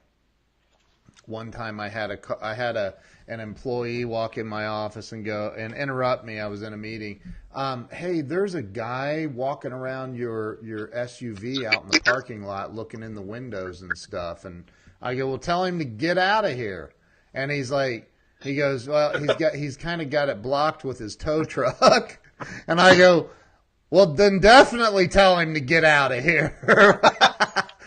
one 1.26 1.50
time 1.50 1.80
I 1.80 1.89
had 1.89 2.12
a 2.12 2.20
I 2.41 2.54
had 2.54 2.76
a 2.76 2.93
an 3.28 3.39
employee 3.39 4.06
walk 4.06 4.38
in 4.38 4.46
my 4.46 4.68
office 4.68 5.12
and 5.12 5.26
go 5.26 5.54
and 5.58 5.74
interrupt 5.74 6.26
me. 6.26 6.39
I 6.39 6.48
was 6.48 6.62
in 6.62 6.74
a 6.74 6.78
meeting. 6.78 7.20
Um, 7.56 7.88
hey, 7.89 8.20
there's 8.20 8.53
a 8.53 8.62
guy 8.62 9.28
walking 9.28 9.72
around 9.72 10.16
your 10.18 10.64
your 10.64 10.89
SUV 10.89 11.66
out 11.66 11.84
in 11.84 11.89
the 11.89 12.01
parking 12.01 12.43
lot, 12.43 12.76
looking 12.76 13.01
in 13.01 13.16
the 13.16 13.22
windows 13.22 13.82
and 13.82 13.97
stuff. 13.97 14.43
And 14.43 14.66
I 15.01 15.16
go, 15.16 15.30
well, 15.30 15.38
tell 15.38 15.64
him 15.64 15.80
to 15.80 15.86
get 15.86 16.18
out 16.18 16.43
of 16.43 16.53
here. 16.53 16.93
And 17.34 17.49
he's 17.49 17.72
like, 17.72 18.12
he 18.41 18.56
goes, 18.56 18.89
well, 18.89 19.18
he's 19.18 19.34
got 19.36 19.56
he's 19.56 19.78
kind 19.78 20.01
of 20.01 20.10
got 20.10 20.28
it 20.28 20.41
blocked 20.41 20.84
with 20.84 20.99
his 20.99 21.16
tow 21.16 21.43
truck. 21.43 22.20
And 22.68 22.82
I 22.82 22.97
go, 22.97 23.30
well, 23.89 24.08
then 24.08 24.39
definitely 24.39 25.08
tell 25.08 25.39
him 25.39 25.53
to 25.53 25.62
get 25.62 25.86
out 25.86 26.12
of 26.12 26.22
here. 26.22 26.60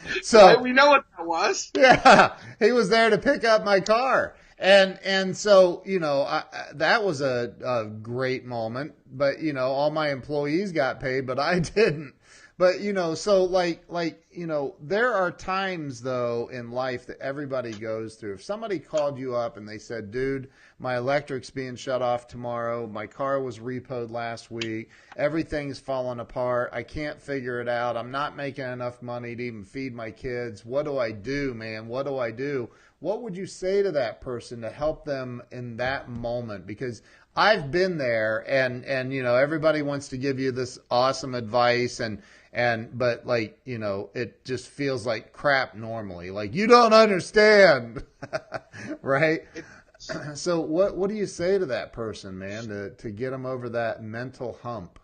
so 0.22 0.58
we 0.62 0.72
know 0.72 0.86
what 0.86 1.04
that 1.18 1.26
was. 1.26 1.70
yeah, 1.76 2.34
he 2.58 2.72
was 2.72 2.88
there 2.88 3.10
to 3.10 3.18
pick 3.18 3.44
up 3.44 3.62
my 3.62 3.80
car, 3.80 4.36
and 4.59 4.98
and 5.04 5.36
so 5.36 5.82
you 5.86 6.00
know 6.00 6.22
I, 6.22 6.44
that 6.74 7.04
was 7.04 7.20
a, 7.20 7.52
a 7.64 7.86
great 7.86 8.44
moment. 8.44 8.94
But 9.11 9.40
you 9.40 9.52
know, 9.52 9.68
all 9.68 9.90
my 9.90 10.11
employees 10.11 10.72
got 10.72 11.00
paid, 11.00 11.26
but 11.26 11.38
I 11.38 11.59
didn't. 11.61 12.14
But 12.59 12.80
you 12.80 12.92
know, 12.92 13.14
so 13.14 13.44
like 13.44 13.84
like 13.88 14.20
you 14.32 14.48
know, 14.48 14.74
there 14.82 15.14
are 15.14 15.30
times 15.30 16.02
though 16.02 16.50
in 16.52 16.72
life 16.72 17.06
that 17.06 17.20
everybody 17.20 17.70
goes 17.72 18.16
through. 18.16 18.34
If 18.34 18.42
somebody 18.42 18.80
called 18.80 19.16
you 19.16 19.36
up 19.36 19.56
and 19.56 19.68
they 19.68 19.78
said, 19.78 20.11
"Dude, 20.11 20.48
my 20.80 20.96
electric's 20.96 21.50
being 21.50 21.76
shut 21.76 22.02
off 22.02 22.26
tomorrow. 22.26 22.88
My 22.88 23.06
car 23.06 23.40
was 23.40 23.61
repoed 23.61 24.11
last 24.11 24.50
week. 24.50 24.90
Everything's 25.16 25.78
falling 25.78 26.18
apart. 26.18 26.70
I 26.72 26.82
can't 26.82 27.22
figure 27.22 27.61
it 27.61 27.68
out. 27.68 27.96
I'm 27.96 28.11
not 28.11 28.34
making 28.34 28.64
enough 28.64 29.02
money 29.02 29.36
to 29.36 29.42
even 29.42 29.64
feed 29.64 29.94
my 29.94 30.11
kids. 30.11 30.64
What 30.64 30.84
do 30.84 30.98
I 30.98 31.12
do, 31.12 31.54
man? 31.54 31.86
What 31.86 32.06
do 32.06 32.18
I 32.18 32.32
do?" 32.32 32.70
What 33.01 33.22
would 33.22 33.36
you 33.36 33.46
say 33.46 33.82
to 33.82 33.92
that 33.92 34.20
person 34.20 34.62
to 34.62 34.70
help 34.70 35.05
them 35.05 35.42
in 35.53 35.76
that 35.76 36.09
moment? 36.09 36.66
Because 36.66 37.03
I've 37.36 37.70
been 37.70 37.99
there 37.99 38.44
and 38.49 38.84
and 38.84 39.12
you 39.12 39.22
know 39.22 39.36
everybody 39.36 39.82
wants 39.82 40.09
to 40.09 40.16
give 40.16 40.40
you 40.40 40.51
this 40.51 40.78
awesome 40.90 41.36
advice 41.36 42.01
and 42.01 42.20
and 42.53 42.99
but 42.99 43.26
like 43.26 43.61
you 43.64 43.78
know 43.78 44.11
it 44.14 44.44
just 44.44 44.68
feels 44.68 45.07
like 45.07 45.32
crap 45.32 45.76
normally 45.76 46.30
like 46.32 46.55
you 46.55 46.66
don't 46.66 46.92
understand 46.92 48.03
right 49.03 49.42
so 50.34 50.61
what 50.61 50.96
what 50.96 51.09
do 51.09 51.14
you 51.14 51.26
say 51.26 51.59
to 51.59 51.66
that 51.66 51.92
person 51.92 52.38
man 52.38 52.66
to 52.68 52.90
to 52.90 53.11
get 53.11 53.30
them 53.30 53.46
over 53.46 53.68
that 53.68 54.03
mental 54.03 54.59
hump 54.62 54.99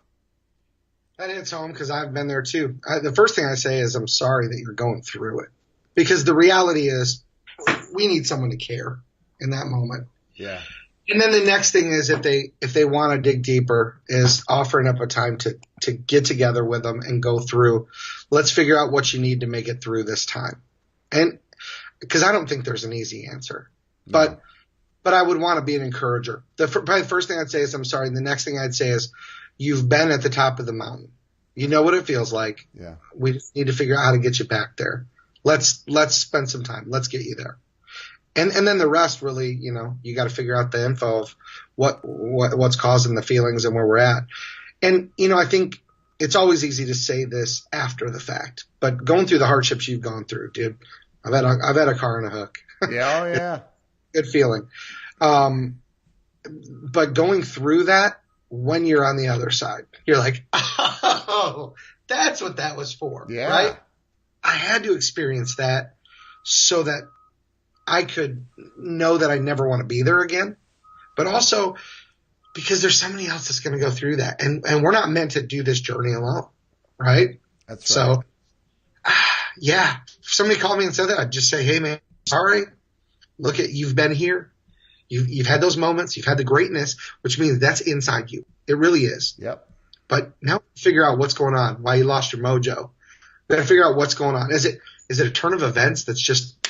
That 1.17 1.29
hits 1.29 1.51
home 1.51 1.71
because 1.71 1.89
I've 1.91 2.13
been 2.13 2.27
there 2.27 2.41
too. 2.41 2.79
I, 2.89 2.99
the 2.99 3.13
first 3.13 3.35
thing 3.35 3.45
I 3.45 3.55
say 3.55 3.79
is 3.79 3.95
I'm 3.95 4.07
sorry 4.07 4.47
that 4.49 4.59
you're 4.59 4.73
going 4.73 5.01
through 5.01 5.41
it 5.41 5.49
because 5.93 6.25
the 6.25 6.35
reality 6.35 6.89
is 6.89 7.23
we 7.93 8.07
need 8.07 8.27
someone 8.27 8.51
to 8.51 8.57
care 8.57 8.99
in 9.39 9.51
that 9.51 9.67
moment. 9.67 10.07
yeah 10.35 10.61
And 11.07 11.21
then 11.21 11.31
the 11.31 11.45
next 11.45 11.71
thing 11.71 11.91
is 11.91 12.09
if 12.09 12.21
they 12.21 12.51
if 12.61 12.73
they 12.73 12.85
want 12.85 13.13
to 13.13 13.31
dig 13.31 13.43
deeper 13.43 14.01
is 14.07 14.43
offering 14.47 14.87
up 14.87 14.99
a 14.99 15.07
time 15.07 15.37
to 15.39 15.57
to 15.81 15.91
get 15.91 16.25
together 16.25 16.63
with 16.63 16.83
them 16.83 17.01
and 17.01 17.21
go 17.21 17.39
through. 17.39 17.87
Let's 18.29 18.51
figure 18.51 18.77
out 18.77 18.91
what 18.91 19.13
you 19.13 19.19
need 19.21 19.41
to 19.41 19.47
make 19.47 19.67
it 19.67 19.83
through 19.83 20.03
this 20.03 20.25
time. 20.25 20.61
And 21.11 21.39
because 21.99 22.23
I 22.23 22.31
don't 22.31 22.47
think 22.49 22.65
there's 22.65 22.83
an 22.83 22.93
easy 22.93 23.27
answer, 23.27 23.69
but 24.07 24.41
but 25.03 25.13
I 25.13 25.21
would 25.21 25.39
want 25.39 25.59
to 25.59 25.65
be 25.65 25.75
an 25.75 25.83
encourager. 25.83 26.43
The 26.57 26.67
probably 26.67 27.01
the 27.01 27.07
first 27.07 27.27
thing 27.27 27.39
I'd 27.39 27.51
say 27.51 27.61
is 27.61 27.73
I'm 27.73 27.85
sorry. 27.85 28.09
The 28.09 28.21
next 28.21 28.43
thing 28.45 28.57
I'd 28.57 28.75
say 28.75 28.89
is 28.89 29.13
you've 29.57 29.87
been 29.87 30.11
at 30.11 30.23
the 30.23 30.29
top 30.29 30.59
of 30.59 30.65
the 30.65 30.73
mountain. 30.73 31.11
You 31.53 31.67
know 31.67 31.83
what 31.83 31.93
it 31.93 32.05
feels 32.05 32.33
like. 32.33 32.67
yeah 32.73 32.95
We 33.15 33.33
just 33.33 33.55
need 33.55 33.67
to 33.67 33.73
figure 33.73 33.95
out 33.95 34.03
how 34.03 34.11
to 34.11 34.17
get 34.17 34.39
you 34.39 34.45
back 34.45 34.75
there. 34.77 35.05
Let's 35.45 35.83
let's 35.87 36.15
spend 36.15 36.49
some 36.49 36.63
time. 36.63 36.85
Let's 36.87 37.07
get 37.07 37.21
you 37.21 37.35
there. 37.35 37.57
And 38.35 38.51
and 38.51 38.67
then 38.67 38.79
the 38.79 38.89
rest 38.89 39.21
really, 39.21 39.53
you 39.53 39.71
know, 39.71 39.97
you 40.03 40.15
got 40.15 40.25
to 40.25 40.35
figure 40.35 40.57
out 40.59 40.71
the 40.71 40.83
info 40.83 41.21
of 41.21 41.35
what 41.75 42.03
what 42.03 42.57
what's 42.57 42.75
causing 42.75 43.15
the 43.15 43.21
feelings 43.21 43.63
and 43.63 43.73
where 43.73 43.87
we're 43.87 43.99
at. 43.99 44.23
And 44.81 45.11
you 45.17 45.29
know, 45.29 45.37
I 45.37 45.45
think 45.45 45.81
it's 46.19 46.35
always 46.35 46.65
easy 46.65 46.87
to 46.87 46.95
say 46.95 47.25
this 47.25 47.65
after 47.71 48.09
the 48.09 48.19
fact, 48.19 48.65
but 48.79 49.05
going 49.05 49.27
through 49.27 49.39
the 49.39 49.47
hardships 49.47 49.87
you've 49.87 50.01
gone 50.01 50.25
through, 50.25 50.51
dude. 50.51 50.77
I've 51.23 51.33
had 51.33 51.43
a, 51.43 51.57
I've 51.63 51.75
had 51.75 51.87
a 51.87 51.95
car 51.95 52.17
and 52.19 52.27
a 52.27 52.29
hook. 52.29 52.57
yeah 52.89 53.19
oh 53.21 53.25
yeah 53.27 53.59
Good 54.13 54.27
feeling. 54.27 54.67
Um, 55.19 55.81
but 56.43 57.13
going 57.13 57.43
through 57.43 57.85
that 57.85 58.21
when 58.49 58.85
you're 58.85 59.05
on 59.05 59.17
the 59.17 59.29
other 59.29 59.49
side, 59.49 59.85
you're 60.05 60.17
like, 60.17 60.45
oh, 60.53 61.73
that's 62.07 62.41
what 62.41 62.57
that 62.57 62.77
was 62.77 62.93
for, 62.93 63.27
yeah 63.29 63.49
right? 63.49 63.77
I 64.45 64.55
had 64.55 64.83
to 64.83 64.93
experience 64.93 65.55
that 65.55 65.95
so 66.43 66.83
that 66.83 67.03
I 67.87 68.03
could 68.03 68.45
know 68.77 69.17
that 69.17 69.31
I 69.31 69.39
never 69.39 69.67
want 69.67 69.81
to 69.81 69.85
be 69.85 70.03
there 70.03 70.21
again, 70.21 70.57
but 71.17 71.27
also 71.27 71.75
because 72.53 72.81
there's 72.81 72.99
somebody 72.99 73.27
else 73.27 73.47
that's 73.47 73.59
going 73.59 73.73
to 73.73 73.79
go 73.79 73.91
through 73.91 74.17
that, 74.17 74.41
and 74.41 74.63
and 74.65 74.83
we're 74.83 74.91
not 74.91 75.09
meant 75.09 75.31
to 75.31 75.41
do 75.41 75.63
this 75.63 75.79
journey 75.79 76.13
alone, 76.13 76.47
right? 76.97 77.39
that's 77.67 77.95
right 77.95 78.23
So, 79.05 79.11
yeah, 79.59 79.97
if 80.23 80.33
somebody 80.33 80.59
called 80.59 80.79
me 80.79 80.85
and 80.85 80.95
said 80.95 81.09
that, 81.09 81.19
I'd 81.19 81.31
just 81.31 81.49
say, 81.49 81.63
hey 81.63 81.79
man, 81.79 81.99
sorry. 82.27 82.63
Look 83.37 83.59
at 83.59 83.69
you've 83.69 83.95
been 83.95 84.13
here. 84.13 84.51
You've 85.09 85.27
you've 85.27 85.47
had 85.47 85.61
those 85.61 85.77
moments. 85.77 86.15
You've 86.17 86.25
had 86.25 86.37
the 86.37 86.43
greatness, 86.43 86.97
which 87.21 87.37
means 87.37 87.59
that's 87.59 87.81
inside 87.81 88.31
you. 88.31 88.45
It 88.67 88.77
really 88.77 89.05
is. 89.05 89.35
yep 89.37 89.69
But 90.07 90.33
now 90.41 90.61
figure 90.77 91.05
out 91.05 91.17
what's 91.17 91.33
going 91.33 91.55
on. 91.55 91.83
Why 91.83 91.95
you 91.95 92.05
lost 92.05 92.33
your 92.33 92.41
mojo. 92.41 92.91
Got 93.49 93.57
to 93.57 93.63
figure 93.63 93.85
out 93.85 93.95
what's 93.95 94.15
going 94.15 94.35
on. 94.35 94.51
Is 94.51 94.65
it 94.65 94.79
is 95.09 95.19
it 95.19 95.27
a 95.27 95.31
turn 95.31 95.53
of 95.53 95.61
events 95.63 96.03
that's 96.05 96.21
just 96.21 96.67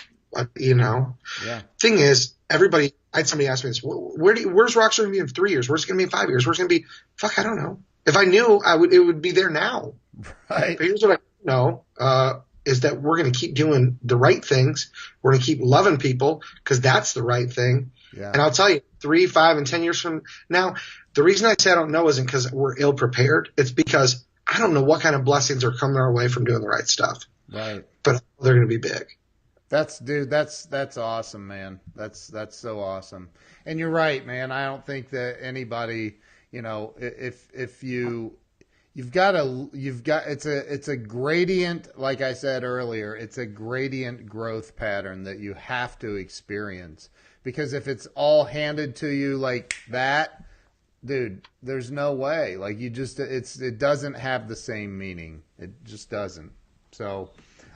you 0.57 0.75
know? 0.75 1.15
yeah 1.45 1.61
Thing 1.79 1.97
is, 1.99 2.33
everybody. 2.49 2.93
I 3.13 3.19
had 3.19 3.27
somebody 3.29 3.47
ask 3.47 3.63
me 3.63 3.69
this. 3.69 3.79
"Wh- 3.79 4.17
Where 4.19 4.33
do 4.33 4.41
you, 4.41 4.49
where's 4.49 4.75
Rockstar 4.75 4.97
going 4.99 5.09
to 5.09 5.13
be 5.13 5.19
in 5.19 5.27
three 5.29 5.51
years? 5.51 5.69
Where's 5.69 5.85
it 5.85 5.87
going 5.87 5.97
to 5.97 6.01
be 6.01 6.03
in 6.03 6.09
five 6.09 6.27
years? 6.27 6.45
Where's 6.45 6.59
it 6.59 6.63
going 6.63 6.69
to 6.69 6.79
be? 6.81 6.85
Fuck, 7.15 7.39
I 7.39 7.43
don't 7.43 7.55
know. 7.55 7.79
If 8.05 8.17
I 8.17 8.25
knew, 8.25 8.61
I 8.63 8.75
would. 8.75 8.93
It 8.93 8.99
would 8.99 9.21
be 9.21 9.31
there 9.31 9.49
now. 9.49 9.93
right 10.49 10.77
But 10.77 10.85
here's 10.85 11.01
what 11.01 11.19
I 11.19 11.23
know 11.45 11.85
uh, 11.97 12.39
is 12.65 12.81
that 12.81 13.01
we're 13.01 13.17
going 13.17 13.31
to 13.31 13.39
keep 13.39 13.53
doing 13.55 13.97
the 14.03 14.17
right 14.17 14.43
things. 14.43 14.91
We're 15.21 15.31
going 15.31 15.41
to 15.41 15.45
keep 15.45 15.59
loving 15.61 15.97
people 15.97 16.41
because 16.63 16.81
that's 16.81 17.13
the 17.13 17.23
right 17.23 17.49
thing. 17.51 17.91
yeah 18.15 18.31
And 18.33 18.41
I'll 18.41 18.51
tell 18.51 18.69
you, 18.69 18.81
three, 18.99 19.27
five, 19.27 19.57
and 19.57 19.65
ten 19.65 19.81
years 19.83 20.01
from 20.01 20.23
now, 20.49 20.75
the 21.13 21.23
reason 21.23 21.47
I 21.47 21.55
say 21.57 21.71
I 21.71 21.75
don't 21.75 21.91
know 21.91 22.09
isn't 22.09 22.25
because 22.25 22.51
we're 22.51 22.77
ill 22.77 22.93
prepared. 22.93 23.49
It's 23.57 23.71
because 23.71 24.25
I 24.47 24.59
don't 24.59 24.73
know 24.73 24.83
what 24.83 25.01
kind 25.01 25.15
of 25.15 25.23
blessings 25.23 25.63
are 25.63 25.71
coming 25.71 25.97
our 25.97 26.11
way 26.11 26.27
from 26.27 26.45
doing 26.45 26.61
the 26.61 26.67
right 26.67 26.87
stuff, 26.87 27.23
right 27.51 27.83
but 28.03 28.21
they're 28.39 28.53
going 28.53 28.67
to 28.67 28.67
be 28.67 28.77
big. 28.77 29.05
That's 29.69 29.99
dude. 29.99 30.29
That's 30.29 30.65
that's 30.67 30.97
awesome, 30.97 31.47
man. 31.47 31.79
That's 31.95 32.27
that's 32.27 32.55
so 32.55 32.79
awesome. 32.79 33.29
And 33.65 33.79
you're 33.79 33.89
right, 33.89 34.25
man. 34.25 34.51
I 34.51 34.65
don't 34.65 34.85
think 34.85 35.09
that 35.09 35.37
anybody, 35.41 36.17
you 36.51 36.61
know, 36.61 36.93
if 36.97 37.49
if 37.53 37.83
you 37.83 38.37
you've 38.93 39.11
got 39.11 39.35
a 39.35 39.67
you've 39.73 40.03
got 40.03 40.27
it's 40.27 40.45
a 40.45 40.71
it's 40.71 40.87
a 40.87 40.95
gradient. 40.95 41.99
Like 41.99 42.21
I 42.21 42.33
said 42.33 42.63
earlier, 42.63 43.15
it's 43.15 43.39
a 43.39 43.45
gradient 43.45 44.27
growth 44.27 44.75
pattern 44.75 45.23
that 45.23 45.39
you 45.39 45.53
have 45.55 45.97
to 45.99 46.15
experience. 46.15 47.09
Because 47.43 47.73
if 47.73 47.87
it's 47.87 48.07
all 48.15 48.45
handed 48.45 48.95
to 48.97 49.07
you 49.07 49.37
like 49.37 49.75
that, 49.89 50.44
dude, 51.05 51.47
there's 51.63 51.91
no 51.91 52.13
way. 52.13 52.57
Like 52.57 52.79
you 52.79 52.89
just 52.89 53.19
it's 53.19 53.59
it 53.59 53.77
doesn't 53.77 54.15
have 54.15 54.47
the 54.47 54.55
same 54.55 54.97
meaning. 54.97 55.43
It 55.59 55.71
just 55.83 56.09
doesn't. 56.09 56.51
So. 56.91 57.31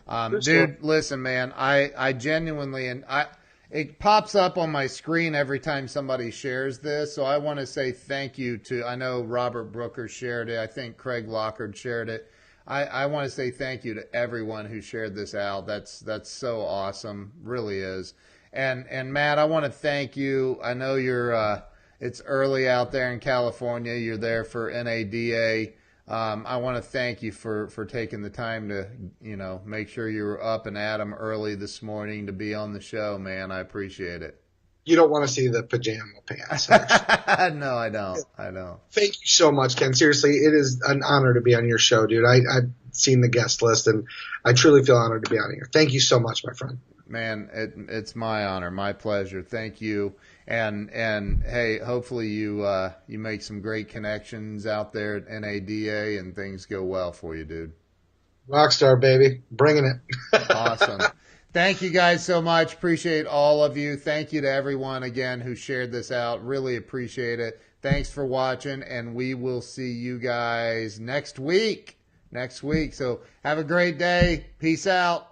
Um, 0.07 0.39
dude, 0.39 0.82
listen, 0.82 1.21
man. 1.21 1.53
I, 1.55 1.91
I 1.95 2.13
genuinely 2.13 2.88
and 2.88 3.05
I 3.07 3.27
it 3.71 3.99
pops 3.99 4.34
up 4.34 4.57
on 4.57 4.71
my 4.71 4.88
screen 4.88 5.36
every 5.36 5.59
time 5.59 5.88
somebody 5.88 6.32
shares 6.32 6.80
this. 6.80 7.13
So 7.13 7.23
I 7.23 7.38
want 7.38 7.59
to 7.59 7.67
say 7.67 7.91
thank 7.91 8.38
you 8.38 8.57
to, 8.59 8.84
I 8.84 8.95
know 8.95 9.21
Robert 9.21 9.65
Brooker 9.65 10.07
shared 10.07 10.49
it. 10.49 10.57
I 10.57 10.65
think 10.65 10.97
Craig 10.97 11.27
Lockard 11.27 11.77
shared 11.77 12.09
it. 12.09 12.32
I, 12.65 12.86
I 12.86 13.05
want 13.05 13.25
to 13.25 13.32
say 13.32 13.51
thank 13.51 13.84
you 13.84 13.93
to 13.93 14.15
everyone 14.15 14.65
who 14.65 14.82
shared 14.82 15.15
this 15.15 15.36
out. 15.36 15.67
That's, 15.67 15.99
that's 15.99 16.32
so 16.32 16.61
awesome. 16.61 17.32
Really 17.43 17.80
is. 17.80 18.15
And, 18.53 18.88
and 18.89 19.13
Mat, 19.13 19.38
I 19.38 19.45
want 19.45 19.65
to 19.65 19.71
thank 19.71 20.17
you. 20.17 20.59
I 20.63 20.73
know 20.73 20.95
you're, 20.95 21.36
uh, 21.36 21.61
it's 22.00 22.22
early 22.26 22.68
out 22.68 22.91
there 22.91 23.12
in 23.12 23.20
California. 23.20 23.93
You're 23.93 24.18
there 24.18 24.43
for 24.43 24.72
NADA. 24.72 25.74
Um, 26.08 26.45
I 26.47 26.58
want 26.58 26.78
to 26.78 26.82
thank 26.82 27.22
you 27.22 27.32
for, 27.32 27.68
for 27.68 27.86
taking 27.86 28.22
the 28.22 28.32
time 28.32 28.70
to, 28.70 28.88
you 29.22 29.36
know, 29.36 29.62
make 29.64 29.89
sure 29.89 30.10
you 30.10 30.24
were 30.24 30.43
up 30.43 30.66
and 30.66 30.78
at 30.78 31.00
'em 31.00 31.14
early 31.14 31.54
this 31.56 31.84
morning 31.84 32.26
to 32.26 32.34
be 32.34 32.56
on 32.56 32.74
the 32.74 32.82
show, 32.82 33.20
man. 33.20 33.52
I 33.52 33.60
appreciate 33.60 34.24
it. 34.24 34.41
You 34.86 34.95
don't 34.95 35.12
want 35.12 35.28
to 35.28 35.32
see 35.32 35.50
the 35.50 35.62
pajama 35.62 36.22
pants. 36.26 36.68
no, 36.70 37.76
I 37.76 37.89
don't. 37.89 38.24
I 38.39 38.50
don't. 38.50 38.80
Thank 38.91 39.22
you 39.22 39.28
so 39.28 39.52
much, 39.52 39.76
Ken. 39.76 39.93
Seriously, 39.93 40.32
it 40.32 40.54
is 40.56 40.82
an 40.82 41.04
honor 41.04 41.36
to 41.36 41.41
be 41.41 41.54
on 41.54 41.68
your 41.68 41.78
show, 41.78 42.08
dude. 42.08 42.26
I, 42.26 42.38
I've 42.52 42.72
seen 42.91 43.22
the 43.22 43.28
guest 43.28 43.62
list 43.62 43.86
and 43.86 44.08
I 44.43 44.54
truly 44.54 44.84
feel 44.84 44.95
honored 44.95 45.26
to 45.26 45.30
be 45.30 45.38
on 45.38 45.54
here. 45.54 45.70
Thank 45.72 45.93
you 45.93 46.00
so 46.00 46.20
much, 46.20 46.43
my 46.43 46.54
friend. 46.54 46.80
Man, 47.08 47.50
it, 47.54 47.74
it's 47.89 48.16
my 48.16 48.45
honor, 48.45 48.72
my 48.72 48.93
pleasure. 48.93 49.43
Thank 49.43 49.80
you 49.82 50.16
and 50.50 50.89
and 50.89 51.43
hey, 51.43 51.78
hopefully 51.78 52.28
you 52.28 52.64
uh, 52.64 52.93
you 53.08 53.20
make 53.20 53.43
some 53.43 53.62
great 53.62 53.88
connections 53.88 54.66
out 54.66 54.91
there 54.91 55.16
at 55.16 55.30
NADA 55.30 56.20
and 56.20 56.36
things 56.36 56.66
go 56.66 56.84
well 56.84 57.14
for 57.14 57.36
you, 57.36 57.45
dude. 57.45 57.72
Rockstar 58.50 59.00
baby, 59.00 59.43
bringing 59.52 59.86
it. 59.86 60.50
awesome. 60.50 61.02
Thank 61.54 61.84
you 61.84 61.91
guys 61.91 62.26
so 62.26 62.41
much. 62.41 62.74
Appreciate 62.74 63.28
all 63.28 63.64
of 63.64 63.78
you. 63.78 63.95
Thank 63.95 64.34
you 64.34 64.41
to 64.41 64.52
everyone 64.52 65.04
again 65.04 65.39
who 65.39 65.56
shared 65.56 65.91
this 65.91 66.12
out. 66.12 66.45
Really 66.45 66.76
appreciate 66.76 67.39
it. 67.39 67.62
Thanks 67.82 68.12
for 68.12 68.26
watching, 68.26 68.82
and 68.84 69.14
we 69.16 69.36
will 69.36 69.62
see 69.62 69.91
you 69.91 70.18
guys 70.18 71.00
next 71.00 71.39
week. 71.39 71.97
Next 72.32 72.62
week. 72.62 72.93
So 72.93 73.22
have 73.43 73.58
a 73.58 73.64
great 73.64 73.97
day. 73.97 74.47
Peace 74.60 74.86
out. 74.86 75.28